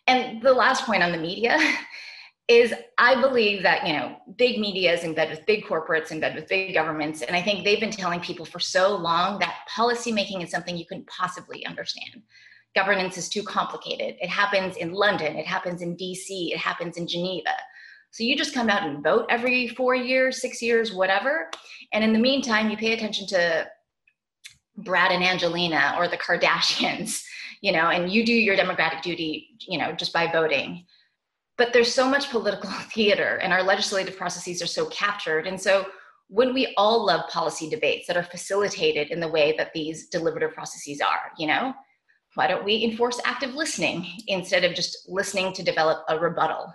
and 0.07 0.41
the 0.41 0.53
last 0.53 0.85
point 0.85 1.03
on 1.03 1.11
the 1.11 1.17
media 1.17 1.57
is 2.49 2.73
I 2.97 3.21
believe 3.21 3.63
that 3.63 3.87
you 3.87 3.93
know 3.93 4.17
big 4.35 4.59
media 4.59 4.93
is 4.93 5.03
in 5.03 5.13
bed 5.13 5.29
with 5.29 5.45
big 5.45 5.63
corporates, 5.63 6.11
in 6.11 6.19
bed 6.19 6.35
with 6.35 6.49
big 6.49 6.73
governments, 6.73 7.21
and 7.21 7.35
I 7.35 7.41
think 7.41 7.63
they've 7.63 7.79
been 7.79 7.91
telling 7.91 8.19
people 8.19 8.45
for 8.45 8.59
so 8.59 8.95
long 8.97 9.39
that 9.39 9.55
policymaking 9.73 10.43
is 10.43 10.51
something 10.51 10.75
you 10.75 10.85
couldn't 10.85 11.07
possibly 11.07 11.65
understand. 11.65 12.23
Governance 12.75 13.17
is 13.17 13.29
too 13.29 13.43
complicated. 13.43 14.15
It 14.21 14.29
happens 14.29 14.77
in 14.77 14.93
London, 14.93 15.35
it 15.35 15.45
happens 15.45 15.81
in 15.81 15.97
DC, 15.97 16.51
it 16.51 16.57
happens 16.57 16.97
in 16.97 17.07
Geneva. 17.07 17.51
So 18.11 18.23
you 18.23 18.35
just 18.35 18.53
come 18.53 18.69
out 18.69 18.87
and 18.87 19.03
vote 19.03 19.27
every 19.29 19.67
four 19.69 19.93
years, 19.95 20.41
six 20.41 20.61
years, 20.61 20.93
whatever, 20.93 21.49
and 21.93 22.03
in 22.03 22.13
the 22.13 22.19
meantime, 22.19 22.69
you 22.69 22.77
pay 22.77 22.93
attention 22.93 23.27
to 23.27 23.67
Brad 24.77 25.11
and 25.11 25.23
Angelina 25.23 25.95
or 25.97 26.07
the 26.07 26.17
Kardashians, 26.17 27.23
you 27.61 27.71
know, 27.71 27.89
and 27.89 28.11
you 28.11 28.25
do 28.25 28.33
your 28.33 28.55
democratic 28.55 29.01
duty, 29.01 29.49
you 29.67 29.77
know, 29.77 29.91
just 29.91 30.13
by 30.13 30.31
voting 30.31 30.85
but 31.59 31.73
there's 31.73 31.93
so 31.93 32.09
much 32.09 32.31
political 32.31 32.69
theater 32.93 33.35
and 33.43 33.53
our 33.53 33.61
legislative 33.61 34.17
processes 34.17 34.63
are 34.63 34.67
so 34.67 34.87
captured 34.87 35.45
and 35.45 35.61
so 35.61 35.85
when 36.31 36.53
we 36.53 36.73
all 36.77 37.05
love 37.05 37.27
policy 37.29 37.69
debates 37.69 38.07
that 38.07 38.15
are 38.15 38.23
facilitated 38.23 39.09
in 39.09 39.19
the 39.19 39.27
way 39.27 39.53
that 39.57 39.73
these 39.73 40.07
deliberative 40.07 40.53
processes 40.53 41.01
are 41.01 41.31
you 41.37 41.45
know 41.45 41.73
why 42.35 42.47
don't 42.47 42.63
we 42.63 42.83
enforce 42.83 43.19
active 43.25 43.55
listening 43.55 44.05
instead 44.27 44.63
of 44.63 44.75
just 44.75 45.09
listening 45.09 45.53
to 45.53 45.63
develop 45.63 46.03
a 46.09 46.19
rebuttal? 46.19 46.73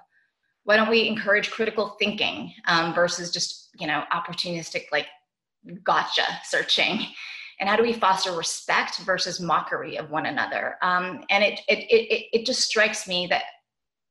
Why 0.64 0.76
don't 0.76 0.90
we 0.90 1.06
encourage 1.06 1.50
critical 1.50 1.96
thinking 1.98 2.52
um, 2.66 2.94
versus 2.94 3.30
just 3.30 3.70
you 3.78 3.86
know 3.86 4.04
opportunistic 4.12 4.84
like 4.92 5.06
gotcha 5.84 6.24
searching? 6.44 7.06
And 7.60 7.68
how 7.68 7.76
do 7.76 7.82
we 7.82 7.92
foster 7.92 8.32
respect 8.32 8.98
versus 9.00 9.40
mockery 9.40 9.96
of 9.96 10.10
one 10.10 10.26
another? 10.26 10.76
Um, 10.82 11.24
and 11.30 11.44
it, 11.44 11.60
it, 11.68 11.78
it, 11.88 12.40
it 12.40 12.46
just 12.46 12.62
strikes 12.62 13.06
me 13.06 13.28
that 13.28 13.44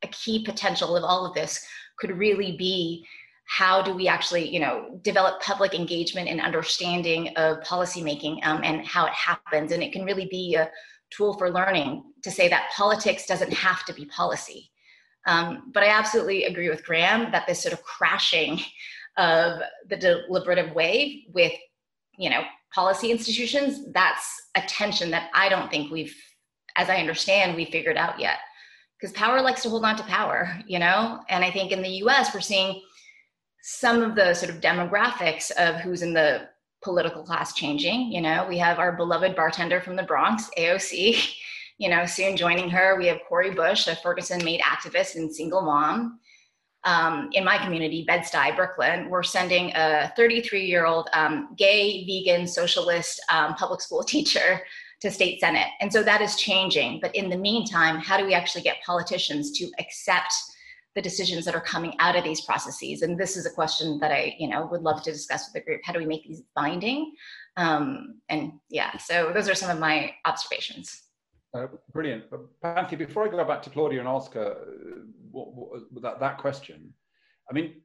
a 0.02 0.08
key 0.08 0.46
potential 0.46 0.96
of 0.96 1.04
all 1.04 1.26
of 1.26 1.34
this 1.34 1.66
could 1.98 2.18
really 2.18 2.56
be 2.58 3.06
how 3.46 3.82
do 3.82 3.94
we 3.94 4.08
actually 4.08 4.48
you 4.48 4.60
know 4.60 5.00
develop 5.02 5.42
public 5.42 5.74
engagement 5.74 6.30
and 6.30 6.40
understanding 6.40 7.28
of 7.36 7.60
policymaking 7.60 8.46
um, 8.46 8.62
and 8.64 8.88
how 8.88 9.06
it 9.06 9.14
happens. 9.14 9.74
And 9.74 9.84
it 9.84 9.92
can 9.92 10.06
really 10.06 10.28
be 10.32 10.56
a 10.56 10.70
tool 11.16 11.34
for 11.34 11.52
learning 11.52 12.04
to 12.24 12.32
say 12.32 12.48
that 12.48 12.72
politics 12.76 13.26
doesn't 13.26 13.54
have 13.54 13.86
to 13.86 13.94
be 13.94 14.06
policy 14.06 14.70
um, 15.28 15.72
but 15.74 15.84
i 15.84 15.88
absolutely 15.88 16.46
agree 16.46 16.70
with 16.70 16.86
graham 16.86 17.32
that 17.32 17.46
this 17.48 17.62
sort 17.62 17.74
of 17.74 17.84
crashing 17.84 18.60
of 19.18 19.60
the 19.90 19.98
deliberative 19.98 20.74
wave 20.74 21.24
with 21.34 21.54
you 22.18 22.30
know 22.30 22.42
policy 22.74 23.12
institutions 23.12 23.92
that's 23.94 24.50
a 24.56 24.62
tension 24.62 25.12
that 25.12 25.30
i 25.34 25.48
don't 25.50 25.70
think 25.70 25.92
we've 25.92 26.16
as 26.76 26.90
i 26.90 26.98
understand 26.98 27.56
we 27.56 27.66
figured 27.66 27.98
out 27.98 28.20
yet 28.20 28.40
because 29.04 29.18
power 29.18 29.42
likes 29.42 29.62
to 29.62 29.70
hold 29.70 29.84
on 29.84 29.98
to 29.98 30.04
power, 30.04 30.58
you 30.66 30.80
know? 30.80 31.20
And 31.28 31.44
I 31.44 31.52
think 31.52 31.74
in 31.74 31.82
the 31.82 32.02
US, 32.06 32.34
we're 32.34 32.40
seeing 32.40 32.82
some 33.62 34.02
of 34.02 34.16
the 34.16 34.34
sort 34.34 34.50
of 34.50 34.62
demographics 34.62 35.52
of 35.58 35.76
who's 35.82 36.04
in 36.04 36.14
the 36.14 36.48
political 36.84 37.24
class 37.24 37.54
changing. 37.54 38.12
You 38.12 38.22
know, 38.22 38.46
we 38.48 38.58
have 38.58 38.80
our 38.80 38.92
beloved 38.92 39.36
bartender 39.36 39.82
from 39.82 39.96
the 39.96 40.04
Bronx, 40.04 40.50
AOC, 40.58 41.36
you 41.78 41.90
know, 41.90 42.06
soon 42.06 42.38
joining 42.38 42.70
her. 42.70 42.98
We 42.98 43.08
have 43.08 43.20
Cori 43.28 43.52
Bush, 43.52 43.88
a 43.88 43.96
Ferguson 43.96 44.44
made 44.44 44.62
activist 44.62 45.16
and 45.16 45.34
single 45.34 45.62
mom. 45.62 46.20
Um, 46.86 47.30
in 47.32 47.46
my 47.46 47.58
community, 47.58 48.04
Bed-Stuy, 48.06 48.58
Brooklyn, 48.58 49.10
we're 49.10 49.24
sending 49.24 49.72
a 49.74 50.12
33 50.18 50.66
year 50.66 50.86
old 50.86 51.10
um, 51.14 51.56
gay, 51.58 52.06
vegan, 52.06 52.46
socialist 52.46 53.22
um, 53.30 53.54
public 53.56 53.82
school 53.82 54.04
teacher 54.04 54.62
to 55.00 55.12
state 55.12 55.40
senate. 55.40 55.68
And 55.82 55.92
so 55.92 56.04
that 56.04 56.22
is 56.22 56.36
changing. 56.36 57.00
But 57.02 57.16
in 57.16 57.30
the 57.30 57.38
meantime, 57.38 58.00
how 58.00 58.18
do 58.18 58.26
we 58.26 58.34
actually 58.34 58.64
get 58.64 58.78
politicians 58.86 59.52
to 59.60 59.70
accept 59.80 60.34
the 60.96 61.02
decisions 61.02 61.46
that 61.46 61.56
are 61.56 61.62
coming 61.62 61.94
out 62.00 62.16
of 62.16 62.24
these 62.24 62.42
processes? 62.42 63.02
And 63.02 63.18
this 63.18 63.36
is 63.38 63.46
a 63.46 63.50
question 63.50 64.00
that 64.00 64.12
I, 64.12 64.36
you 64.38 64.48
know, 64.48 64.68
would 64.68 64.82
love 64.82 65.04
to 65.04 65.12
discuss 65.12 65.48
with 65.48 65.54
the 65.54 65.66
group. 65.66 65.82
How 65.84 65.94
do 65.94 66.00
we 66.00 66.06
make 66.06 66.28
these 66.28 66.44
binding? 66.56 67.14
Um, 67.58 68.20
and 68.30 68.54
yeah, 68.70 68.98
so 68.98 69.32
those 69.34 69.50
are 69.50 69.56
some 69.56 69.70
of 69.70 69.80
my 69.80 70.14
observations. 70.26 71.04
Uh, 71.54 71.68
brilliant. 71.92 72.24
Panthea, 72.62 72.98
before 72.98 73.28
I 73.28 73.32
go 73.32 73.44
back 73.46 73.62
to 73.64 73.70
Claudia 73.70 74.00
and 74.00 74.08
Oscar, 74.08 74.52
uh, 74.52 75.02
what, 75.32 75.54
what, 75.54 76.02
that, 76.02 76.20
that 76.20 76.38
question, 76.40 76.94
I 77.50 77.54
mean, 77.54 77.76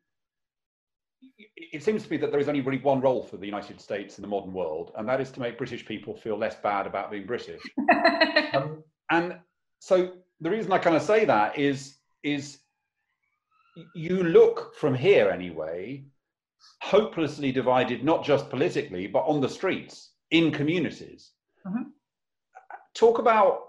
it 1.56 1.82
seems 1.82 2.04
to 2.04 2.10
me 2.10 2.16
that 2.18 2.30
there 2.30 2.40
is 2.40 2.48
only 2.48 2.60
really 2.60 2.78
one 2.78 3.00
role 3.00 3.22
for 3.22 3.36
the 3.36 3.46
United 3.46 3.80
States 3.80 4.18
in 4.18 4.22
the 4.22 4.28
modern 4.28 4.52
world, 4.52 4.92
and 4.96 5.08
that 5.08 5.20
is 5.20 5.30
to 5.32 5.40
make 5.40 5.58
British 5.58 5.84
people 5.84 6.16
feel 6.16 6.38
less 6.38 6.54
bad 6.56 6.86
about 6.86 7.10
being 7.10 7.26
British. 7.26 7.60
um, 8.54 8.82
and 9.10 9.38
so 9.80 10.12
the 10.40 10.50
reason 10.50 10.72
I 10.72 10.78
kind 10.78 10.96
of 10.96 11.02
say 11.02 11.24
that 11.24 11.58
is 11.58 11.96
is 12.22 12.58
you 13.94 14.22
look 14.22 14.74
from 14.76 14.94
here 14.94 15.30
anyway, 15.30 16.04
hopelessly 16.80 17.52
divided, 17.52 18.04
not 18.04 18.24
just 18.24 18.50
politically, 18.50 19.06
but 19.06 19.20
on 19.20 19.40
the 19.40 19.48
streets 19.48 20.10
in 20.30 20.50
communities. 20.50 21.32
Mm-hmm. 21.66 21.90
Talk 22.94 23.18
about 23.18 23.62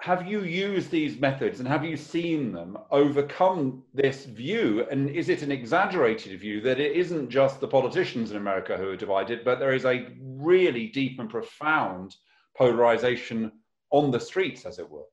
have 0.00 0.26
you 0.26 0.42
used 0.42 0.90
these 0.90 1.20
methods 1.20 1.60
and 1.60 1.68
have 1.68 1.84
you 1.84 1.96
seen 1.96 2.52
them 2.52 2.76
overcome 2.90 3.84
this 3.94 4.24
view? 4.24 4.84
And 4.90 5.08
is 5.08 5.28
it 5.28 5.42
an 5.42 5.52
exaggerated 5.52 6.40
view 6.40 6.60
that 6.62 6.80
it 6.80 6.96
isn't 6.96 7.30
just 7.30 7.60
the 7.60 7.68
politicians 7.68 8.32
in 8.32 8.36
America 8.36 8.76
who 8.76 8.88
are 8.88 8.96
divided, 8.96 9.44
but 9.44 9.60
there 9.60 9.74
is 9.74 9.84
a 9.84 10.08
really 10.20 10.88
deep 10.88 11.20
and 11.20 11.30
profound 11.30 12.16
polarization 12.56 13.52
on 13.90 14.10
the 14.10 14.18
streets, 14.18 14.66
as 14.66 14.80
it 14.80 14.90
were? 14.90 15.06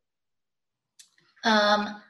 Um, 1.43 2.01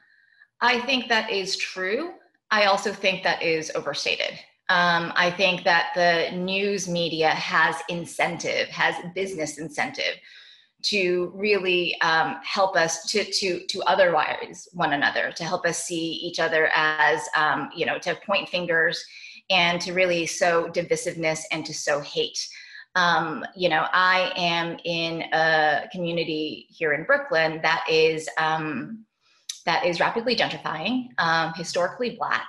I 0.60 0.80
think 0.80 1.08
that 1.08 1.30
is 1.30 1.56
true. 1.56 2.12
I 2.50 2.64
also 2.64 2.92
think 2.92 3.22
that 3.22 3.42
is 3.42 3.70
overstated. 3.74 4.38
Um, 4.68 5.12
I 5.16 5.30
think 5.30 5.64
that 5.64 5.90
the 5.94 6.36
news 6.36 6.88
media 6.88 7.30
has 7.30 7.76
incentive, 7.88 8.68
has 8.68 8.94
business 9.14 9.58
incentive 9.58 10.14
to 10.82 11.32
really 11.34 12.00
um, 12.00 12.36
help 12.42 12.76
us 12.76 13.04
to 13.10 13.24
to 13.24 13.66
to 13.66 13.82
otherwise 13.82 14.68
one 14.72 14.92
another, 14.92 15.32
to 15.32 15.44
help 15.44 15.66
us 15.66 15.84
see 15.84 16.12
each 16.12 16.38
other 16.38 16.70
as 16.74 17.28
um, 17.36 17.70
you 17.74 17.84
know, 17.84 17.98
to 17.98 18.14
point 18.26 18.48
fingers 18.48 19.04
and 19.50 19.80
to 19.80 19.92
really 19.92 20.26
sow 20.26 20.68
divisiveness 20.68 21.42
and 21.50 21.66
to 21.66 21.74
sow 21.74 22.00
hate. 22.00 22.38
Um, 22.94 23.44
you 23.56 23.68
know, 23.68 23.86
I 23.92 24.32
am 24.36 24.78
in 24.84 25.22
a 25.32 25.88
community 25.92 26.66
here 26.70 26.92
in 26.92 27.04
Brooklyn 27.04 27.60
that 27.62 27.84
is 27.88 28.28
um, 28.38 29.04
that 29.66 29.84
is 29.84 30.00
rapidly 30.00 30.36
gentrifying, 30.36 31.08
um, 31.18 31.52
historically 31.54 32.16
black. 32.16 32.48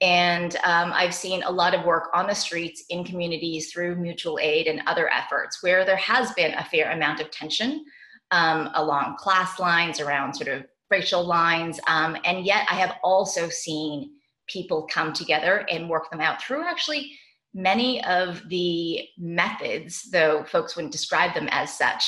And 0.00 0.56
um, 0.64 0.92
I've 0.94 1.14
seen 1.14 1.42
a 1.42 1.50
lot 1.50 1.74
of 1.74 1.84
work 1.84 2.08
on 2.14 2.26
the 2.26 2.34
streets 2.34 2.84
in 2.88 3.04
communities 3.04 3.70
through 3.70 3.96
mutual 3.96 4.38
aid 4.40 4.66
and 4.66 4.82
other 4.86 5.10
efforts 5.12 5.62
where 5.62 5.84
there 5.84 5.96
has 5.96 6.32
been 6.32 6.54
a 6.54 6.64
fair 6.64 6.90
amount 6.90 7.20
of 7.20 7.30
tension 7.30 7.84
um, 8.30 8.70
along 8.74 9.16
class 9.18 9.58
lines, 9.58 10.00
around 10.00 10.34
sort 10.34 10.48
of 10.48 10.64
racial 10.90 11.24
lines. 11.24 11.78
Um, 11.86 12.16
and 12.24 12.46
yet 12.46 12.66
I 12.70 12.74
have 12.76 12.94
also 13.02 13.48
seen 13.48 14.12
people 14.48 14.88
come 14.90 15.12
together 15.12 15.66
and 15.70 15.88
work 15.88 16.10
them 16.10 16.20
out 16.20 16.42
through 16.42 16.64
actually 16.64 17.12
many 17.52 18.02
of 18.04 18.42
the 18.48 19.06
methods, 19.18 20.08
though 20.10 20.44
folks 20.44 20.76
wouldn't 20.76 20.92
describe 20.92 21.34
them 21.34 21.48
as 21.50 21.76
such, 21.76 22.04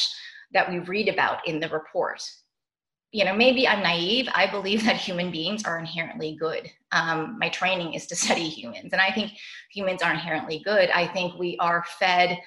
that 0.53 0.71
we 0.71 0.79
read 0.79 1.09
about 1.09 1.47
in 1.47 1.61
the 1.61 1.69
report 1.69 2.23
you 3.13 3.27
know, 3.27 3.37
maybe 3.37 3.69
I'm 3.69 3.83
naive. 3.83 4.29
I 4.35 4.51
believe 4.51 4.85
that 4.85 4.97
human 4.97 5.31
beings 5.31 5.65
are 5.65 5.79
inherently 5.79 6.35
good. 6.35 6.71
Um, 6.93 7.37
my 7.39 7.51
training 7.51 7.95
is 7.95 8.07
to 8.07 8.17
study 8.25 8.49
humans, 8.49 8.91
and 8.93 9.01
I 9.01 9.11
think 9.13 9.33
humans 9.71 10.03
are 10.03 10.11
inherently 10.11 10.63
good. 10.65 10.91
I 10.91 11.07
think 11.07 11.39
we 11.39 11.57
are 11.59 11.85
fed 11.99 12.39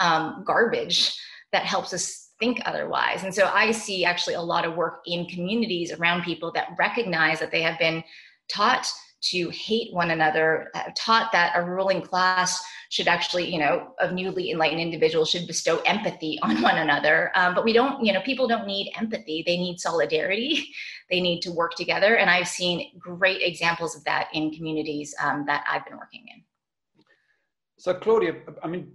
um, 0.00 0.42
garbage 0.46 1.16
that 1.52 1.64
helps 1.64 1.92
us 1.92 2.32
think 2.40 2.60
otherwise. 2.64 3.22
And 3.22 3.34
so 3.34 3.46
I 3.46 3.70
see 3.70 4.04
actually 4.04 4.34
a 4.34 4.42
lot 4.42 4.64
of 4.64 4.74
work 4.74 5.02
in 5.06 5.26
communities 5.26 5.92
around 5.92 6.24
people 6.24 6.50
that 6.52 6.74
recognize 6.78 7.38
that 7.38 7.52
they 7.52 7.62
have 7.62 7.78
been 7.78 8.02
taught 8.48 8.90
to 9.30 9.48
hate 9.50 9.92
one 9.92 10.10
another, 10.10 10.70
uh, 10.74 10.84
taught 10.96 11.32
that 11.32 11.52
a 11.56 11.62
ruling 11.62 12.02
class 12.02 12.62
should 12.90 13.08
actually, 13.08 13.52
you 13.52 13.58
know, 13.58 13.94
of 13.98 14.12
newly 14.12 14.50
enlightened 14.50 14.80
individuals 14.80 15.30
should 15.30 15.46
bestow 15.46 15.78
empathy 15.80 16.38
on 16.42 16.60
one 16.62 16.78
another. 16.78 17.32
Um, 17.34 17.54
but 17.54 17.64
we 17.64 17.72
don't, 17.72 18.04
you 18.04 18.12
know, 18.12 18.20
people 18.20 18.46
don't 18.46 18.66
need 18.66 18.92
empathy. 18.96 19.42
They 19.46 19.56
need 19.56 19.80
solidarity. 19.80 20.68
They 21.10 21.20
need 21.20 21.42
to 21.42 21.52
work 21.52 21.74
together. 21.74 22.16
And 22.16 22.30
I've 22.30 22.48
seen 22.48 22.98
great 22.98 23.42
examples 23.42 23.94
of 23.94 24.02
that 24.04 24.28
in 24.32 24.50
communities 24.50 25.14
um, 25.22 25.44
that 25.46 25.62
I've 25.70 25.84
been 25.84 25.98
working 25.98 26.24
in. 26.34 26.42
So, 27.76 27.92
Claudia, 27.92 28.36
I 28.62 28.68
mean, 28.68 28.90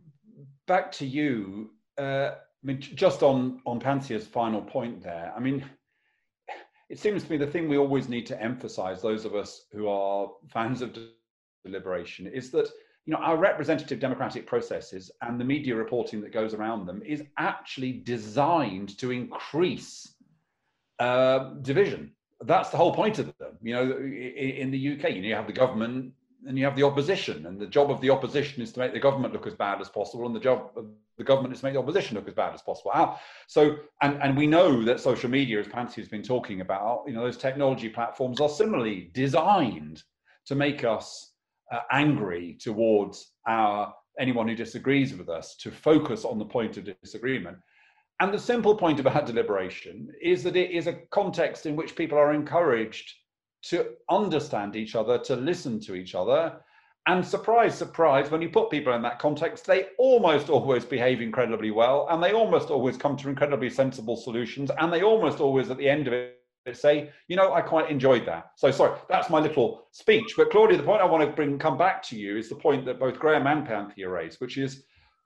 back 0.66 0.92
to 0.94 1.06
you. 1.06 1.70
Uh, 2.00 2.32
I 2.32 2.64
mean, 2.64 2.82
just 2.82 3.22
on 3.22 3.62
on 3.68 3.80
Panthea's 3.80 4.26
final 4.26 4.60
point 4.62 5.04
there. 5.04 5.32
I 5.38 5.40
mean, 5.40 5.64
it 6.90 7.00
seems 7.00 7.24
to 7.24 7.32
me 7.32 7.38
the 7.38 7.48
thing 7.48 7.70
we 7.70 7.78
always 7.78 8.10
need 8.10 8.26
to 8.28 8.42
emphasize, 8.42 9.02
those 9.02 9.26
of 9.26 9.36
us 9.36 9.66
who 9.72 9.88
are 9.88 10.32
fans 10.48 10.82
of 10.82 10.98
deliberation, 11.64 12.28
is 12.28 12.50
that 12.52 12.68
you 13.06 13.14
know 13.14 13.20
our 13.20 13.38
representative 13.38 14.00
democratic 14.00 14.48
processes 14.48 15.12
and 15.22 15.40
the 15.40 15.46
media 15.46 15.76
reporting 15.76 16.20
that 16.22 16.34
goes 16.34 16.54
around 16.54 16.86
them 16.86 17.02
is 17.06 17.24
actually 17.38 17.92
designed 17.92 18.98
to 18.98 19.12
increase 19.12 20.16
uh, 21.00 21.54
division. 21.62 22.12
That's 22.42 22.70
the 22.70 22.78
whole 22.78 22.94
point 22.94 23.20
of 23.20 23.34
them. 23.38 23.58
You 23.62 23.74
know, 23.74 23.92
in 23.92 24.72
the 24.72 24.94
UK, 24.94 25.12
you, 25.12 25.22
know, 25.22 25.28
you 25.28 25.36
have 25.36 25.48
the 25.48 25.54
government 25.54 26.14
and 26.48 26.58
you 26.58 26.66
have 26.66 26.76
the 26.76 26.84
opposition, 26.84 27.46
and 27.46 27.60
the 27.60 27.68
job 27.68 27.92
of 27.92 28.00
the 28.02 28.10
opposition 28.10 28.64
is 28.64 28.72
to 28.74 28.80
make 28.80 28.94
the 28.94 29.00
government 29.00 29.34
look 29.34 29.48
as 29.48 29.56
bad 29.56 29.82
as 29.82 29.90
possible, 29.90 30.26
and 30.26 30.36
the 30.36 30.40
job 30.40 30.72
of 30.76 30.86
the 31.18 31.24
government 31.24 31.54
is 31.54 31.60
to 31.60 31.66
make 31.66 31.74
the 31.74 31.80
opposition 31.80 32.16
look 32.16 32.28
as 32.28 32.34
bad 32.34 32.54
as 32.54 32.62
possible. 32.62 33.20
So, 33.48 33.78
and, 34.02 34.22
and 34.22 34.38
we 34.38 34.48
know 34.48 34.84
that 34.84 35.00
social 35.00 35.30
media, 35.30 35.60
as 35.60 35.68
Panthea 35.68 36.04
has 36.04 36.10
been 36.10 36.24
talking 36.24 36.62
about, 36.62 37.04
you 37.08 37.14
know, 37.14 37.24
those 37.24 37.38
technology 37.38 37.90
platforms 37.90 38.40
are 38.40 38.50
similarly 38.50 39.12
designed 39.14 40.04
to 40.46 40.56
make 40.56 40.84
us 40.84 41.34
uh, 41.72 41.82
angry 41.92 42.58
towards 42.60 43.32
our 43.46 43.94
anyone 44.18 44.48
who 44.48 44.56
disagrees 44.56 45.14
with 45.16 45.30
us, 45.30 45.56
to 45.56 45.72
focus 45.72 46.26
on 46.26 46.40
the 46.40 46.46
point 46.46 46.78
of 46.78 46.90
disagreement. 47.02 47.58
And 48.20 48.34
the 48.34 48.40
simple 48.40 48.76
point 48.76 49.00
about 49.00 49.26
deliberation 49.26 50.10
is 50.22 50.44
that 50.44 50.58
it 50.58 50.72
is 50.72 50.88
a 50.88 51.00
context 51.10 51.66
in 51.66 51.76
which 51.78 51.96
people 51.96 52.18
are 52.18 52.34
encouraged 52.34 53.14
to 53.64 53.92
understand 54.10 54.76
each 54.76 54.96
other, 54.96 55.18
to 55.20 55.36
listen 55.36 55.80
to 55.82 55.96
each 55.96 56.16
other, 56.16 56.60
and 57.10 57.26
surprise, 57.26 57.76
surprise, 57.76 58.30
when 58.30 58.42
you 58.42 58.50
put 58.50 58.70
people 58.70 58.94
in 58.94 59.02
that 59.02 59.20
context, 59.20 59.66
they 59.66 59.88
almost 59.98 60.50
always 60.50 60.86
behave 60.86 61.22
incredibly 61.22 61.72
well 61.72 62.08
and 62.12 62.22
they 62.22 62.34
almost 62.34 62.70
always 62.70 62.98
come 62.98 63.18
to 63.18 63.30
incredibly 63.30 63.70
sensible 63.70 64.16
solutions. 64.16 64.70
And 64.78 64.94
they 64.94 65.02
almost 65.02 65.40
always, 65.40 65.72
at 65.72 65.78
the 65.78 65.90
end 65.90 66.08
of 66.08 66.14
it, 66.14 66.40
say, 66.74 67.10
you 67.28 67.36
know, 67.36 67.52
I 67.54 67.62
quite 67.62 67.90
enjoyed 67.90 68.28
that. 68.28 68.52
So 68.58 68.70
sorry, 68.70 69.00
that's 69.10 69.30
my 69.30 69.40
little 69.40 69.88
speech. 69.92 70.36
But 70.38 70.52
Claudia, 70.52 70.78
the 70.78 70.84
point 70.84 71.02
I 71.02 71.06
want 71.06 71.28
to 71.28 71.36
bring 71.36 71.58
come 71.58 71.80
back 71.80 72.04
to 72.04 72.16
you 72.16 72.38
is 72.38 72.48
the 72.48 72.56
point 72.56 72.86
that 72.86 73.00
both 73.00 73.18
Graham 73.18 73.48
and 73.48 73.66
Panthea 73.66 74.08
raised, 74.08 74.40
which 74.40 74.58
is 74.58 74.84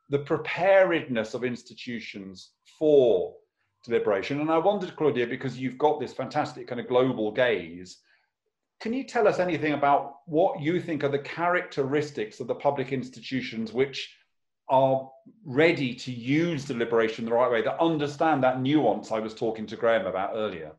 the 0.09 0.19
preparedness 0.19 1.33
of 1.33 1.43
institutions 1.43 2.51
for 2.79 3.35
deliberation. 3.83 4.39
And 4.39 4.49
I 4.49 4.57
wondered, 4.57 4.95
Claudia, 4.95 5.27
because 5.27 5.59
you've 5.59 5.77
got 5.77 5.99
this 5.99 6.13
fantastic 6.13 6.67
kind 6.67 6.79
of 6.79 6.87
global 6.87 7.31
gaze, 7.31 7.97
can 8.83 8.91
you 8.91 9.05
tell 9.05 9.29
us 9.29 9.39
anything 9.39 9.71
about 9.71 10.17
what 10.25 10.59
you 10.59 10.77
think 10.81 11.05
are 11.05 11.09
the 11.09 11.17
characteristics 11.17 12.41
of 12.41 12.47
the 12.47 12.55
public 12.55 12.91
institutions 12.91 13.71
which 13.71 14.13
are 14.67 15.09
ready 15.45 15.95
to 15.95 16.11
use 16.11 16.65
deliberation 16.65 17.23
the 17.23 17.31
right 17.31 17.49
way, 17.49 17.61
that 17.61 17.79
understand 17.79 18.43
that 18.43 18.59
nuance 18.59 19.09
I 19.09 19.19
was 19.19 19.33
talking 19.33 19.65
to 19.67 19.77
Graham 19.77 20.05
about 20.05 20.31
earlier? 20.35 20.73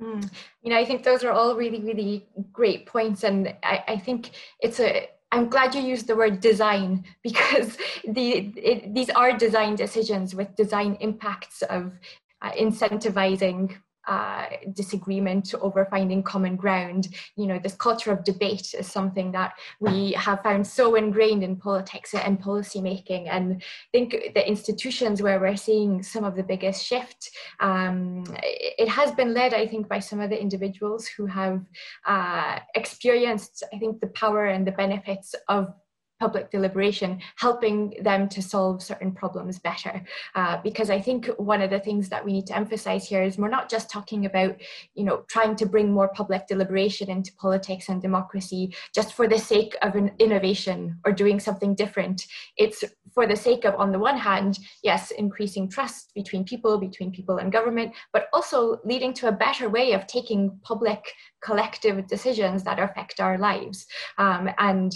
Mm. 0.00 0.32
You 0.62 0.70
know, 0.70 0.78
I 0.78 0.86
think 0.86 1.02
those 1.02 1.22
are 1.24 1.30
all 1.30 1.54
really, 1.54 1.82
really 1.82 2.26
great 2.54 2.86
points. 2.86 3.22
And 3.22 3.54
I, 3.62 3.84
I 3.86 3.96
think 3.98 4.30
it's 4.60 4.80
a, 4.80 5.10
I'm 5.30 5.50
glad 5.50 5.74
you 5.74 5.82
used 5.82 6.06
the 6.06 6.16
word 6.16 6.40
design 6.40 7.04
because 7.22 7.76
the, 8.08 8.50
it, 8.56 8.94
these 8.94 9.10
are 9.10 9.36
design 9.36 9.76
decisions 9.76 10.34
with 10.34 10.56
design 10.56 10.96
impacts 11.00 11.60
of 11.60 11.92
uh, 12.40 12.52
incentivizing 12.52 13.76
uh, 14.06 14.46
disagreement 14.72 15.54
over 15.60 15.86
finding 15.86 16.22
common 16.22 16.56
ground. 16.56 17.08
You 17.36 17.46
know, 17.46 17.58
this 17.58 17.74
culture 17.74 18.12
of 18.12 18.24
debate 18.24 18.74
is 18.78 18.86
something 18.90 19.32
that 19.32 19.54
we 19.80 20.12
have 20.12 20.42
found 20.42 20.66
so 20.66 20.94
ingrained 20.94 21.42
in 21.42 21.56
politics 21.56 22.14
and 22.14 22.40
policy 22.40 22.80
making. 22.80 23.28
And 23.28 23.62
I 23.62 23.88
think 23.92 24.34
the 24.34 24.46
institutions 24.46 25.22
where 25.22 25.40
we're 25.40 25.56
seeing 25.56 26.02
some 26.02 26.24
of 26.24 26.36
the 26.36 26.42
biggest 26.42 26.84
shift, 26.84 27.30
um, 27.60 28.24
it 28.42 28.88
has 28.88 29.10
been 29.12 29.34
led, 29.34 29.54
I 29.54 29.66
think, 29.66 29.88
by 29.88 29.98
some 29.98 30.20
of 30.20 30.30
the 30.30 30.40
individuals 30.40 31.06
who 31.06 31.26
have 31.26 31.62
uh, 32.06 32.58
experienced, 32.74 33.62
I 33.72 33.78
think, 33.78 34.00
the 34.00 34.08
power 34.08 34.46
and 34.46 34.66
the 34.66 34.72
benefits 34.72 35.34
of 35.48 35.74
public 36.18 36.50
deliberation, 36.50 37.20
helping 37.36 37.94
them 38.02 38.28
to 38.28 38.42
solve 38.42 38.82
certain 38.82 39.12
problems 39.12 39.58
better. 39.58 40.02
Uh, 40.34 40.58
because 40.62 40.90
I 40.90 41.00
think 41.00 41.26
one 41.36 41.62
of 41.62 41.70
the 41.70 41.80
things 41.80 42.08
that 42.08 42.24
we 42.24 42.32
need 42.32 42.46
to 42.46 42.56
emphasize 42.56 43.06
here 43.06 43.22
is 43.22 43.38
we're 43.38 43.48
not 43.48 43.70
just 43.70 43.90
talking 43.90 44.26
about, 44.26 44.56
you 44.94 45.04
know, 45.04 45.24
trying 45.28 45.56
to 45.56 45.66
bring 45.66 45.92
more 45.92 46.08
public 46.08 46.46
deliberation 46.46 47.10
into 47.10 47.34
politics 47.34 47.88
and 47.88 48.00
democracy 48.00 48.74
just 48.94 49.12
for 49.12 49.28
the 49.28 49.38
sake 49.38 49.76
of 49.82 49.94
an 49.94 50.12
innovation 50.18 50.98
or 51.04 51.12
doing 51.12 51.38
something 51.38 51.74
different. 51.74 52.26
It's 52.56 52.82
for 53.14 53.26
the 53.26 53.36
sake 53.36 53.64
of, 53.64 53.74
on 53.76 53.92
the 53.92 53.98
one 53.98 54.18
hand, 54.18 54.58
yes, 54.82 55.10
increasing 55.10 55.68
trust 55.68 56.12
between 56.14 56.44
people, 56.44 56.78
between 56.78 57.10
people 57.10 57.38
and 57.38 57.52
government, 57.52 57.92
but 58.12 58.28
also 58.32 58.78
leading 58.84 59.12
to 59.14 59.28
a 59.28 59.32
better 59.32 59.68
way 59.68 59.92
of 59.92 60.06
taking 60.06 60.58
public 60.62 61.02
collective 61.42 62.06
decisions 62.06 62.62
that 62.64 62.78
affect 62.78 63.20
our 63.20 63.38
lives. 63.38 63.86
Um, 64.18 64.50
and 64.58 64.92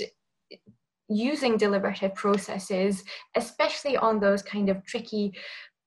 using 1.10 1.56
deliberative 1.56 2.14
processes, 2.14 3.04
especially 3.36 3.96
on 3.96 4.20
those 4.20 4.42
kind 4.42 4.68
of 4.68 4.84
tricky, 4.86 5.34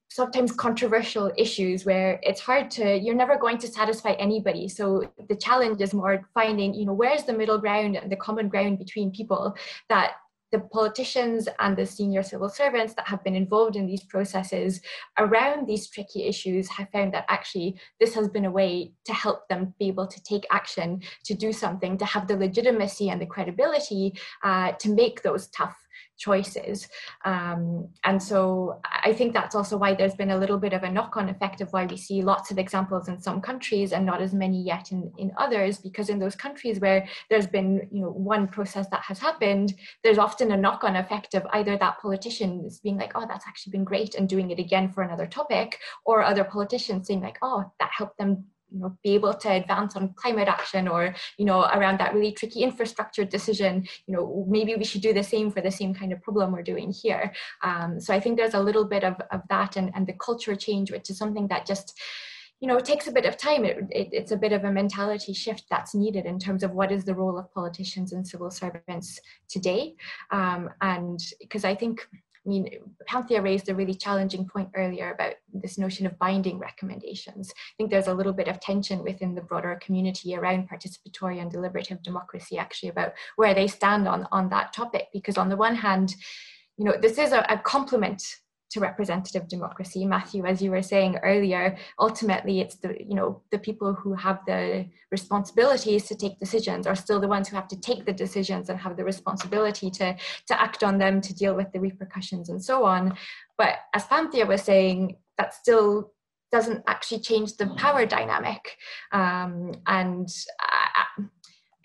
sometimes 0.09 0.51
controversial 0.51 1.32
issues 1.38 1.86
where 1.86 2.19
it's 2.21 2.39
hard 2.39 2.69
to, 2.69 2.97
you're 2.97 3.15
never 3.15 3.36
going 3.36 3.57
to 3.57 3.67
satisfy 3.67 4.11
anybody. 4.11 4.67
So 4.67 5.11
the 5.28 5.36
challenge 5.36 5.82
is 5.82 5.93
more 5.93 6.30
finding, 6.36 6.76
you 6.76 6.86
know, 6.86 6.93
where's 6.93 7.24
the 7.24 7.34
middle 7.34 7.57
ground 7.57 7.95
and 7.95 8.11
the 8.11 8.15
common 8.15 8.47
ground 8.47 8.78
between 8.78 9.09
people 9.11 9.55
that 9.89 10.11
the 10.53 10.59
politicians 10.59 11.49
and 11.59 11.75
the 11.75 11.85
senior 11.85 12.21
civil 12.21 12.47
servants 12.47 12.93
that 12.93 13.07
have 13.07 13.23
been 13.23 13.35
involved 13.35 13.75
in 13.75 13.87
these 13.87 14.03
processes 14.03 14.79
around 15.17 15.67
these 15.67 15.89
tricky 15.89 16.23
issues 16.23 16.69
have 16.69 16.87
found 16.91 17.11
that 17.11 17.25
actually 17.27 17.75
this 17.99 18.13
has 18.13 18.29
been 18.29 18.45
a 18.45 18.51
way 18.51 18.93
to 19.03 19.13
help 19.13 19.47
them 19.49 19.73
be 19.79 19.87
able 19.87 20.05
to 20.05 20.21
take 20.23 20.45
action, 20.51 21.01
to 21.25 21.33
do 21.33 21.51
something, 21.51 21.97
to 21.97 22.05
have 22.05 22.27
the 22.27 22.37
legitimacy 22.37 23.09
and 23.09 23.19
the 23.19 23.25
credibility 23.25 24.13
uh, 24.43 24.71
to 24.73 24.93
make 24.93 25.23
those 25.23 25.47
tough 25.47 25.75
choices. 26.18 26.88
Um, 27.26 27.89
and 28.03 28.22
so 28.22 28.80
I 28.84 29.14
think 29.14 29.34
that's 29.34 29.55
also 29.55 29.78
why 29.78 29.93
there's 29.93 30.16
been 30.16 30.32
a 30.32 30.38
little 30.38 30.57
bit 30.57 30.74
of 30.74 30.84
a 30.84 30.91
knock 30.91 31.18
on 31.18 31.30
effect 31.30 31.61
of 31.61 31.72
why 31.74 31.86
we 31.86 31.97
see 31.97 32.22
lots 32.22 32.51
of 32.51 32.57
examples 32.57 33.07
in 33.07 33.20
some 33.22 33.41
countries 33.41 33.93
and 33.93 34.05
not 34.05 34.22
as 34.22 34.34
many 34.34 34.61
yet 34.61 34.91
in, 34.91 35.11
in 35.18 35.32
others, 35.38 35.78
because 35.78 36.09
in 36.09 36.20
those 36.20 36.36
countries 36.36 36.80
where 36.80 37.07
there's 37.30 37.47
been 37.47 37.88
you 37.91 38.01
know 38.01 38.11
one 38.11 38.47
process 38.47 38.88
that 38.89 39.01
has 39.01 39.20
happened, 39.20 39.74
there's 40.03 40.18
often 40.18 40.51
a 40.51 40.57
knock 40.57 40.84
on 40.84 40.95
effect 40.95 41.34
of 41.34 41.45
either 41.53 41.78
that 41.78 41.99
politician 42.01 42.70
being 42.84 42.97
like, 42.97 43.11
oh, 43.16 43.26
that's 43.28 43.47
actually 43.47 43.72
been 43.72 43.84
great 43.84 44.16
and 44.16 44.30
doing 44.30 44.51
it 44.51 44.59
again 44.59 44.91
for 44.91 45.03
another 45.03 45.28
topic, 45.28 45.80
or 46.05 46.24
other 46.24 46.43
politicians 46.43 47.07
saying 47.07 47.22
like, 47.22 47.38
oh, 47.41 47.64
that 47.80 47.89
helped 47.91 48.18
them 48.18 48.45
you 48.74 48.80
know 48.80 48.97
be 49.03 49.13
able 49.13 49.34
to 49.34 49.49
advance 49.51 49.95
on 49.95 50.13
climate 50.15 50.47
action 50.47 50.88
or 50.88 51.15
you 51.38 51.45
know 51.45 51.61
around 51.61 51.99
that 51.99 52.13
really 52.13 52.32
tricky 52.32 52.61
infrastructure 52.63 53.24
decision 53.24 53.88
you 54.07 54.13
know 54.15 54.45
maybe 54.49 54.76
we 54.76 54.84
should 54.84 55.01
do 55.01 55.13
the 55.13 55.24
same 55.24 55.51
for 55.51 55.61
the 55.61 55.71
same 55.71 55.93
kind 55.93 56.11
of 56.11 56.21
problem 56.21 56.51
we're 56.51 56.63
doing 56.63 56.91
here. 56.91 57.32
Um, 57.63 57.99
so 57.99 58.13
i 58.13 58.19
think 58.19 58.38
there's 58.38 58.53
a 58.53 58.59
little 58.59 58.86
bit 58.86 59.03
of, 59.03 59.15
of 59.32 59.41
that 59.49 59.76
and, 59.76 59.91
and 59.95 60.07
the 60.07 60.13
culture 60.13 60.55
change 60.55 60.91
which 60.91 61.09
is 61.09 61.17
something 61.17 61.47
that 61.47 61.65
just 61.65 61.99
you 62.59 62.67
know 62.67 62.78
it 62.78 62.86
takes 62.86 63.07
a 63.07 63.11
bit 63.11 63.26
of 63.26 63.36
time. 63.36 63.65
It, 63.65 63.78
it, 63.91 64.09
it's 64.13 64.32
a 64.32 64.38
bit 64.38 64.53
of 64.53 64.63
a 64.63 64.71
mentality 64.71 65.34
shift 65.34 65.65
that's 65.69 65.93
needed 65.93 66.26
in 66.26 66.39
terms 66.39 66.63
of 66.63 66.71
what 66.71 66.93
is 66.93 67.03
the 67.03 67.13
role 67.13 67.38
of 67.38 67.53
politicians 67.53 68.13
and 68.13 68.26
civil 68.26 68.49
servants 68.49 69.19
today. 69.49 69.95
Um, 70.32 70.69
and 70.80 71.19
because 71.41 71.65
i 71.65 71.76
think 71.76 72.07
I 72.45 72.49
mean, 72.49 72.69
Panthea 73.07 73.41
raised 73.41 73.69
a 73.69 73.75
really 73.75 73.93
challenging 73.93 74.45
point 74.45 74.69
earlier 74.75 75.13
about 75.13 75.35
this 75.53 75.77
notion 75.77 76.05
of 76.05 76.19
binding 76.19 76.59
recommendations. 76.59 77.51
I 77.51 77.73
think 77.77 77.89
there's 77.89 78.07
a 78.07 78.13
little 78.13 78.33
bit 78.33 78.49
of 78.49 78.59
tension 78.59 79.01
within 79.01 79.33
the 79.33 79.41
broader 79.41 79.79
community 79.81 80.35
around 80.35 80.69
participatory 80.69 81.41
and 81.41 81.49
deliberative 81.49 82.03
democracy, 82.03 82.57
actually, 82.57 82.89
about 82.89 83.13
where 83.37 83.53
they 83.53 83.67
stand 83.67 84.07
on, 84.09 84.27
on 84.31 84.49
that 84.49 84.73
topic. 84.73 85.07
Because 85.13 85.37
on 85.37 85.47
the 85.47 85.55
one 85.55 85.75
hand, 85.75 86.15
you 86.77 86.83
know, 86.83 86.95
this 86.99 87.17
is 87.17 87.31
a, 87.31 87.45
a 87.49 87.57
complement 87.59 88.21
to 88.74 88.80
representative 88.80 89.47
democracy 89.47 90.05
matthew 90.05 90.45
as 90.45 90.61
you 90.61 90.71
were 90.71 90.82
saying 90.82 91.15
earlier 91.24 91.78
ultimately 91.99 92.59
it's 92.59 92.76
the 92.76 92.95
you 92.99 93.15
know 93.15 93.41
the 93.51 93.59
people 93.59 93.93
who 93.93 94.13
have 94.13 94.39
the 94.47 94.86
responsibilities 95.11 96.07
to 96.07 96.15
take 96.15 96.39
decisions 96.39 96.88
are 96.88 96.95
still 96.95 97.19
the 97.19 97.28
ones 97.28 97.47
who 97.47 97.55
have 97.55 97.67
to 97.67 97.80
take 97.80 98.05
the 98.05 98.13
decisions 98.13 98.69
and 98.69 98.80
have 98.80 98.97
the 98.97 99.03
responsibility 99.03 99.89
to 99.91 100.15
to 100.47 100.61
act 100.61 100.84
on 100.84 100.97
them 100.97 101.21
to 101.21 101.34
deal 101.34 101.55
with 101.55 101.71
the 101.71 101.80
repercussions 101.80 102.49
and 102.49 102.63
so 102.63 102.84
on. 102.84 103.15
But 103.57 103.76
as 103.93 104.05
Panthea 104.05 104.45
was 104.45 104.63
saying 104.63 105.17
that 105.38 105.53
still 105.53 106.11
doesn't 106.51 106.84
actually 106.86 107.19
change 107.19 107.57
the 107.57 107.67
power 107.78 108.05
dynamic. 108.05 108.78
Um, 109.11 109.74
and 109.88 110.30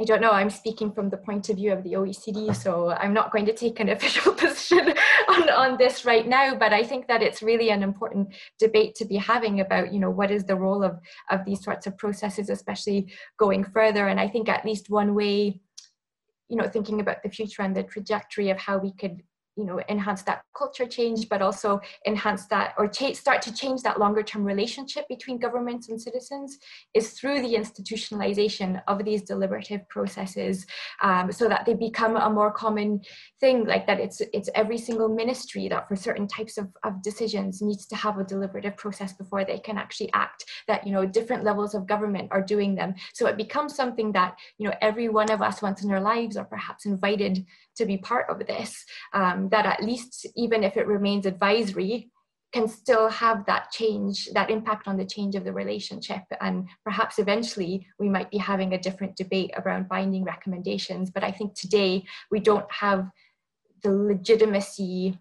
I 0.00 0.04
don't 0.04 0.20
know, 0.20 0.30
I'm 0.30 0.50
speaking 0.50 0.92
from 0.92 1.10
the 1.10 1.16
point 1.16 1.48
of 1.48 1.56
view 1.56 1.72
of 1.72 1.82
the 1.82 1.94
OECD, 1.94 2.54
so 2.54 2.90
I'm 2.90 3.12
not 3.12 3.32
going 3.32 3.46
to 3.46 3.52
take 3.52 3.80
an 3.80 3.88
official 3.96 4.32
position 4.32 4.94
on, 5.28 5.50
on 5.50 5.76
this 5.76 6.04
right 6.04 6.26
now, 6.26 6.54
but 6.54 6.72
I 6.72 6.84
think 6.84 7.08
that 7.08 7.20
it's 7.20 7.42
really 7.42 7.70
an 7.70 7.82
important 7.82 8.28
debate 8.60 8.94
to 8.96 9.04
be 9.04 9.16
having 9.16 9.60
about, 9.60 9.92
you 9.92 9.98
know, 9.98 10.10
what 10.10 10.30
is 10.30 10.44
the 10.44 10.54
role 10.54 10.84
of, 10.84 11.00
of 11.30 11.44
these 11.44 11.64
sorts 11.64 11.88
of 11.88 11.98
processes, 11.98 12.48
especially 12.48 13.12
going 13.38 13.64
further. 13.64 14.06
And 14.06 14.20
I 14.20 14.28
think 14.28 14.48
at 14.48 14.64
least 14.64 14.88
one 14.88 15.16
way, 15.16 15.60
you 16.48 16.56
know, 16.56 16.68
thinking 16.68 17.00
about 17.00 17.24
the 17.24 17.30
future 17.30 17.62
and 17.62 17.74
the 17.74 17.82
trajectory 17.82 18.50
of 18.50 18.58
how 18.58 18.78
we 18.78 18.92
could 18.92 19.22
you 19.58 19.64
know 19.64 19.80
enhance 19.88 20.22
that 20.22 20.42
culture 20.56 20.86
change 20.86 21.28
but 21.28 21.42
also 21.42 21.80
enhance 22.06 22.46
that 22.46 22.74
or 22.78 22.86
cha- 22.86 23.12
start 23.12 23.42
to 23.42 23.52
change 23.52 23.82
that 23.82 23.98
longer 23.98 24.22
term 24.22 24.44
relationship 24.44 25.04
between 25.08 25.38
governments 25.38 25.88
and 25.88 26.00
citizens 26.00 26.58
is 26.94 27.10
through 27.10 27.42
the 27.42 27.54
institutionalization 27.54 28.80
of 28.86 29.04
these 29.04 29.22
deliberative 29.22 29.86
processes 29.88 30.64
um, 31.02 31.32
so 31.32 31.48
that 31.48 31.66
they 31.66 31.74
become 31.74 32.16
a 32.16 32.30
more 32.30 32.52
common 32.52 33.00
thing 33.40 33.66
like 33.66 33.86
that 33.86 34.00
it's 34.00 34.22
it's 34.32 34.48
every 34.54 34.78
single 34.78 35.08
ministry 35.08 35.68
that 35.68 35.88
for 35.88 35.96
certain 35.96 36.28
types 36.28 36.56
of, 36.56 36.68
of 36.84 37.02
decisions 37.02 37.60
needs 37.60 37.84
to 37.86 37.96
have 37.96 38.18
a 38.18 38.24
deliberative 38.24 38.76
process 38.76 39.12
before 39.12 39.44
they 39.44 39.58
can 39.58 39.76
actually 39.76 40.10
act 40.12 40.44
that 40.68 40.86
you 40.86 40.92
know 40.92 41.04
different 41.04 41.42
levels 41.42 41.74
of 41.74 41.86
government 41.86 42.28
are 42.30 42.42
doing 42.42 42.74
them. 42.74 42.94
So 43.12 43.26
it 43.26 43.36
becomes 43.36 43.74
something 43.74 44.12
that 44.12 44.36
you 44.58 44.68
know 44.68 44.74
every 44.80 45.08
one 45.08 45.30
of 45.30 45.42
us 45.42 45.60
once 45.62 45.82
in 45.82 45.90
our 45.90 46.00
lives 46.00 46.36
are 46.36 46.44
perhaps 46.44 46.86
invited 46.86 47.44
to 47.78 47.86
be 47.86 47.96
part 47.96 48.26
of 48.28 48.46
this, 48.46 48.84
um, 49.12 49.48
that 49.50 49.66
at 49.66 49.82
least 49.82 50.26
even 50.36 50.62
if 50.62 50.76
it 50.76 50.86
remains 50.86 51.26
advisory, 51.26 52.10
can 52.52 52.66
still 52.66 53.08
have 53.08 53.44
that 53.46 53.70
change, 53.70 54.28
that 54.32 54.50
impact 54.50 54.88
on 54.88 54.96
the 54.96 55.04
change 55.04 55.34
of 55.34 55.44
the 55.44 55.52
relationship. 55.52 56.22
And 56.40 56.66
perhaps 56.82 57.18
eventually 57.18 57.86
we 57.98 58.08
might 58.08 58.30
be 58.30 58.38
having 58.38 58.72
a 58.72 58.80
different 58.80 59.16
debate 59.16 59.50
around 59.56 59.88
binding 59.88 60.24
recommendations. 60.24 61.10
But 61.10 61.24
I 61.24 61.30
think 61.30 61.54
today 61.54 62.04
we 62.30 62.40
don't 62.40 62.70
have 62.72 63.10
the 63.82 63.92
legitimacy 63.92 65.18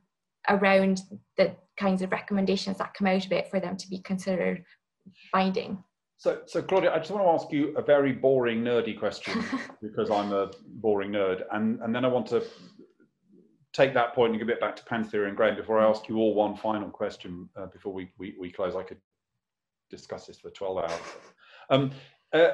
around 0.48 1.02
the 1.36 1.56
kinds 1.78 2.02
of 2.02 2.12
recommendations 2.12 2.78
that 2.78 2.94
come 2.94 3.08
out 3.08 3.26
of 3.26 3.32
it 3.32 3.50
for 3.50 3.60
them 3.60 3.76
to 3.76 3.90
be 3.90 4.00
considered 4.00 4.64
binding. 5.34 5.84
So, 6.20 6.42
so 6.48 6.64
Claudia, 6.64 6.92
I 6.92 6.98
just 6.98 7.12
want 7.12 7.24
to 7.24 7.30
ask 7.30 7.54
you 7.54 7.78
a 7.78 7.82
very 7.82 8.12
boring, 8.12 8.64
nerdy 8.64 8.98
question 8.98 9.44
because 9.82 10.10
I'm 10.10 10.34
a 10.34 10.50
boring 10.66 11.12
nerd, 11.12 11.44
and 11.52 11.80
and 11.82 11.94
then 11.94 12.04
I 12.04 12.08
want 12.08 12.28
to 12.28 12.44
take 13.72 13.94
that 13.94 14.16
point 14.16 14.32
and 14.32 14.40
give 14.40 14.50
it 14.50 14.60
back 14.60 14.76
to 14.78 14.84
Panthea 14.86 15.26
and 15.26 15.38
Graham 15.38 15.56
before 15.56 15.80
I 15.80 15.88
ask 15.88 16.10
you 16.10 16.18
all 16.18 16.34
one 16.34 16.56
final 16.56 16.90
question 16.90 17.48
uh, 17.56 17.68
before 17.68 17.94
we, 17.94 18.12
we, 18.18 18.34
we 18.40 18.52
close. 18.52 18.76
I 18.76 18.82
could 18.82 18.98
discuss 19.92 20.26
this 20.26 20.40
for 20.40 20.50
12 20.50 20.78
hours. 20.80 21.02
Um, 21.70 21.92
uh, 22.34 22.54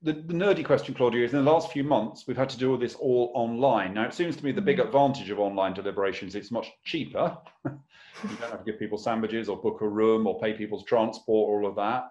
the, 0.00 0.14
the, 0.14 0.32
nerdy 0.32 0.64
question, 0.64 0.94
Claudia, 0.94 1.22
is 1.22 1.34
in 1.34 1.44
the 1.44 1.50
last 1.50 1.70
few 1.70 1.84
months, 1.84 2.24
we've 2.26 2.36
had 2.36 2.48
to 2.48 2.56
do 2.56 2.70
all 2.70 2.78
this 2.78 2.94
all 2.94 3.30
online. 3.34 3.92
Now, 3.92 4.04
it 4.04 4.14
seems 4.14 4.36
to 4.36 4.44
me 4.44 4.52
the 4.52 4.62
big 4.62 4.80
advantage 4.80 5.28
of 5.28 5.38
online 5.38 5.74
deliberations, 5.74 6.34
is 6.34 6.42
it's 6.42 6.50
much 6.50 6.72
cheaper. 6.84 7.36
you 7.66 7.72
don't 8.22 8.50
have 8.50 8.64
to 8.64 8.70
give 8.70 8.78
people 8.78 8.96
sandwiches 8.96 9.50
or 9.50 9.60
book 9.60 9.82
a 9.82 9.88
room 9.88 10.26
or 10.26 10.40
pay 10.40 10.54
people's 10.54 10.84
transport, 10.84 11.62
all 11.62 11.68
of 11.68 11.76
that 11.76 12.10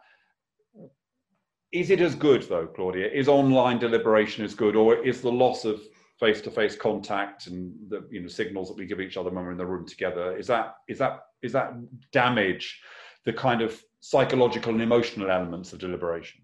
is 1.73 1.89
it 1.89 1.99
as 1.99 2.15
good 2.15 2.43
though, 2.43 2.67
Claudia? 2.67 3.07
Is 3.07 3.27
online 3.27 3.79
deliberation 3.79 4.45
as 4.45 4.53
good, 4.53 4.75
or 4.75 5.03
is 5.03 5.21
the 5.21 5.31
loss 5.31 5.65
of 5.65 5.81
face-to-face 6.19 6.75
contact 6.75 7.47
and 7.47 7.73
the 7.89 8.07
you 8.09 8.21
know 8.21 8.27
signals 8.27 8.69
that 8.69 8.77
we 8.77 8.85
give 8.85 9.01
each 9.01 9.17
other 9.17 9.31
when 9.31 9.43
we're 9.43 9.51
in 9.51 9.57
the 9.57 9.65
room 9.65 9.85
together 9.85 10.37
is 10.37 10.47
that 10.47 10.75
is 10.87 10.99
that 10.99 11.25
is 11.41 11.51
that 11.51 11.73
damage 12.11 12.81
the 13.25 13.33
kind 13.33 13.61
of 13.61 13.83
psychological 13.99 14.71
and 14.71 14.81
emotional 14.81 15.29
elements 15.29 15.73
of 15.73 15.79
deliberation? 15.79 16.41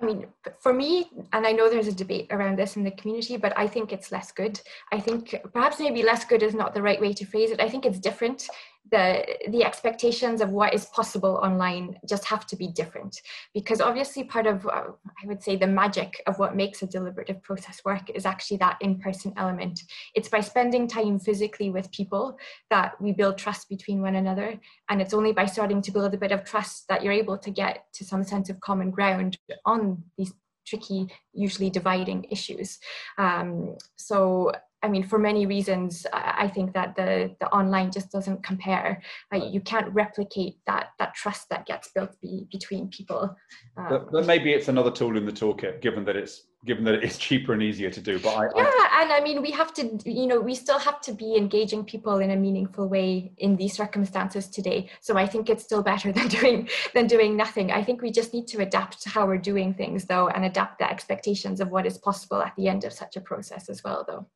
I 0.00 0.06
mean, 0.06 0.26
for 0.60 0.72
me, 0.72 1.10
and 1.32 1.44
I 1.44 1.50
know 1.50 1.68
there's 1.68 1.88
a 1.88 1.92
debate 1.92 2.28
around 2.30 2.56
this 2.56 2.76
in 2.76 2.84
the 2.84 2.92
community, 2.92 3.36
but 3.36 3.52
I 3.58 3.66
think 3.66 3.92
it's 3.92 4.12
less 4.12 4.30
good. 4.30 4.60
I 4.92 5.00
think 5.00 5.34
perhaps 5.52 5.80
maybe 5.80 6.04
less 6.04 6.24
good 6.24 6.44
is 6.44 6.54
not 6.54 6.72
the 6.72 6.82
right 6.82 7.00
way 7.00 7.12
to 7.12 7.26
phrase 7.26 7.50
it. 7.50 7.60
I 7.60 7.68
think 7.68 7.84
it's 7.84 7.98
different 7.98 8.48
the 8.90 9.24
the 9.48 9.64
expectations 9.64 10.40
of 10.40 10.50
what 10.50 10.74
is 10.74 10.86
possible 10.86 11.40
online 11.42 11.98
just 12.08 12.24
have 12.24 12.46
to 12.46 12.56
be 12.56 12.68
different. 12.68 13.20
Because 13.54 13.80
obviously 13.80 14.24
part 14.24 14.46
of 14.46 14.66
uh, 14.66 14.84
i 15.22 15.26
would 15.26 15.42
say 15.42 15.56
the 15.56 15.66
magic 15.66 16.22
of 16.26 16.38
what 16.38 16.56
makes 16.56 16.82
a 16.82 16.86
deliberative 16.86 17.42
process 17.42 17.80
work 17.84 18.10
is 18.10 18.26
actually 18.26 18.56
that 18.58 18.78
in-person 18.80 19.32
element. 19.36 19.82
It's 20.14 20.28
by 20.28 20.40
spending 20.40 20.88
time 20.88 21.18
physically 21.18 21.70
with 21.70 21.92
people 21.92 22.38
that 22.70 23.00
we 23.00 23.12
build 23.12 23.38
trust 23.38 23.68
between 23.68 24.00
one 24.02 24.16
another 24.16 24.58
and 24.88 25.00
it's 25.00 25.14
only 25.14 25.32
by 25.32 25.46
starting 25.46 25.82
to 25.82 25.90
build 25.90 26.14
a 26.14 26.18
bit 26.18 26.32
of 26.32 26.44
trust 26.44 26.88
that 26.88 27.02
you're 27.02 27.12
able 27.12 27.38
to 27.38 27.50
get 27.50 27.84
to 27.94 28.04
some 28.04 28.24
sense 28.24 28.48
of 28.50 28.60
common 28.60 28.90
ground 28.90 29.38
on 29.64 30.02
these 30.16 30.32
tricky 30.68 31.08
usually 31.32 31.70
dividing 31.70 32.24
issues. 32.30 32.78
Um, 33.16 33.76
so 33.96 34.52
I 34.82 34.88
mean, 34.88 35.02
for 35.02 35.18
many 35.18 35.44
reasons, 35.44 36.06
I 36.12 36.46
think 36.46 36.72
that 36.74 36.94
the, 36.94 37.34
the 37.40 37.48
online 37.48 37.90
just 37.90 38.12
doesn't 38.12 38.44
compare. 38.44 39.02
Like, 39.32 39.52
you 39.52 39.60
can't 39.60 39.92
replicate 39.92 40.58
that 40.66 40.90
that 41.00 41.14
trust 41.14 41.48
that 41.48 41.66
gets 41.66 41.88
built 41.88 42.20
be, 42.20 42.46
between 42.52 42.88
people. 42.88 43.36
Um, 43.76 43.86
but, 43.88 44.12
but, 44.12 44.26
maybe 44.26 44.52
it's 44.52 44.68
another 44.68 44.92
tool 44.92 45.16
in 45.16 45.26
the 45.26 45.32
toolkit, 45.32 45.80
given 45.80 46.04
that 46.04 46.14
it's 46.14 46.44
given 46.64 46.84
that 46.84 46.94
it's 46.94 47.18
cheaper 47.26 47.54
and 47.54 47.62
easier 47.62 47.90
to 47.90 48.00
do. 48.00 48.20
But 48.20 48.36
I, 48.36 48.42
yeah, 48.56 48.64
I, 48.66 49.00
and 49.02 49.12
I 49.12 49.20
mean, 49.20 49.42
we 49.42 49.50
have 49.50 49.74
to, 49.74 49.98
you 50.04 50.28
know, 50.28 50.40
we 50.40 50.54
still 50.54 50.78
have 50.78 51.00
to 51.02 51.12
be 51.12 51.34
engaging 51.34 51.84
people 51.84 52.18
in 52.20 52.30
a 52.30 52.36
meaningful 52.36 52.88
way 52.88 53.32
in 53.38 53.56
these 53.56 53.74
circumstances 53.74 54.48
today. 54.48 54.90
So 55.00 55.16
I 55.16 55.26
think 55.26 55.50
it's 55.50 55.64
still 55.64 55.82
better 55.82 56.12
than 56.18 56.28
doing 56.28 56.68
than 56.94 57.08
doing 57.08 57.36
nothing. 57.36 57.72
I 57.72 57.82
think 57.82 58.00
we 58.00 58.12
just 58.12 58.32
need 58.32 58.46
to 58.48 58.62
adapt 58.62 59.02
to 59.02 59.08
how 59.08 59.26
we're 59.26 59.38
doing 59.38 59.74
things, 59.74 60.04
though, 60.04 60.28
and 60.28 60.44
adapt 60.44 60.78
the 60.78 60.88
expectations 60.88 61.60
of 61.60 61.70
what 61.70 61.84
is 61.84 61.98
possible 61.98 62.40
at 62.42 62.54
the 62.56 62.68
end 62.68 62.84
of 62.84 62.92
such 62.92 63.16
a 63.16 63.20
process 63.20 63.68
as 63.68 63.82
well, 63.82 64.04
though. 64.06 64.26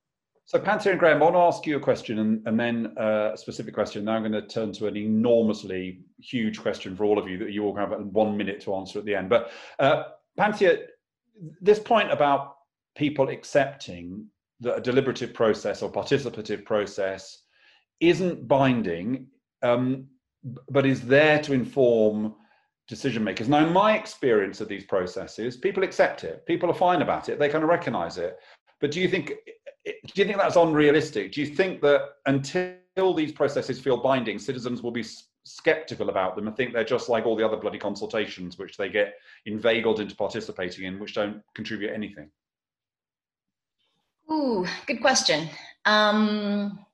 So 0.45 0.59
Panthea 0.59 0.93
and 0.93 1.01
Graham, 1.01 1.23
I 1.23 1.25
want 1.25 1.35
to 1.35 1.41
ask 1.41 1.67
you 1.67 1.77
a 1.77 1.81
question 1.81 2.19
and, 2.19 2.47
and 2.47 2.59
then 2.59 2.95
uh, 2.99 3.31
a 3.33 3.37
specific 3.37 3.75
question. 3.75 4.05
Now 4.05 4.15
I'm 4.15 4.23
going 4.23 4.33
to 4.33 4.47
turn 4.47 4.73
to 4.73 4.87
an 4.87 4.97
enormously 4.97 6.01
huge 6.21 6.61
question 6.61 6.97
for 6.97 7.05
all 7.05 7.19
of 7.19 7.29
you 7.29 7.39
that 7.39 7.53
you 7.53 7.65
all 7.65 7.77
have 7.77 7.93
one 7.93 8.37
minute 8.37 8.61
to 8.63 8.75
answer 8.75 8.99
at 8.99 9.05
the 9.05 9.15
end. 9.15 9.29
But 9.29 9.51
uh, 9.79 10.05
Panthea, 10.37 10.79
this 11.61 11.79
point 11.79 12.11
about 12.11 12.57
people 12.97 13.29
accepting 13.29 14.27
that 14.61 14.77
a 14.77 14.81
deliberative 14.81 15.33
process 15.33 15.81
or 15.81 15.91
participative 15.91 16.65
process 16.65 17.43
isn't 18.01 18.47
binding, 18.47 19.29
um, 19.63 20.07
but 20.71 20.85
is 20.85 21.03
there 21.03 21.41
to 21.41 21.53
inform 21.53 22.35
decision 22.89 23.23
makers. 23.25 23.49
Now, 23.49 23.65
in 23.67 23.73
my 23.73 23.97
experience 23.97 24.61
of 24.61 24.69
these 24.69 24.85
processes, 24.85 25.57
people 25.57 25.83
accept 25.83 26.25
it. 26.25 26.45
People 26.47 26.69
are 26.71 26.75
fine 26.75 27.01
about 27.01 27.29
it. 27.29 27.39
They 27.39 27.49
kind 27.49 27.65
of 27.65 27.71
recognize 27.71 28.19
it. 28.19 28.39
But 28.81 28.91
do 28.91 29.01
you 29.01 29.09
think 29.09 29.33
do 29.85 29.93
you 30.15 30.25
think 30.25 30.39
that's 30.39 30.57
unrealistic? 30.57 31.33
Do 31.33 31.41
you 31.41 31.47
think 31.47 31.81
that 31.83 32.03
until 32.27 33.15
these 33.15 33.33
processes 33.33 33.81
feel 33.81 33.97
binding, 33.97 34.39
citizens 34.39 34.83
will 34.83 34.93
be 34.93 35.05
skeptical 35.45 36.09
about 36.09 36.37
them 36.37 36.47
and 36.47 36.57
think 36.57 36.73
they're 36.73 36.85
just 36.85 37.09
like 37.09 37.27
all 37.27 37.37
the 37.37 37.45
other 37.45 37.57
bloody 37.57 37.79
consultations, 37.79 38.59
which 38.59 38.77
they 38.77 38.89
get 38.89 39.15
inveigled 39.47 40.01
into 40.01 40.15
participating 40.15 40.85
in, 40.85 41.01
which 41.01 41.15
don't 41.15 41.43
contribute 41.55 41.93
anything? 41.93 42.31
Ooh, 44.31 44.67
good 44.87 45.01
question. 45.01 45.49
Um, 45.85 46.85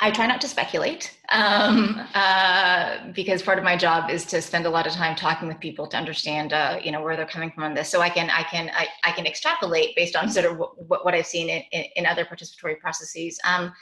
I 0.00 0.12
try 0.12 0.26
not 0.26 0.40
to 0.42 0.48
speculate 0.48 1.18
um, 1.30 2.00
uh, 2.14 3.10
because 3.12 3.42
part 3.42 3.58
of 3.58 3.64
my 3.64 3.76
job 3.76 4.10
is 4.10 4.24
to 4.26 4.40
spend 4.40 4.64
a 4.64 4.70
lot 4.70 4.86
of 4.86 4.92
time 4.92 5.16
talking 5.16 5.48
with 5.48 5.58
people 5.58 5.88
to 5.88 5.96
understand, 5.96 6.52
uh, 6.52 6.78
you 6.82 6.92
know, 6.92 7.02
where 7.02 7.16
they're 7.16 7.26
coming 7.26 7.50
from 7.50 7.64
on 7.64 7.74
this. 7.74 7.88
So 7.88 8.00
I 8.00 8.08
can, 8.08 8.30
I 8.30 8.44
can, 8.44 8.70
I, 8.74 8.86
I 9.02 9.10
can 9.10 9.26
extrapolate 9.26 9.96
based 9.96 10.14
on 10.14 10.30
sort 10.30 10.46
of 10.46 10.56
what, 10.56 11.04
what 11.04 11.14
I've 11.14 11.26
seen 11.26 11.48
in, 11.48 11.84
in, 11.96 12.06
other 12.06 12.24
participatory 12.24 12.78
processes. 12.78 13.40
Um, 13.44 13.72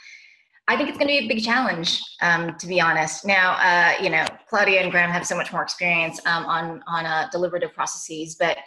I 0.67 0.75
think 0.75 0.89
it's 0.89 0.97
going 0.97 1.07
to 1.07 1.19
be 1.19 1.25
a 1.25 1.27
big 1.27 1.43
challenge, 1.43 2.01
um, 2.21 2.57
to 2.57 2.67
be 2.67 2.81
honest. 2.81 3.23
Now, 3.23 3.51
uh, 3.53 4.01
you 4.01 4.09
know, 4.09 4.25
Claudia 4.49 4.81
and 4.81 4.91
Graham 4.91 5.11
have 5.11 5.25
so 5.25 5.37
much 5.37 5.53
more 5.53 5.61
experience 5.61 6.19
um, 6.25 6.45
on 6.45 6.83
on 6.87 7.05
uh, 7.05 7.29
deliberative 7.31 7.73
processes, 7.73 8.35
but 8.35 8.57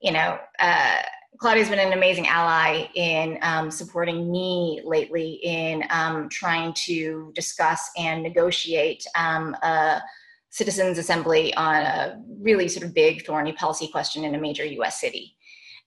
you 0.00 0.12
know, 0.12 0.38
uh, 0.58 0.96
Claudia's 1.38 1.70
been 1.70 1.78
an 1.78 1.92
amazing 1.92 2.26
ally 2.26 2.88
in 2.94 3.38
um, 3.42 3.70
supporting 3.70 4.30
me 4.30 4.82
lately 4.84 5.40
in 5.42 5.84
um, 5.90 6.28
trying 6.28 6.74
to 6.74 7.32
discuss 7.34 7.90
and 7.96 8.22
negotiate 8.22 9.06
um, 9.14 9.54
a 9.62 10.02
citizens' 10.50 10.98
assembly 10.98 11.54
on 11.54 11.76
a 11.76 12.20
really 12.40 12.68
sort 12.68 12.84
of 12.84 12.92
big, 12.92 13.24
thorny 13.24 13.52
policy 13.52 13.88
question 13.88 14.24
in 14.24 14.34
a 14.34 14.38
major 14.38 14.64
U.S. 14.64 15.00
city. 15.00 15.36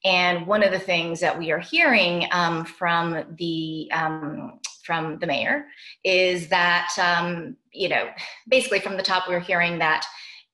And 0.06 0.48
one 0.48 0.64
of 0.64 0.72
the 0.72 0.80
things 0.80 1.20
that 1.20 1.38
we 1.38 1.52
are 1.52 1.60
hearing 1.60 2.28
um, 2.32 2.66
from 2.66 3.36
the 3.38 3.90
um, 3.92 4.60
from 4.84 5.18
the 5.20 5.28
mayor 5.28 5.66
is 6.04 6.50
that 6.50 6.90
um, 7.02 7.56
you 7.72 7.88
know 7.88 8.10
basically 8.50 8.80
from 8.80 8.98
the 8.98 9.04
top 9.04 9.30
we're 9.30 9.40
hearing 9.40 9.80
that 9.80 10.06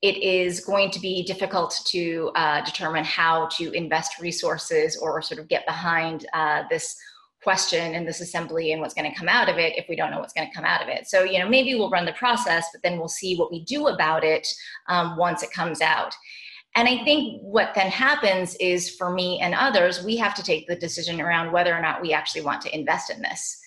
it 0.02 0.22
is 0.22 0.60
going 0.60 0.90
to 0.90 1.00
be 1.00 1.22
difficult 1.24 1.78
to 1.86 2.30
uh, 2.34 2.62
determine 2.64 3.04
how 3.04 3.48
to 3.48 3.70
invest 3.72 4.18
resources 4.18 4.96
or 4.96 5.20
sort 5.20 5.38
of 5.38 5.48
get 5.48 5.66
behind 5.66 6.26
uh, 6.32 6.62
this 6.70 6.96
question 7.42 7.94
in 7.94 8.04
this 8.04 8.20
assembly 8.20 8.72
and 8.72 8.80
what's 8.80 8.94
going 8.94 9.10
to 9.10 9.16
come 9.16 9.28
out 9.28 9.48
of 9.48 9.56
it 9.56 9.76
if 9.76 9.86
we 9.88 9.96
don't 9.96 10.10
know 10.10 10.18
what's 10.18 10.32
going 10.32 10.48
to 10.48 10.54
come 10.54 10.64
out 10.64 10.82
of 10.82 10.88
it. 10.88 11.06
So, 11.06 11.24
you 11.24 11.38
know, 11.38 11.48
maybe 11.48 11.74
we'll 11.74 11.90
run 11.90 12.04
the 12.04 12.12
process, 12.12 12.68
but 12.72 12.82
then 12.82 12.98
we'll 12.98 13.08
see 13.08 13.36
what 13.36 13.50
we 13.50 13.64
do 13.64 13.88
about 13.88 14.24
it 14.24 14.46
um, 14.88 15.16
once 15.16 15.42
it 15.42 15.52
comes 15.52 15.80
out. 15.80 16.14
And 16.76 16.88
I 16.88 17.02
think 17.04 17.40
what 17.42 17.72
then 17.74 17.90
happens 17.90 18.54
is 18.56 18.94
for 18.94 19.10
me 19.10 19.40
and 19.40 19.54
others, 19.54 20.04
we 20.04 20.16
have 20.18 20.34
to 20.34 20.42
take 20.42 20.66
the 20.66 20.76
decision 20.76 21.20
around 21.20 21.52
whether 21.52 21.74
or 21.74 21.80
not 21.80 22.00
we 22.00 22.12
actually 22.12 22.42
want 22.42 22.62
to 22.62 22.74
invest 22.74 23.10
in 23.10 23.20
this 23.20 23.60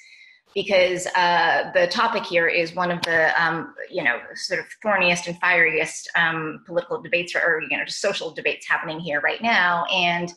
because 0.54 1.08
uh, 1.16 1.72
the 1.74 1.88
topic 1.88 2.24
here 2.24 2.48
is 2.48 2.76
one 2.76 2.92
of 2.92 3.02
the 3.04 3.42
um, 3.42 3.74
you 3.90 4.04
know 4.04 4.20
sort 4.36 4.60
of 4.60 4.66
thorniest 4.84 5.28
and 5.28 5.40
fieriest 5.40 6.08
um, 6.16 6.64
political 6.66 7.02
debates 7.02 7.36
or, 7.36 7.62
you 7.70 7.78
know 7.78 7.86
just 7.86 8.02
social 8.02 8.32
debates 8.32 8.68
happening 8.68 9.00
here 9.00 9.22
right 9.22 9.42
now. 9.42 9.86
And 9.86 10.32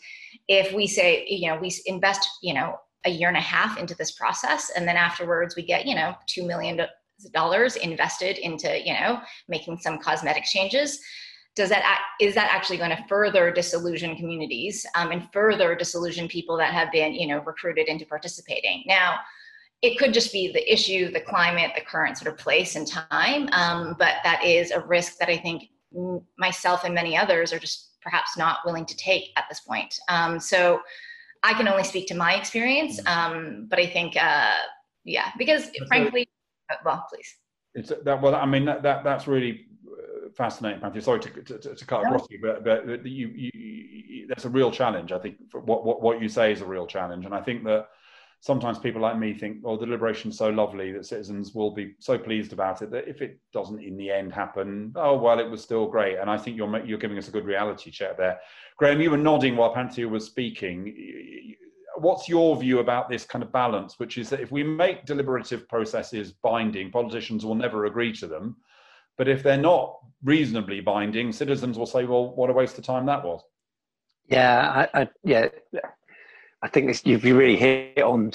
if 0.49 0.73
we 0.73 0.87
say 0.87 1.27
you 1.29 1.49
know 1.49 1.59
we 1.59 1.73
invest 1.87 2.29
you 2.43 2.55
know 2.55 2.77
a 3.05 3.11
year 3.11 3.29
and 3.29 3.37
a 3.37 3.41
half 3.41 3.79
into 3.79 3.95
this 3.95 4.12
process 4.12 4.71
and 4.71 4.87
then 4.87 4.97
afterwards 4.97 5.55
we 5.55 5.62
get 5.62 5.87
you 5.87 5.95
know 5.95 6.14
two 6.27 6.47
million 6.47 6.81
dollars 7.33 7.77
invested 7.77 8.39
into 8.39 8.79
you 8.85 8.93
know 8.93 9.21
making 9.49 9.79
some 9.79 9.99
cosmetic 9.99 10.45
changes 10.45 11.01
does 11.57 11.71
that 11.71 12.01
is 12.21 12.35
that 12.35 12.51
actually 12.53 12.77
going 12.77 12.91
to 12.91 13.05
further 13.09 13.51
disillusion 13.51 14.14
communities 14.14 14.87
um, 14.95 15.11
and 15.11 15.27
further 15.33 15.75
disillusion 15.75 16.29
people 16.29 16.57
that 16.59 16.73
have 16.73 16.93
been 16.93 17.14
you 17.14 17.27
know 17.27 17.39
recruited 17.39 17.89
into 17.89 18.05
participating? 18.05 18.85
Now 18.87 19.17
it 19.83 19.99
could 19.99 20.14
just 20.14 20.33
be 20.33 20.53
the 20.53 20.72
issue, 20.72 21.12
the 21.12 21.20
climate, 21.20 21.72
the 21.74 21.83
current 21.83 22.16
sort 22.18 22.33
of 22.33 22.39
place 22.39 22.77
and 22.77 22.87
time. 22.87 23.49
Um, 23.53 23.97
but 23.99 24.16
that 24.24 24.45
is 24.45 24.70
a 24.70 24.81
risk 24.81 25.18
that 25.18 25.29
I 25.29 25.37
think 25.37 25.64
myself 26.39 26.85
and 26.85 26.95
many 26.95 27.16
others 27.16 27.53
are 27.53 27.59
just 27.59 27.91
perhaps 28.03 28.37
not 28.37 28.59
willing 28.64 28.87
to 28.87 28.97
take 28.97 29.31
at 29.37 29.45
this 29.49 29.61
point. 29.61 29.95
Um, 30.09 30.41
so 30.41 30.81
I 31.43 31.55
can 31.55 31.68
only 31.68 31.85
speak 31.85 32.07
to 32.09 32.14
my 32.14 32.35
experience, 32.35 33.01
mm-hmm. 33.01 33.37
um, 33.37 33.66
but 33.68 33.79
I 33.79 33.87
think, 33.87 34.16
uh, 34.16 34.59
yeah, 35.05 35.31
because 35.39 35.70
frankly, 35.89 36.29
uh, 36.70 36.77
well, 36.85 37.07
please. 37.11 37.37
It's 37.74 37.93
that. 38.05 38.20
Well, 38.22 38.35
I 38.35 38.47
mean, 38.47 38.64
that, 38.64 38.83
that 38.83 39.05
that's 39.05 39.27
really 39.27 39.66
uh, 39.87 40.31
fascinating, 40.35 40.81
Matthew. 40.81 41.03
Sorry 41.03 41.20
to, 41.20 41.31
to, 41.31 41.74
to 41.74 41.85
cut 41.85 42.05
across 42.05 42.27
you, 42.31 42.39
but, 42.41 42.64
but 42.64 43.07
you, 43.07 43.29
you, 43.29 43.51
you, 43.55 44.27
that's 44.29 44.47
a 44.47 44.49
real 44.49 44.70
challenge. 44.70 45.12
I 45.12 45.18
think 45.18 45.37
what, 45.53 45.85
what 45.85 46.01
what 46.01 46.22
you 46.22 46.29
say 46.29 46.53
is 46.53 46.62
a 46.62 46.64
real 46.64 46.87
challenge, 46.87 47.27
and 47.27 47.35
I 47.35 47.43
think 47.43 47.64
that 47.64 47.89
sometimes 48.41 48.78
people 48.78 49.01
like 49.01 49.18
me 49.18 49.34
think, 49.34 49.59
well, 49.62 49.74
oh, 49.74 49.78
deliberation's 49.78 50.39
so 50.39 50.51
lovely 50.51 50.93
that 50.93 51.07
citizens 51.07 51.55
will 51.55 51.70
be 51.70 51.95
so 51.99 52.18
pleased 52.18 52.53
about 52.53 52.82
it 52.82 52.91
that 52.91 53.09
if 53.09 53.22
it 53.22 53.39
doesn't 53.53 53.82
in 53.82 53.97
the 53.97 54.11
end 54.11 54.32
happen, 54.32 54.93
oh, 54.97 55.16
well, 55.16 55.39
it 55.41 55.51
was 55.51 55.62
still 55.62 55.87
great. 55.87 56.18
And 56.18 56.30
I 56.30 56.37
think 56.37 56.57
you're, 56.57 56.84
you're 56.84 56.99
giving 56.99 57.18
us 57.18 57.28
a 57.28 57.32
good 57.32 57.45
reality 57.45 57.91
check 57.91 58.16
there. 58.16 58.39
Graham, 58.76 59.01
you 59.01 59.11
were 59.11 59.16
nodding 59.16 59.57
while 59.57 59.74
Panthea 59.74 60.09
was 60.09 60.26
speaking. 60.26 61.55
What's 61.97 62.28
your 62.28 62.57
view 62.57 62.78
about 62.78 63.09
this 63.09 63.24
kind 63.24 63.43
of 63.43 63.51
balance, 63.51 63.99
which 63.99 64.18
is 64.18 64.28
that 64.30 64.41
if 64.41 64.53
we 64.53 64.62
make 64.62 65.07
deliberative 65.07 65.66
processes 65.68 66.32
binding, 66.32 66.91
politicians 66.91 67.45
will 67.45 67.55
never 67.55 67.87
agree 67.87 68.12
to 68.14 68.26
them. 68.26 68.57
But 69.16 69.28
if 69.28 69.43
they're 69.43 69.57
not 69.57 69.99
reasonably 70.22 70.80
binding, 70.80 71.32
citizens 71.32 71.78
will 71.78 71.87
say, 71.87 72.05
well, 72.05 72.34
what 72.34 72.51
a 72.51 72.53
waste 72.53 72.76
of 72.76 72.84
time 72.84 73.07
that 73.07 73.24
was. 73.24 73.43
Yeah, 74.28 74.87
I, 74.93 75.03
I, 75.03 75.09
yeah, 75.24 75.49
I 76.63 76.69
think 76.69 77.07
you've 77.07 77.25
really 77.25 77.57
hit 77.57 78.01
on 78.01 78.33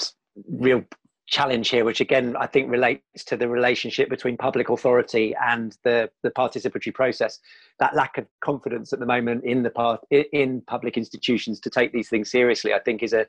real 0.48 0.84
challenge 1.26 1.70
here, 1.70 1.84
which 1.84 2.00
again 2.00 2.36
I 2.36 2.46
think 2.46 2.70
relates 2.70 3.24
to 3.26 3.36
the 3.36 3.48
relationship 3.48 4.08
between 4.08 4.36
public 4.36 4.68
authority 4.68 5.34
and 5.40 5.76
the, 5.82 6.10
the 6.22 6.30
participatory 6.30 6.94
process. 6.94 7.38
That 7.78 7.94
lack 7.94 8.18
of 8.18 8.26
confidence 8.40 8.92
at 8.92 9.00
the 9.00 9.06
moment 9.06 9.44
in 9.44 9.62
the 9.62 9.70
part 9.70 10.00
in 10.10 10.62
public 10.66 10.96
institutions 10.96 11.58
to 11.60 11.70
take 11.70 11.92
these 11.92 12.08
things 12.08 12.30
seriously, 12.30 12.74
I 12.74 12.80
think, 12.80 13.02
is 13.02 13.12
a 13.12 13.26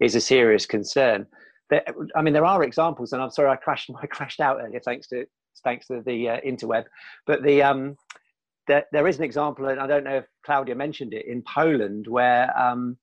is 0.00 0.14
a 0.14 0.20
serious 0.20 0.66
concern. 0.66 1.26
There, 1.70 1.84
I 2.16 2.22
mean, 2.22 2.34
there 2.34 2.44
are 2.44 2.64
examples, 2.64 3.12
and 3.12 3.22
I'm 3.22 3.30
sorry 3.30 3.50
I 3.50 3.56
crashed 3.56 3.90
I 4.02 4.06
crashed 4.06 4.40
out 4.40 4.58
earlier 4.60 4.80
thanks 4.80 5.06
to 5.08 5.26
thanks 5.62 5.86
to 5.88 6.02
the 6.04 6.30
uh, 6.30 6.40
interweb, 6.40 6.84
but 7.26 7.42
the 7.42 7.62
um, 7.62 7.96
there, 8.66 8.84
there 8.92 9.06
is 9.06 9.18
an 9.18 9.24
example, 9.24 9.68
and 9.68 9.80
I 9.80 9.86
don't 9.86 10.04
know 10.04 10.16
if 10.18 10.26
Claudia 10.44 10.74
mentioned 10.74 11.12
it 11.12 11.26
in 11.26 11.42
Poland, 11.42 12.06
where 12.06 12.56
um, 12.58 12.96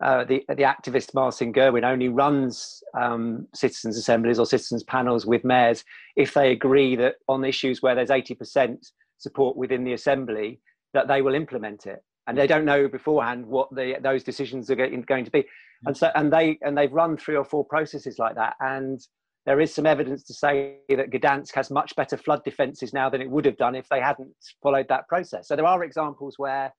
uh, 0.00 0.24
the 0.24 0.44
the 0.48 0.62
activist 0.62 1.12
Marcin 1.12 1.52
Gerwin 1.52 1.84
only 1.84 2.08
runs 2.08 2.82
um, 2.98 3.48
citizens 3.54 3.96
assemblies 3.96 4.38
or 4.38 4.46
citizens 4.46 4.84
panels 4.84 5.26
with 5.26 5.44
mayors 5.44 5.84
if 6.16 6.34
they 6.34 6.52
agree 6.52 6.94
that 6.96 7.16
on 7.28 7.44
issues 7.44 7.82
where 7.82 7.94
there's 7.94 8.10
80% 8.10 8.76
support 9.18 9.56
within 9.56 9.82
the 9.84 9.94
assembly 9.94 10.60
that 10.94 11.08
they 11.08 11.20
will 11.20 11.34
implement 11.34 11.86
it. 11.86 11.98
And 12.28 12.36
they 12.36 12.46
don't 12.46 12.64
know 12.64 12.88
beforehand 12.88 13.46
what 13.46 13.74
the 13.74 13.96
those 14.00 14.22
decisions 14.22 14.70
are 14.70 14.76
going 14.76 15.24
to 15.24 15.30
be. 15.30 15.44
And 15.86 15.96
so 15.96 16.10
and 16.14 16.32
they 16.32 16.58
and 16.62 16.76
they've 16.76 16.92
run 16.92 17.16
three 17.16 17.36
or 17.36 17.44
four 17.44 17.64
processes 17.64 18.18
like 18.18 18.34
that. 18.36 18.54
And 18.60 19.00
there 19.46 19.60
is 19.60 19.74
some 19.74 19.86
evidence 19.86 20.24
to 20.24 20.34
say 20.34 20.76
that 20.90 21.10
Gdansk 21.10 21.54
has 21.54 21.70
much 21.70 21.96
better 21.96 22.18
flood 22.18 22.44
defences 22.44 22.92
now 22.92 23.08
than 23.08 23.22
it 23.22 23.30
would 23.30 23.46
have 23.46 23.56
done 23.56 23.74
if 23.74 23.88
they 23.88 24.00
hadn't 24.00 24.34
followed 24.62 24.86
that 24.90 25.08
process. 25.08 25.48
So 25.48 25.56
there 25.56 25.64
are 25.64 25.82
examples 25.82 26.34
where 26.36 26.72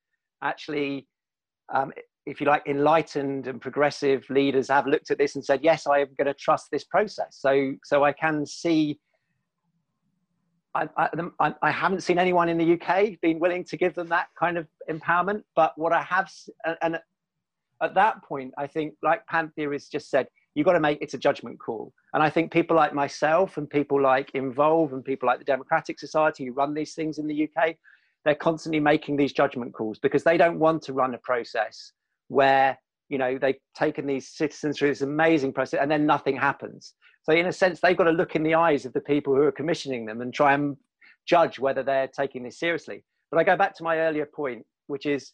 actually 0.44 1.08
um, 1.74 1.92
if 2.26 2.40
you 2.40 2.48
like, 2.48 2.64
enlightened 2.68 3.48
and 3.48 3.62
progressive 3.62 4.30
leaders 4.30 4.70
have 4.70 4.88
looked 4.88 5.12
at 5.12 5.18
this 5.18 5.36
and 5.36 5.44
said, 5.44 5.62
yes, 5.64 5.88
I 5.88 6.00
am 6.00 6.10
going 6.18 6.28
to 6.28 6.34
trust 6.34 6.68
this 6.72 6.84
process. 6.84 7.38
So, 7.40 7.74
so 7.84 8.04
I 8.04 8.12
can 8.12 8.46
see. 8.46 9.00
I, 10.76 10.88
I, 11.40 11.54
I, 11.64 11.72
haven't 11.72 12.02
seen 12.02 12.20
anyone 12.20 12.48
in 12.48 12.58
the 12.60 12.80
UK 12.80 13.20
being 13.22 13.40
willing 13.40 13.64
to 13.66 13.76
give 13.76 13.96
them 13.96 14.08
that 14.10 14.28
kind 14.40 14.56
of 14.56 14.68
empowerment. 14.90 15.42
But 15.56 15.74
what 15.78 15.94
I 15.94 16.04
have, 16.04 16.30
and 16.84 17.00
at 17.82 17.96
that 17.96 18.24
point, 18.24 18.54
I 18.56 18.68
think, 18.68 18.94
like 19.02 19.26
Panthea 19.26 19.72
has 19.72 19.88
just 19.88 20.12
said, 20.12 20.28
you've 20.54 20.66
got 20.66 20.74
to 20.74 20.80
make 20.80 21.00
it's 21.02 21.16
a 21.16 21.18
judgment 21.18 21.60
call. 21.60 21.92
And 22.14 22.22
I 22.22 22.30
think 22.30 22.52
people 22.52 22.76
like 22.76 22.94
myself 22.94 23.58
and 23.58 23.68
people 23.68 24.00
like 24.00 24.30
Involve 24.36 24.94
and 24.94 25.04
people 25.04 25.26
like 25.26 25.40
the 25.40 25.46
Democratic 25.46 26.00
Society 26.00 26.46
who 26.46 26.52
run 26.52 26.76
these 26.76 26.94
things 26.94 27.18
in 27.18 27.26
the 27.26 27.50
UK, 27.50 27.76
they're 28.24 28.36
constantly 28.36 28.80
making 28.80 29.18
these 29.18 29.34
judgment 29.34 29.74
calls 29.74 29.98
because 29.98 30.24
they 30.24 30.38
don't 30.38 30.60
want 30.60 30.84
to 30.84 30.94
run 30.94 31.16
a 31.16 31.18
process 31.20 31.94
where 32.30 32.78
you 33.10 33.18
know 33.18 33.38
they've 33.38 33.60
taken 33.76 34.08
these 34.08 34.30
citizens 34.30 34.78
through 34.78 34.90
this 34.90 35.02
amazing 35.02 35.52
process 35.54 35.80
and 35.82 35.92
then 35.92 36.06
nothing 36.06 36.38
happens 36.38 36.94
so 37.24 37.34
in 37.34 37.48
a 37.48 37.54
sense 37.54 37.80
they've 37.80 37.98
got 37.98 38.06
to 38.06 38.12
look 38.12 38.36
in 38.36 38.44
the 38.44 38.56
eyes 38.56 38.86
of 38.86 38.94
the 38.94 39.02
people 39.02 39.36
who 39.36 39.42
are 39.42 39.52
commissioning 39.52 40.06
them 40.06 40.22
and 40.22 40.34
try 40.34 40.54
and 40.54 40.78
judge 41.28 41.60
whether 41.60 41.84
they're 41.84 42.08
taking 42.08 42.44
this 42.44 42.60
seriously 42.60 43.04
but 43.32 43.38
i 43.38 43.44
go 43.44 43.58
back 43.58 43.76
to 43.76 43.84
my 43.84 44.00
earlier 44.00 44.26
point 44.26 44.66
which 44.88 45.06
is 45.06 45.34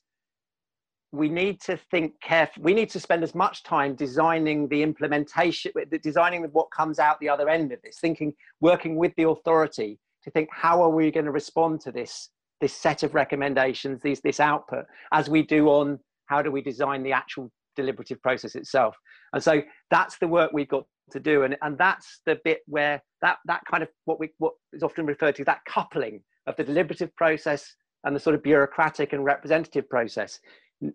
we 1.16 1.30
need 1.30 1.62
to 1.62 1.78
think 1.92 2.14
carefully. 2.22 2.64
We 2.64 2.74
need 2.74 2.90
to 2.92 3.00
spend 3.00 3.24
as 3.24 3.34
much 3.34 3.64
time 3.64 3.96
designing 3.96 4.68
the 4.68 4.84
implementation, 4.84 5.72
designing 6.02 6.44
what 6.52 6.70
comes 6.72 7.00
out 7.00 7.20
the 7.20 7.30
other 7.30 7.50
end 7.50 7.72
of 7.72 7.82
this, 7.84 8.00
thinking, 8.00 8.34
working 8.60 8.98
with 8.98 9.14
the 9.16 9.30
authority 9.30 10.00
to 10.24 10.32
think, 10.32 10.50
how 10.52 10.82
are 10.84 10.90
we 10.90 11.12
going 11.12 11.26
to 11.26 11.32
respond 11.32 11.80
to 11.82 11.92
this, 11.92 12.30
this 12.60 12.74
set 12.74 13.04
of 13.04 13.16
recommendations, 13.16 14.02
these, 14.02 14.22
this 14.22 14.40
output, 14.40 14.86
as 15.14 15.30
we 15.30 15.42
do 15.42 15.68
on 15.70 16.00
how 16.28 16.42
do 16.42 16.52
we 16.52 16.62
design 16.62 17.04
the 17.04 17.12
actual 17.12 17.52
deliberative 17.76 18.22
process 18.22 18.56
itself. 18.56 18.96
And 19.34 19.44
so 19.44 19.62
that's 19.92 20.18
the 20.18 20.28
work 20.28 20.52
we've 20.54 20.70
got 20.70 20.86
to 21.12 21.20
do. 21.20 21.44
And, 21.44 21.58
and 21.62 21.78
that's 21.78 22.22
the 22.26 22.40
bit 22.46 22.60
where 22.68 23.02
that, 23.22 23.38
that 23.46 23.62
kind 23.70 23.84
of 23.84 23.90
what 24.06 24.20
we, 24.20 24.30
what 24.38 24.54
is 24.72 24.82
often 24.82 25.06
referred 25.06 25.36
to, 25.36 25.44
that 25.46 25.60
coupling 25.68 26.22
of 26.48 26.56
the 26.56 26.64
deliberative 26.64 27.14
process 27.16 27.76
and 28.06 28.16
the 28.16 28.20
sort 28.20 28.36
of 28.36 28.44
bureaucratic 28.44 29.14
and 29.14 29.26
representative 29.26 29.90
process 29.90 30.40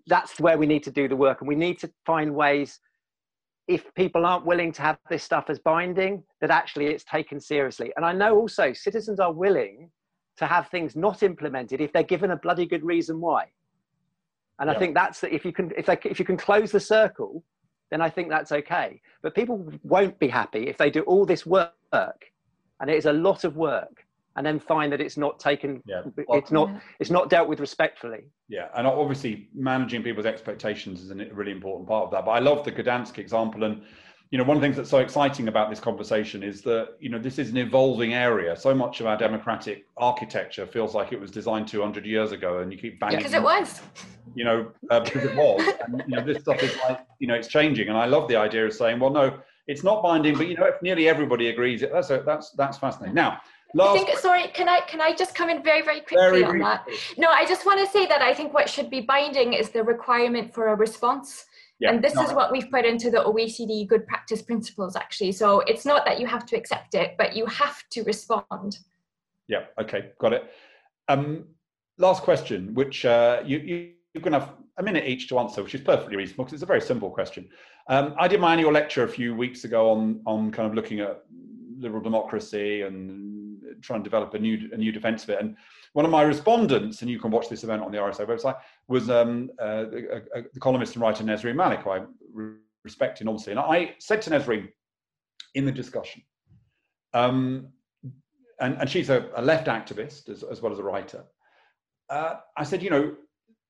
that's 0.06 0.38
where 0.40 0.58
we 0.58 0.66
need 0.66 0.82
to 0.82 0.90
do 0.90 1.08
the 1.08 1.16
work 1.16 1.40
and 1.40 1.48
we 1.48 1.54
need 1.54 1.78
to 1.78 1.90
find 2.04 2.34
ways 2.34 2.78
if 3.68 3.84
people 3.94 4.26
aren't 4.26 4.44
willing 4.44 4.72
to 4.72 4.82
have 4.82 4.98
this 5.08 5.22
stuff 5.22 5.44
as 5.48 5.58
binding 5.58 6.22
that 6.40 6.50
actually 6.50 6.86
it's 6.86 7.04
taken 7.04 7.40
seriously 7.40 7.92
and 7.96 8.04
i 8.04 8.12
know 8.12 8.36
also 8.36 8.72
citizens 8.72 9.20
are 9.20 9.32
willing 9.32 9.90
to 10.36 10.46
have 10.46 10.68
things 10.68 10.96
not 10.96 11.22
implemented 11.22 11.80
if 11.80 11.92
they're 11.92 12.02
given 12.02 12.30
a 12.30 12.36
bloody 12.36 12.66
good 12.66 12.84
reason 12.84 13.20
why 13.20 13.46
and 14.60 14.68
yeah. 14.68 14.76
i 14.76 14.78
think 14.78 14.94
that's 14.94 15.24
if 15.24 15.44
you 15.44 15.52
can 15.52 15.72
if 15.76 15.86
they, 15.86 15.98
if 16.04 16.18
you 16.18 16.24
can 16.24 16.36
close 16.36 16.70
the 16.70 16.80
circle 16.80 17.42
then 17.90 18.00
i 18.00 18.08
think 18.08 18.28
that's 18.28 18.52
okay. 18.52 19.00
But 19.22 19.34
people 19.34 19.70
won't 19.82 20.18
be 20.18 20.28
happy 20.28 20.68
if 20.68 20.78
they 20.78 20.90
do 20.90 21.02
all 21.02 21.26
this 21.26 21.44
work 21.44 21.72
and 21.92 22.88
it 22.88 22.96
is 22.96 23.06
a 23.06 23.12
lot 23.12 23.44
of 23.44 23.56
work 23.56 24.06
and 24.36 24.46
then 24.46 24.58
find 24.58 24.92
that 24.92 25.00
it's 25.00 25.16
not 25.16 25.38
taken 25.38 25.82
yeah. 25.86 26.02
well, 26.28 26.38
it's 26.38 26.50
not 26.50 26.70
it's 26.98 27.10
not 27.10 27.28
dealt 27.28 27.48
with 27.48 27.60
respectfully. 27.60 28.24
Yeah. 28.48 28.68
And 28.74 28.86
obviously 28.86 29.48
managing 29.54 30.02
people's 30.02 30.26
expectations 30.26 31.02
is 31.02 31.10
a 31.10 31.14
really 31.34 31.52
important 31.52 31.88
part 31.88 32.04
of 32.04 32.10
that. 32.12 32.24
But 32.24 32.32
i 32.32 32.38
love 32.38 32.64
the 32.64 32.72
Gdansk 32.72 33.18
example 33.18 33.64
and 33.64 33.82
you 34.30 34.38
know 34.38 34.44
one 34.44 34.56
of 34.56 34.60
the 34.60 34.66
things 34.66 34.76
that's 34.76 34.90
so 34.90 34.98
exciting 34.98 35.48
about 35.48 35.70
this 35.70 35.80
conversation 35.80 36.42
is 36.42 36.62
that 36.62 36.90
you 37.00 37.08
know 37.08 37.18
this 37.18 37.38
is 37.38 37.50
an 37.50 37.56
evolving 37.56 38.14
area. 38.14 38.56
So 38.56 38.74
much 38.74 39.00
of 39.00 39.06
our 39.06 39.16
democratic 39.16 39.86
architecture 39.96 40.66
feels 40.66 40.94
like 40.94 41.12
it 41.12 41.20
was 41.20 41.30
designed 41.32 41.66
200 41.66 42.06
years 42.06 42.30
ago 42.30 42.58
and 42.58 42.72
you 42.72 42.78
keep 42.78 43.00
banging 43.00 43.18
because 43.18 43.34
it 43.34 43.42
was. 43.42 43.80
you 44.34 44.44
know 44.44 44.70
uh, 44.90 45.00
because 45.00 45.24
it 45.24 45.34
was. 45.34 45.62
And, 45.80 46.02
you 46.06 46.16
know 46.16 46.24
this 46.24 46.42
stuff 46.42 46.62
is 46.62 46.76
like 46.88 47.04
you 47.18 47.26
know 47.26 47.34
it's 47.34 47.48
changing 47.48 47.88
and 47.88 47.96
i 47.96 48.06
love 48.06 48.28
the 48.28 48.36
idea 48.36 48.66
of 48.66 48.72
saying 48.72 49.00
well 49.00 49.10
no 49.10 49.38
it's 49.66 49.82
not 49.82 50.02
binding 50.02 50.36
but 50.36 50.46
you 50.46 50.56
know 50.56 50.66
if 50.66 50.80
nearly 50.82 51.08
everybody 51.08 51.48
agrees 51.48 51.82
it 51.82 51.90
that's 51.92 52.10
a, 52.10 52.22
that's 52.24 52.50
that's 52.50 52.78
fascinating. 52.78 53.14
Now 53.14 53.40
Last 53.72 54.00
I 54.00 54.04
think, 54.04 54.18
sorry, 54.18 54.48
can 54.48 54.68
I 54.68 54.80
can 54.80 55.00
I 55.00 55.12
just 55.12 55.34
come 55.34 55.48
in 55.48 55.62
very 55.62 55.82
very 55.82 56.00
quickly 56.00 56.40
very 56.40 56.44
on 56.44 56.58
that? 56.58 56.88
No, 57.16 57.28
I 57.30 57.46
just 57.46 57.64
want 57.64 57.78
to 57.84 57.86
say 57.86 58.04
that 58.06 58.20
I 58.20 58.34
think 58.34 58.52
what 58.52 58.68
should 58.68 58.90
be 58.90 59.00
binding 59.00 59.52
is 59.52 59.70
the 59.70 59.84
requirement 59.84 60.52
for 60.52 60.68
a 60.68 60.74
response. 60.74 61.46
Yeah, 61.80 61.92
and 61.92 62.04
this 62.04 62.14
is 62.14 62.32
what 62.32 62.52
we've 62.52 62.70
put 62.70 62.84
into 62.84 63.10
the 63.10 63.18
OECD 63.18 63.88
good 63.88 64.06
practice 64.06 64.42
principles 64.42 64.96
actually. 64.96 65.32
So 65.32 65.60
it's 65.60 65.86
not 65.86 66.04
that 66.04 66.20
you 66.20 66.26
have 66.26 66.44
to 66.46 66.56
accept 66.56 66.94
it, 66.94 67.14
but 67.16 67.34
you 67.34 67.46
have 67.46 67.82
to 67.90 68.02
respond. 68.02 68.78
Yeah. 69.48 69.64
Okay. 69.80 70.10
Got 70.18 70.34
it. 70.34 70.50
Um, 71.08 71.46
last 71.96 72.22
question, 72.22 72.74
which 72.74 73.04
uh, 73.04 73.42
you, 73.44 73.58
you 73.58 73.92
you're 74.12 74.22
going 74.22 74.32
to 74.32 74.40
have 74.40 74.54
a 74.78 74.82
minute 74.82 75.04
each 75.06 75.28
to 75.28 75.38
answer, 75.38 75.62
which 75.62 75.74
is 75.74 75.80
perfectly 75.82 76.16
reasonable 76.16 76.44
because 76.44 76.54
it's 76.54 76.62
a 76.62 76.66
very 76.66 76.80
simple 76.80 77.10
question. 77.10 77.48
Um, 77.88 78.14
I 78.18 78.26
did 78.26 78.40
my 78.40 78.52
annual 78.52 78.72
lecture 78.72 79.04
a 79.04 79.08
few 79.08 79.34
weeks 79.34 79.64
ago 79.64 79.90
on 79.90 80.20
on 80.26 80.50
kind 80.50 80.68
of 80.68 80.74
looking 80.74 81.00
at 81.00 81.24
liberal 81.78 82.02
democracy 82.02 82.82
and 82.82 83.39
try 83.80 83.96
and 83.96 84.04
develop 84.04 84.34
a 84.34 84.38
new 84.38 84.70
a 84.72 84.76
new 84.76 84.92
defence 84.92 85.24
of 85.24 85.30
it. 85.30 85.40
And 85.40 85.56
one 85.92 86.04
of 86.04 86.10
my 86.10 86.22
respondents, 86.22 87.02
and 87.02 87.10
you 87.10 87.18
can 87.18 87.30
watch 87.30 87.48
this 87.48 87.64
event 87.64 87.82
on 87.82 87.90
the 87.90 87.98
RSA 87.98 88.26
website, 88.26 88.56
was 88.88 89.10
um, 89.10 89.50
uh, 89.60 89.86
a, 90.36 90.42
the 90.52 90.60
columnist 90.60 90.94
and 90.94 91.02
writer 91.02 91.24
Nesrine 91.24 91.56
Malik, 91.56 91.80
who 91.80 91.90
I 91.90 92.02
respect 92.84 93.20
enormously. 93.20 93.52
And 93.52 93.60
I 93.60 93.94
said 93.98 94.22
to 94.22 94.30
Nesrine 94.30 94.68
in 95.54 95.64
the 95.64 95.72
discussion, 95.72 96.22
um, 97.12 97.68
and, 98.60 98.76
and 98.78 98.88
she's 98.88 99.10
a, 99.10 99.28
a 99.34 99.42
left 99.42 99.66
activist 99.66 100.28
as, 100.28 100.42
as, 100.42 100.62
well 100.62 100.72
as 100.72 100.78
a 100.78 100.82
writer. 100.82 101.24
Uh, 102.08 102.36
I 102.56 102.64
said, 102.64 102.82
you 102.82 102.90
know, 102.90 103.16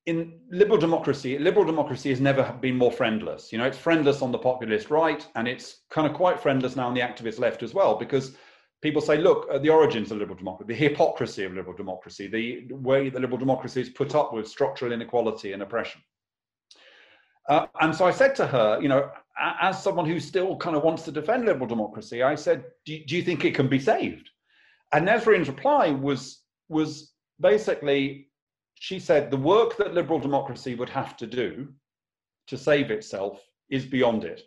in 0.06 0.40
liberal 0.50 0.78
democracy, 0.78 1.38
liberal 1.38 1.64
democracy 1.64 2.10
has 2.10 2.20
never 2.20 2.56
been 2.60 2.76
more 2.76 2.90
friendless. 2.90 3.52
You 3.52 3.58
know, 3.58 3.64
it's 3.64 3.78
friendless 3.78 4.22
on 4.22 4.32
the 4.32 4.38
populist 4.38 4.90
right, 4.90 5.26
and 5.36 5.46
it's 5.46 5.82
kind 5.90 6.06
of 6.06 6.14
quite 6.14 6.40
friendless 6.40 6.74
now 6.74 6.88
on 6.88 6.94
the 6.94 7.00
activist 7.00 7.38
left 7.38 7.62
as 7.62 7.74
well, 7.74 7.96
because 7.96 8.36
people 8.82 9.02
say, 9.02 9.18
look, 9.18 9.48
at 9.52 9.62
the 9.62 9.68
origins 9.68 10.10
of 10.10 10.18
liberal 10.18 10.38
democracy, 10.38 10.68
the 10.68 10.88
hypocrisy 10.88 11.44
of 11.44 11.52
liberal 11.52 11.76
democracy, 11.76 12.26
the 12.26 12.74
way 12.74 13.10
that 13.10 13.20
liberal 13.20 13.38
democracy 13.38 13.80
is 13.80 13.88
put 13.90 14.14
up 14.14 14.32
with 14.32 14.48
structural 14.48 14.92
inequality 14.92 15.52
and 15.52 15.62
oppression. 15.62 16.00
Uh, 17.48 17.66
and 17.80 17.94
so 17.94 18.06
I 18.06 18.10
said 18.10 18.34
to 18.36 18.46
her, 18.46 18.80
you 18.80 18.88
know, 18.88 19.10
as 19.60 19.82
someone 19.82 20.06
who 20.06 20.20
still 20.20 20.56
kind 20.56 20.76
of 20.76 20.82
wants 20.82 21.02
to 21.04 21.12
defend 21.12 21.44
liberal 21.44 21.66
democracy, 21.66 22.22
I 22.22 22.34
said, 22.34 22.64
do, 22.84 23.02
do 23.04 23.16
you 23.16 23.22
think 23.22 23.44
it 23.44 23.54
can 23.54 23.68
be 23.68 23.78
saved? 23.78 24.30
And 24.92 25.06
Nesrine's 25.06 25.48
reply 25.48 25.90
was, 25.90 26.42
was 26.68 27.12
basically, 27.40 28.28
she 28.74 28.98
said, 28.98 29.30
the 29.30 29.36
work 29.36 29.76
that 29.76 29.94
liberal 29.94 30.18
democracy 30.18 30.74
would 30.74 30.90
have 30.90 31.16
to 31.18 31.26
do 31.26 31.68
to 32.46 32.56
save 32.56 32.90
itself 32.90 33.40
is 33.68 33.84
beyond 33.84 34.24
it 34.24 34.42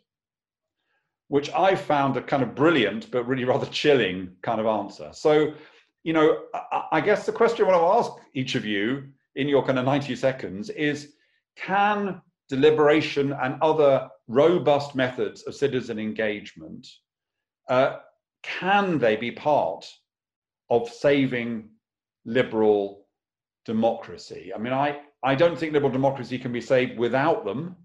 which 1.34 1.52
I 1.54 1.74
found 1.74 2.16
a 2.16 2.22
kind 2.22 2.44
of 2.44 2.54
brilliant 2.54 3.10
but 3.10 3.28
really 3.28 3.44
rather 3.44 3.66
chilling 3.66 4.36
kind 4.44 4.60
of 4.62 4.68
answer. 4.68 5.10
So, 5.14 5.56
you 6.04 6.14
know, 6.14 6.44
I, 6.92 7.02
guess 7.02 7.26
the 7.26 7.32
question 7.32 7.66
I 7.66 7.70
want 7.70 7.82
to 7.82 7.98
ask 7.98 8.28
each 8.36 8.54
of 8.54 8.66
you 8.66 9.06
in 9.36 9.48
your 9.50 9.66
kind 9.66 9.80
of 9.80 9.86
90 9.86 10.16
seconds 10.16 10.70
is 10.70 11.14
can 11.56 12.22
deliberation 12.50 13.34
and 13.42 13.60
other 13.64 14.10
robust 14.28 14.94
methods 14.94 15.42
of 15.48 15.56
citizen 15.56 15.98
engagement 15.98 16.88
uh, 17.68 17.98
can 18.44 19.00
they 19.00 19.16
be 19.16 19.32
part 19.32 19.92
of 20.70 20.88
saving 20.88 21.68
liberal 22.26 23.08
democracy 23.66 24.52
i 24.56 24.58
mean 24.58 24.74
i 24.74 25.00
i 25.24 25.34
don't 25.34 25.58
think 25.58 25.74
liberal 25.74 25.92
democracy 25.92 26.38
can 26.38 26.52
be 26.52 26.62
saved 26.62 26.98
without 26.98 27.44
them 27.44 27.76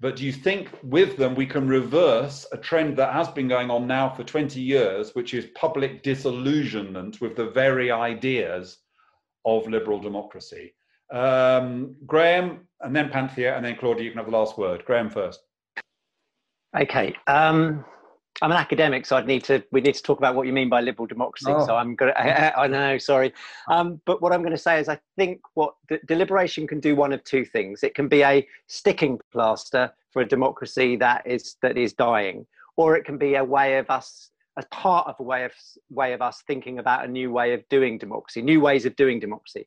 but 0.00 0.16
do 0.16 0.24
you 0.24 0.32
think 0.32 0.70
with 0.82 1.18
them 1.18 1.34
we 1.34 1.44
can 1.46 1.68
reverse 1.68 2.46
a 2.52 2.56
trend 2.56 2.96
that 2.96 3.12
has 3.12 3.28
been 3.28 3.48
going 3.48 3.70
on 3.70 3.86
now 3.86 4.08
for 4.08 4.24
20 4.24 4.58
years, 4.58 5.14
which 5.14 5.34
is 5.34 5.46
public 5.54 6.02
disillusionment 6.02 7.20
with 7.20 7.36
the 7.36 7.50
very 7.50 7.90
ideas 7.90 8.78
of 9.44 9.68
liberal 9.68 10.00
democracy? 10.00 10.74
Um, 11.12 11.96
Graham, 12.06 12.66
and 12.80 12.96
then 12.96 13.10
Panthea, 13.10 13.54
and 13.54 13.64
then 13.64 13.76
Claudia, 13.76 14.04
you 14.04 14.10
can 14.10 14.18
have 14.18 14.30
the 14.30 14.36
last 14.36 14.56
word. 14.56 14.84
Graham 14.86 15.10
first. 15.10 15.40
Okay. 16.78 17.14
Um, 17.26 17.84
I'm 18.42 18.50
an 18.50 18.56
academic, 18.56 19.04
so 19.04 19.16
I'd 19.16 19.26
need 19.26 19.44
to. 19.44 19.62
We 19.70 19.80
need 19.80 19.94
to 19.94 20.02
talk 20.02 20.18
about 20.18 20.34
what 20.34 20.46
you 20.46 20.52
mean 20.52 20.68
by 20.68 20.80
liberal 20.80 21.06
democracy. 21.06 21.50
Oh. 21.50 21.66
So 21.66 21.76
I'm 21.76 21.94
going. 21.94 22.12
to 22.16 22.58
I 22.58 22.66
know. 22.66 22.96
Sorry, 22.98 23.32
um, 23.68 24.00
but 24.06 24.22
what 24.22 24.32
I'm 24.32 24.40
going 24.40 24.52
to 24.52 24.58
say 24.58 24.80
is, 24.80 24.88
I 24.88 24.98
think 25.16 25.40
what 25.54 25.74
deliberation 26.06 26.66
can 26.66 26.80
do 26.80 26.96
one 26.96 27.12
of 27.12 27.22
two 27.24 27.44
things. 27.44 27.82
It 27.82 27.94
can 27.94 28.08
be 28.08 28.22
a 28.22 28.46
sticking 28.66 29.20
plaster 29.30 29.92
for 30.10 30.22
a 30.22 30.26
democracy 30.26 30.96
that 30.96 31.26
is 31.26 31.56
that 31.62 31.76
is 31.76 31.92
dying, 31.92 32.46
or 32.76 32.96
it 32.96 33.04
can 33.04 33.18
be 33.18 33.34
a 33.34 33.44
way 33.44 33.78
of 33.78 33.90
us 33.90 34.30
as 34.56 34.64
part 34.70 35.06
of 35.06 35.16
a 35.18 35.22
way 35.22 35.44
of 35.44 35.52
way 35.90 36.12
of 36.12 36.22
us 36.22 36.42
thinking 36.46 36.78
about 36.78 37.04
a 37.04 37.08
new 37.08 37.30
way 37.30 37.52
of 37.52 37.68
doing 37.68 37.98
democracy, 37.98 38.42
new 38.42 38.60
ways 38.60 38.86
of 38.86 38.96
doing 38.96 39.20
democracy. 39.20 39.66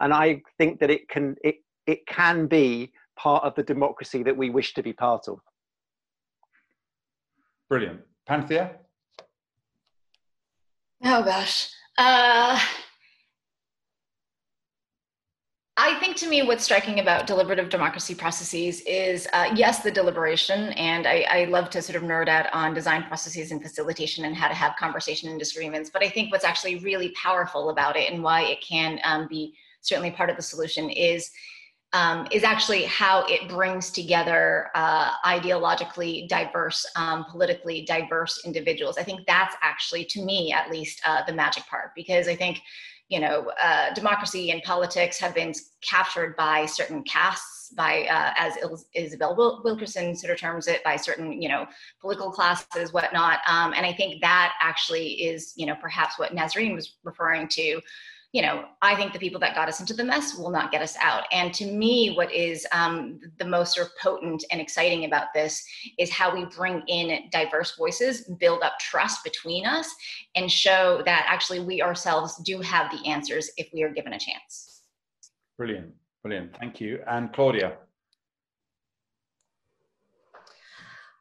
And 0.00 0.12
I 0.12 0.42
think 0.58 0.80
that 0.80 0.90
it 0.90 1.08
can 1.08 1.36
it 1.44 1.56
it 1.86 2.06
can 2.06 2.46
be 2.46 2.92
part 3.16 3.44
of 3.44 3.54
the 3.54 3.62
democracy 3.62 4.22
that 4.22 4.36
we 4.36 4.50
wish 4.50 4.74
to 4.74 4.82
be 4.82 4.92
part 4.92 5.28
of. 5.28 5.40
Brilliant. 7.70 8.00
Panthea? 8.26 8.72
Oh 11.04 11.22
gosh. 11.22 11.70
Uh, 11.96 12.58
I 15.76 15.98
think 16.00 16.16
to 16.16 16.28
me, 16.28 16.42
what's 16.42 16.64
striking 16.64 16.98
about 16.98 17.28
deliberative 17.28 17.68
democracy 17.68 18.14
processes 18.14 18.80
is 18.82 19.28
uh, 19.32 19.52
yes, 19.54 19.84
the 19.84 19.90
deliberation, 19.90 20.70
and 20.72 21.06
I, 21.06 21.24
I, 21.30 21.44
love 21.44 21.70
to 21.70 21.80
sort 21.80 21.96
of 21.96 22.02
nerd 22.02 22.28
out 22.28 22.52
on 22.52 22.74
design 22.74 23.04
processes 23.04 23.52
and 23.52 23.62
facilitation 23.62 24.24
and 24.24 24.36
how 24.36 24.48
to 24.48 24.54
have 24.54 24.74
conversation 24.76 25.30
and 25.30 25.38
disagreements. 25.38 25.90
But 25.90 26.02
I 26.02 26.08
think 26.08 26.32
what's 26.32 26.44
actually 26.44 26.80
really 26.80 27.10
powerful 27.10 27.70
about 27.70 27.96
it 27.96 28.10
and 28.10 28.22
why 28.22 28.42
it 28.42 28.60
can 28.62 28.98
um, 29.04 29.28
be 29.28 29.54
certainly 29.80 30.10
part 30.10 30.28
of 30.28 30.36
the 30.36 30.42
solution 30.42 30.90
is 30.90 31.30
um, 31.92 32.28
is 32.30 32.44
actually 32.44 32.84
how 32.84 33.24
it 33.26 33.48
brings 33.48 33.90
together 33.90 34.68
uh, 34.74 35.12
ideologically 35.24 36.28
diverse, 36.28 36.86
um, 36.94 37.24
politically 37.24 37.82
diverse 37.82 38.42
individuals. 38.44 38.96
I 38.96 39.02
think 39.02 39.26
that's 39.26 39.56
actually, 39.60 40.04
to 40.06 40.22
me 40.22 40.52
at 40.52 40.70
least, 40.70 41.00
uh, 41.04 41.22
the 41.26 41.32
magic 41.32 41.66
part 41.66 41.90
because 41.96 42.28
I 42.28 42.36
think, 42.36 42.60
you 43.08 43.18
know, 43.18 43.50
uh, 43.60 43.92
democracy 43.92 44.52
and 44.52 44.62
politics 44.62 45.18
have 45.18 45.34
been 45.34 45.52
captured 45.82 46.36
by 46.36 46.64
certain 46.66 47.02
castes, 47.02 47.72
by 47.76 48.02
uh, 48.02 48.32
as 48.36 48.54
Isabel 48.94 49.60
Wilkerson 49.64 50.14
sort 50.14 50.32
of 50.32 50.38
terms 50.38 50.68
it, 50.68 50.84
by 50.84 50.94
certain, 50.94 51.42
you 51.42 51.48
know, 51.48 51.66
political 52.00 52.30
classes, 52.30 52.92
whatnot. 52.92 53.40
Um, 53.48 53.72
and 53.76 53.84
I 53.84 53.92
think 53.92 54.20
that 54.20 54.54
actually 54.60 55.08
is, 55.24 55.54
you 55.56 55.66
know, 55.66 55.74
perhaps 55.80 56.20
what 56.20 56.32
Nesrine 56.32 56.74
was 56.74 56.98
referring 57.02 57.48
to 57.48 57.80
you 58.32 58.42
know, 58.42 58.64
I 58.80 58.94
think 58.94 59.12
the 59.12 59.18
people 59.18 59.40
that 59.40 59.56
got 59.56 59.68
us 59.68 59.80
into 59.80 59.92
the 59.92 60.04
mess 60.04 60.36
will 60.36 60.50
not 60.50 60.70
get 60.70 60.82
us 60.82 60.96
out. 61.00 61.24
And 61.32 61.52
to 61.54 61.66
me, 61.66 62.14
what 62.14 62.32
is 62.32 62.64
um, 62.70 63.18
the 63.38 63.44
most 63.44 63.74
sort 63.74 63.88
of 63.88 63.92
potent 64.00 64.44
and 64.52 64.60
exciting 64.60 65.04
about 65.04 65.28
this 65.34 65.64
is 65.98 66.10
how 66.10 66.32
we 66.32 66.44
bring 66.44 66.82
in 66.86 67.28
diverse 67.32 67.76
voices, 67.76 68.22
build 68.38 68.62
up 68.62 68.78
trust 68.78 69.24
between 69.24 69.66
us, 69.66 69.92
and 70.36 70.50
show 70.50 71.02
that 71.06 71.24
actually 71.28 71.60
we 71.60 71.82
ourselves 71.82 72.36
do 72.44 72.60
have 72.60 72.90
the 72.92 73.04
answers 73.08 73.50
if 73.56 73.68
we 73.74 73.82
are 73.82 73.90
given 73.90 74.12
a 74.12 74.18
chance. 74.18 74.82
Brilliant, 75.58 75.92
brilliant. 76.22 76.56
Thank 76.56 76.80
you. 76.80 77.00
And 77.08 77.32
Claudia. 77.32 77.78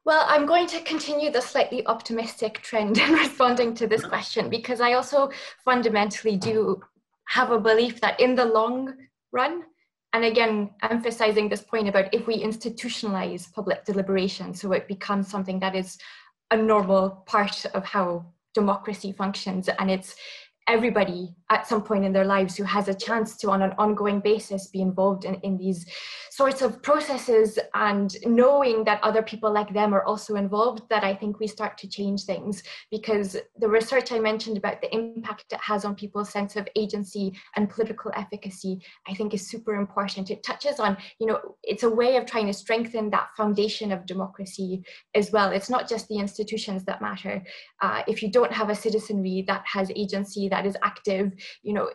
Well, 0.05 0.25
I'm 0.27 0.45
going 0.45 0.65
to 0.67 0.81
continue 0.81 1.31
the 1.31 1.41
slightly 1.41 1.85
optimistic 1.87 2.61
trend 2.61 2.99
in 2.99 3.13
responding 3.13 3.73
to 3.75 3.87
this 3.87 4.05
question 4.13 4.49
because 4.49 4.79
I 4.79 4.93
also 4.93 5.31
fundamentally 5.65 6.37
do 6.37 6.81
have 7.29 7.51
a 7.51 7.59
belief 7.59 8.01
that 8.01 8.19
in 8.19 8.35
the 8.35 8.45
long 8.45 8.93
run, 9.31 9.63
and 10.13 10.25
again, 10.25 10.71
emphasizing 10.81 11.47
this 11.47 11.61
point 11.61 11.87
about 11.87 12.11
if 12.11 12.25
we 12.25 12.43
institutionalize 12.43 13.53
public 13.53 13.85
deliberation, 13.85 14.53
so 14.53 14.71
it 14.71 14.87
becomes 14.87 15.29
something 15.29 15.59
that 15.59 15.75
is 15.75 15.99
a 16.49 16.57
normal 16.57 17.23
part 17.27 17.65
of 17.75 17.85
how 17.85 18.25
democracy 18.55 19.11
functions 19.11 19.69
and 19.77 19.91
it's 19.91 20.15
everybody 20.67 21.35
at 21.49 21.67
some 21.67 21.81
point 21.81 22.05
in 22.05 22.13
their 22.13 22.25
lives 22.25 22.55
who 22.55 22.63
has 22.63 22.87
a 22.87 22.93
chance 22.93 23.35
to 23.37 23.49
on 23.49 23.61
an 23.61 23.73
ongoing 23.77 24.19
basis 24.19 24.67
be 24.67 24.81
involved 24.81 25.25
in, 25.25 25.35
in 25.35 25.57
these 25.57 25.85
sorts 26.29 26.61
of 26.61 26.81
processes 26.83 27.57
and 27.73 28.15
knowing 28.25 28.83
that 28.83 29.03
other 29.03 29.23
people 29.23 29.51
like 29.51 29.73
them 29.73 29.93
are 29.93 30.03
also 30.03 30.35
involved 30.35 30.83
that 30.89 31.03
i 31.03 31.13
think 31.13 31.39
we 31.39 31.47
start 31.47 31.77
to 31.77 31.87
change 31.87 32.23
things. 32.23 32.63
Because 32.91 33.35
the 33.59 33.67
research 33.67 34.11
i 34.11 34.19
mentioned 34.19 34.57
about 34.57 34.81
the 34.81 34.93
impact 34.93 35.45
it 35.51 35.59
has 35.59 35.85
on 35.85 35.95
people's 35.95 36.29
sense 36.29 36.55
of 36.55 36.67
agency 36.75 37.33
and 37.55 37.69
political 37.69 38.11
efficacy 38.15 38.81
i 39.07 39.13
think 39.13 39.33
is 39.33 39.49
super 39.49 39.75
important. 39.75 40.29
It 40.29 40.43
touches 40.43 40.79
on 40.79 40.97
you 41.19 41.27
know 41.27 41.39
it's 41.63 41.83
a 41.83 41.89
way 41.89 42.15
of 42.17 42.25
trying 42.25 42.47
to 42.47 42.53
strengthen 42.53 43.09
that 43.09 43.29
foundation 43.35 43.91
of 43.91 44.05
democracy 44.05 44.83
as 45.15 45.31
well. 45.31 45.51
It's 45.51 45.69
not 45.69 45.89
just 45.89 46.07
the 46.07 46.19
institutions 46.19 46.83
that 46.85 47.01
matter. 47.01 47.43
Uh, 47.81 48.03
if 48.07 48.21
you 48.21 48.31
don't 48.31 48.51
have 48.51 48.69
a 48.69 48.75
citizenry 48.75 49.43
that 49.47 49.63
has 49.65 49.91
agency 49.95 50.47
that 50.49 50.65
is 50.65 50.77
active 50.83 51.31
you 51.63 51.73
know 51.73 51.89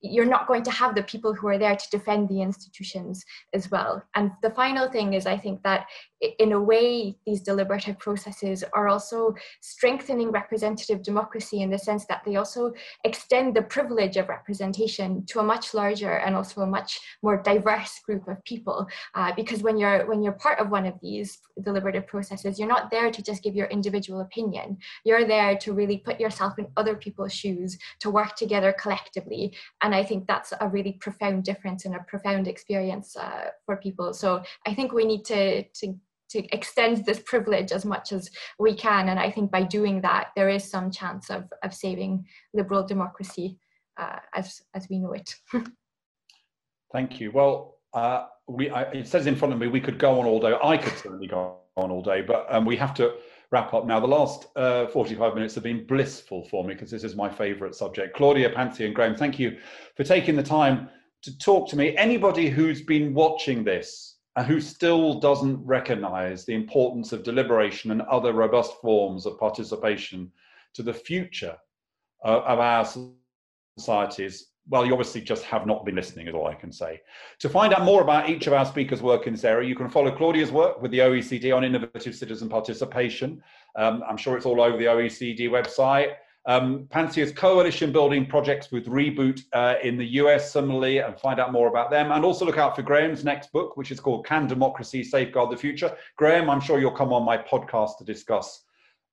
you're 0.00 0.24
not 0.24 0.46
going 0.46 0.62
to 0.62 0.70
have 0.70 0.94
the 0.94 1.02
people 1.02 1.34
who 1.34 1.48
are 1.48 1.58
there 1.58 1.76
to 1.76 1.90
defend 1.90 2.28
the 2.28 2.40
institutions 2.40 3.24
as 3.52 3.70
well. 3.70 4.02
And 4.14 4.30
the 4.42 4.50
final 4.50 4.88
thing 4.88 5.14
is, 5.14 5.26
I 5.26 5.36
think 5.36 5.62
that 5.64 5.86
in 6.20 6.52
a 6.52 6.60
way, 6.60 7.16
these 7.26 7.40
deliberative 7.40 7.98
processes 7.98 8.64
are 8.72 8.88
also 8.88 9.34
strengthening 9.60 10.30
representative 10.30 11.02
democracy 11.02 11.62
in 11.62 11.70
the 11.70 11.78
sense 11.78 12.06
that 12.06 12.22
they 12.24 12.36
also 12.36 12.72
extend 13.04 13.54
the 13.54 13.62
privilege 13.62 14.16
of 14.16 14.28
representation 14.28 15.24
to 15.26 15.38
a 15.38 15.42
much 15.42 15.74
larger 15.74 16.18
and 16.18 16.34
also 16.34 16.62
a 16.62 16.66
much 16.66 17.00
more 17.22 17.40
diverse 17.42 18.00
group 18.04 18.26
of 18.26 18.42
people. 18.44 18.86
Uh, 19.14 19.32
because 19.36 19.62
when 19.62 19.78
you're 19.78 20.06
when 20.06 20.22
you're 20.22 20.32
part 20.32 20.58
of 20.58 20.70
one 20.70 20.86
of 20.86 20.94
these 21.00 21.38
deliberative 21.62 22.06
processes, 22.06 22.58
you're 22.58 22.68
not 22.68 22.90
there 22.90 23.10
to 23.10 23.22
just 23.22 23.42
give 23.42 23.54
your 23.54 23.66
individual 23.68 24.20
opinion. 24.20 24.76
You're 25.04 25.24
there 25.24 25.56
to 25.58 25.72
really 25.72 25.98
put 25.98 26.18
yourself 26.18 26.58
in 26.58 26.66
other 26.76 26.96
people's 26.96 27.32
shoes, 27.32 27.78
to 28.00 28.10
work 28.10 28.34
together 28.34 28.74
collectively. 28.78 29.54
And 29.82 29.94
I 29.94 30.02
think 30.02 30.26
that's 30.26 30.52
a 30.60 30.68
really 30.68 30.92
profound 30.92 31.44
difference 31.44 31.84
and 31.84 31.94
a 31.94 32.04
profound 32.08 32.48
experience 32.48 33.16
uh, 33.16 33.50
for 33.64 33.76
people. 33.76 34.12
So 34.12 34.42
I 34.66 34.74
think 34.74 34.92
we 34.92 35.04
need 35.04 35.24
to 35.26 35.62
to 35.62 35.94
to 36.30 36.44
extend 36.54 37.04
this 37.04 37.20
privilege 37.20 37.72
as 37.72 37.84
much 37.84 38.12
as 38.12 38.30
we 38.58 38.74
can. 38.74 39.08
And 39.08 39.18
I 39.18 39.30
think 39.30 39.50
by 39.50 39.62
doing 39.62 40.00
that, 40.02 40.28
there 40.36 40.48
is 40.48 40.68
some 40.68 40.90
chance 40.90 41.30
of, 41.30 41.44
of 41.62 41.74
saving 41.74 42.26
liberal 42.54 42.86
democracy 42.86 43.58
uh, 43.96 44.18
as, 44.34 44.62
as 44.74 44.86
we 44.88 44.98
know 44.98 45.12
it. 45.12 45.34
Thank 46.92 47.20
you. 47.20 47.30
Well, 47.30 47.76
uh, 47.94 48.26
we, 48.46 48.70
I, 48.70 48.82
it 48.92 49.06
says 49.06 49.26
in 49.26 49.36
front 49.36 49.52
of 49.52 49.60
me 49.60 49.68
we 49.68 49.80
could 49.80 49.98
go 49.98 50.20
on 50.20 50.26
all 50.26 50.40
day. 50.40 50.54
I 50.62 50.76
could 50.76 50.96
certainly 50.96 51.26
go 51.26 51.56
on 51.76 51.90
all 51.90 52.02
day, 52.02 52.22
but 52.22 52.46
um, 52.48 52.64
we 52.64 52.76
have 52.76 52.94
to 52.94 53.14
wrap 53.50 53.72
up 53.74 53.86
now. 53.86 54.00
The 54.00 54.06
last 54.06 54.46
uh, 54.56 54.86
45 54.88 55.34
minutes 55.34 55.54
have 55.54 55.64
been 55.64 55.86
blissful 55.86 56.44
for 56.44 56.64
me 56.64 56.74
because 56.74 56.90
this 56.90 57.04
is 57.04 57.16
my 57.16 57.28
favorite 57.28 57.74
subject. 57.74 58.16
Claudia, 58.16 58.50
Panthea, 58.50 58.86
and 58.86 58.94
Graham, 58.94 59.14
thank 59.14 59.38
you 59.38 59.58
for 59.96 60.04
taking 60.04 60.36
the 60.36 60.42
time 60.42 60.88
to 61.22 61.36
talk 61.38 61.68
to 61.70 61.76
me. 61.76 61.96
Anybody 61.96 62.48
who's 62.48 62.82
been 62.82 63.14
watching 63.14 63.64
this 63.64 64.17
and 64.38 64.46
who 64.46 64.60
still 64.60 65.14
doesn't 65.14 65.60
recognize 65.66 66.44
the 66.44 66.54
importance 66.54 67.12
of 67.12 67.24
deliberation 67.24 67.90
and 67.90 68.02
other 68.02 68.32
robust 68.32 68.72
forms 68.80 69.26
of 69.26 69.36
participation 69.36 70.30
to 70.74 70.84
the 70.84 70.94
future 70.94 71.56
uh, 72.24 72.42
of 72.42 72.60
our 72.60 72.86
societies, 73.76 74.50
well, 74.68 74.86
you 74.86 74.92
obviously 74.92 75.22
just 75.22 75.42
have 75.42 75.66
not 75.66 75.84
been 75.84 75.96
listening, 75.96 76.28
is 76.28 76.34
all 76.36 76.46
I 76.46 76.54
can 76.54 76.70
say. 76.70 77.00
To 77.40 77.48
find 77.48 77.74
out 77.74 77.82
more 77.82 78.00
about 78.00 78.30
each 78.30 78.46
of 78.46 78.52
our 78.52 78.64
speakers' 78.64 79.02
work 79.02 79.26
in 79.26 79.32
this 79.32 79.42
area, 79.42 79.68
you 79.68 79.74
can 79.74 79.90
follow 79.90 80.16
Claudia's 80.16 80.52
work 80.52 80.80
with 80.80 80.92
the 80.92 81.00
OECD 81.00 81.52
on 81.52 81.64
innovative 81.64 82.14
citizen 82.14 82.48
participation. 82.48 83.42
Um, 83.74 84.04
I'm 84.08 84.16
sure 84.16 84.36
it's 84.36 84.46
all 84.46 84.60
over 84.60 84.76
the 84.76 84.84
OECD 84.84 85.48
website. 85.50 86.14
Um, 86.48 86.86
Panthea's 86.88 87.30
coalition 87.30 87.92
building 87.92 88.24
projects 88.24 88.72
with 88.72 88.86
Reboot 88.86 89.42
uh, 89.52 89.74
in 89.82 89.98
the 89.98 90.06
US 90.22 90.50
similarly 90.50 90.98
and 90.98 91.20
find 91.20 91.38
out 91.38 91.52
more 91.52 91.68
about 91.68 91.90
them. 91.90 92.10
And 92.10 92.24
also 92.24 92.46
look 92.46 92.56
out 92.56 92.74
for 92.74 92.80
Graham's 92.80 93.22
next 93.22 93.52
book, 93.52 93.76
which 93.76 93.90
is 93.92 94.00
called 94.00 94.24
Can 94.24 94.46
Democracy 94.46 95.04
Safeguard 95.04 95.50
the 95.50 95.58
Future? 95.58 95.94
Graham, 96.16 96.48
I'm 96.48 96.62
sure 96.62 96.80
you'll 96.80 96.90
come 96.90 97.12
on 97.12 97.22
my 97.22 97.36
podcast 97.36 97.98
to 97.98 98.04
discuss 98.04 98.64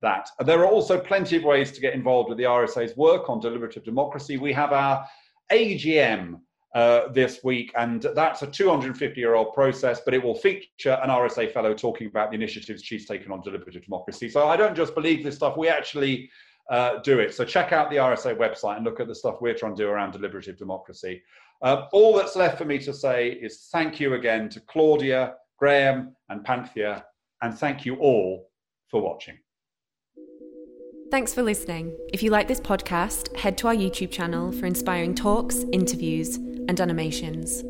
that. 0.02 0.30
There 0.46 0.60
are 0.62 0.66
also 0.66 0.98
plenty 0.98 1.36
of 1.36 1.44
ways 1.44 1.74
to 1.74 1.82
get 1.82 1.94
involved 1.94 2.30
with 2.30 2.38
the 2.38 2.46
RSA's 2.46 2.96
work 2.96 3.30
on 3.30 3.42
deliberative 3.42 3.84
democracy. 3.84 4.38
We 4.38 4.54
have 4.54 4.72
our 4.72 5.06
AGM 5.52 6.40
uh, 6.74 7.10
this 7.12 7.44
week, 7.44 7.74
and 7.78 8.02
that's 8.16 8.44
a 8.44 8.48
250 8.48 9.20
year 9.20 9.36
old 9.36 9.54
process, 9.54 10.00
but 10.06 10.14
it 10.14 10.24
will 10.24 10.36
feature 10.36 10.98
an 11.04 11.10
RSA 11.10 11.52
fellow 11.52 11.74
talking 11.74 12.08
about 12.08 12.30
the 12.30 12.36
initiatives 12.36 12.82
she's 12.82 13.06
taken 13.06 13.34
on 13.34 13.42
deliberative 13.42 13.84
democracy. 13.84 14.30
So 14.30 14.48
I 14.48 14.56
don't 14.56 14.76
just 14.76 14.96
believe 14.96 15.22
this 15.22 15.36
stuff, 15.36 15.58
we 15.58 15.68
actually 15.68 16.30
uh, 16.70 16.98
do 17.00 17.20
it. 17.20 17.34
So 17.34 17.46
check 17.46 17.72
out 17.72 17.90
the 17.90 17.98
RSA 17.98 18.38
website 18.38 18.78
and 18.78 18.86
look 18.86 19.00
at 19.00 19.08
the 19.08 19.16
stuff 19.16 19.42
we're 19.42 19.54
trying 19.54 19.76
to 19.76 19.84
do 19.84 19.90
around 19.90 20.12
deliberative 20.12 20.58
democracy. 20.58 21.22
Uh, 21.62 21.86
all 21.94 22.16
that's 22.16 22.36
left 22.36 22.58
for 22.58 22.66
me 22.66 22.80
to 22.80 22.94
say 22.94 23.30
is 23.32 23.70
thank 23.72 24.00
you 24.00 24.16
again 24.16 24.50
to 24.50 24.60
Claudia, 24.62 25.36
Graham, 25.58 26.16
and 26.30 26.44
Panthea, 26.44 27.06
and 27.42 27.58
thank 27.58 27.86
you 27.86 27.96
all 27.96 28.50
for 28.90 29.02
watching. 29.02 29.38
Thanks 31.12 31.34
for 31.34 31.44
listening. 31.44 31.96
If 32.12 32.24
you 32.24 32.32
like 32.32 32.48
this 32.48 32.60
podcast, 32.60 33.36
head 33.38 33.58
to 33.60 33.68
our 33.68 33.76
YouTube 33.76 34.12
channel 34.12 34.52
for 34.52 34.66
inspiring 34.66 35.16
talks, 35.16 35.64
interviews, 35.72 36.36
and 36.36 36.82
animations. 36.82 37.64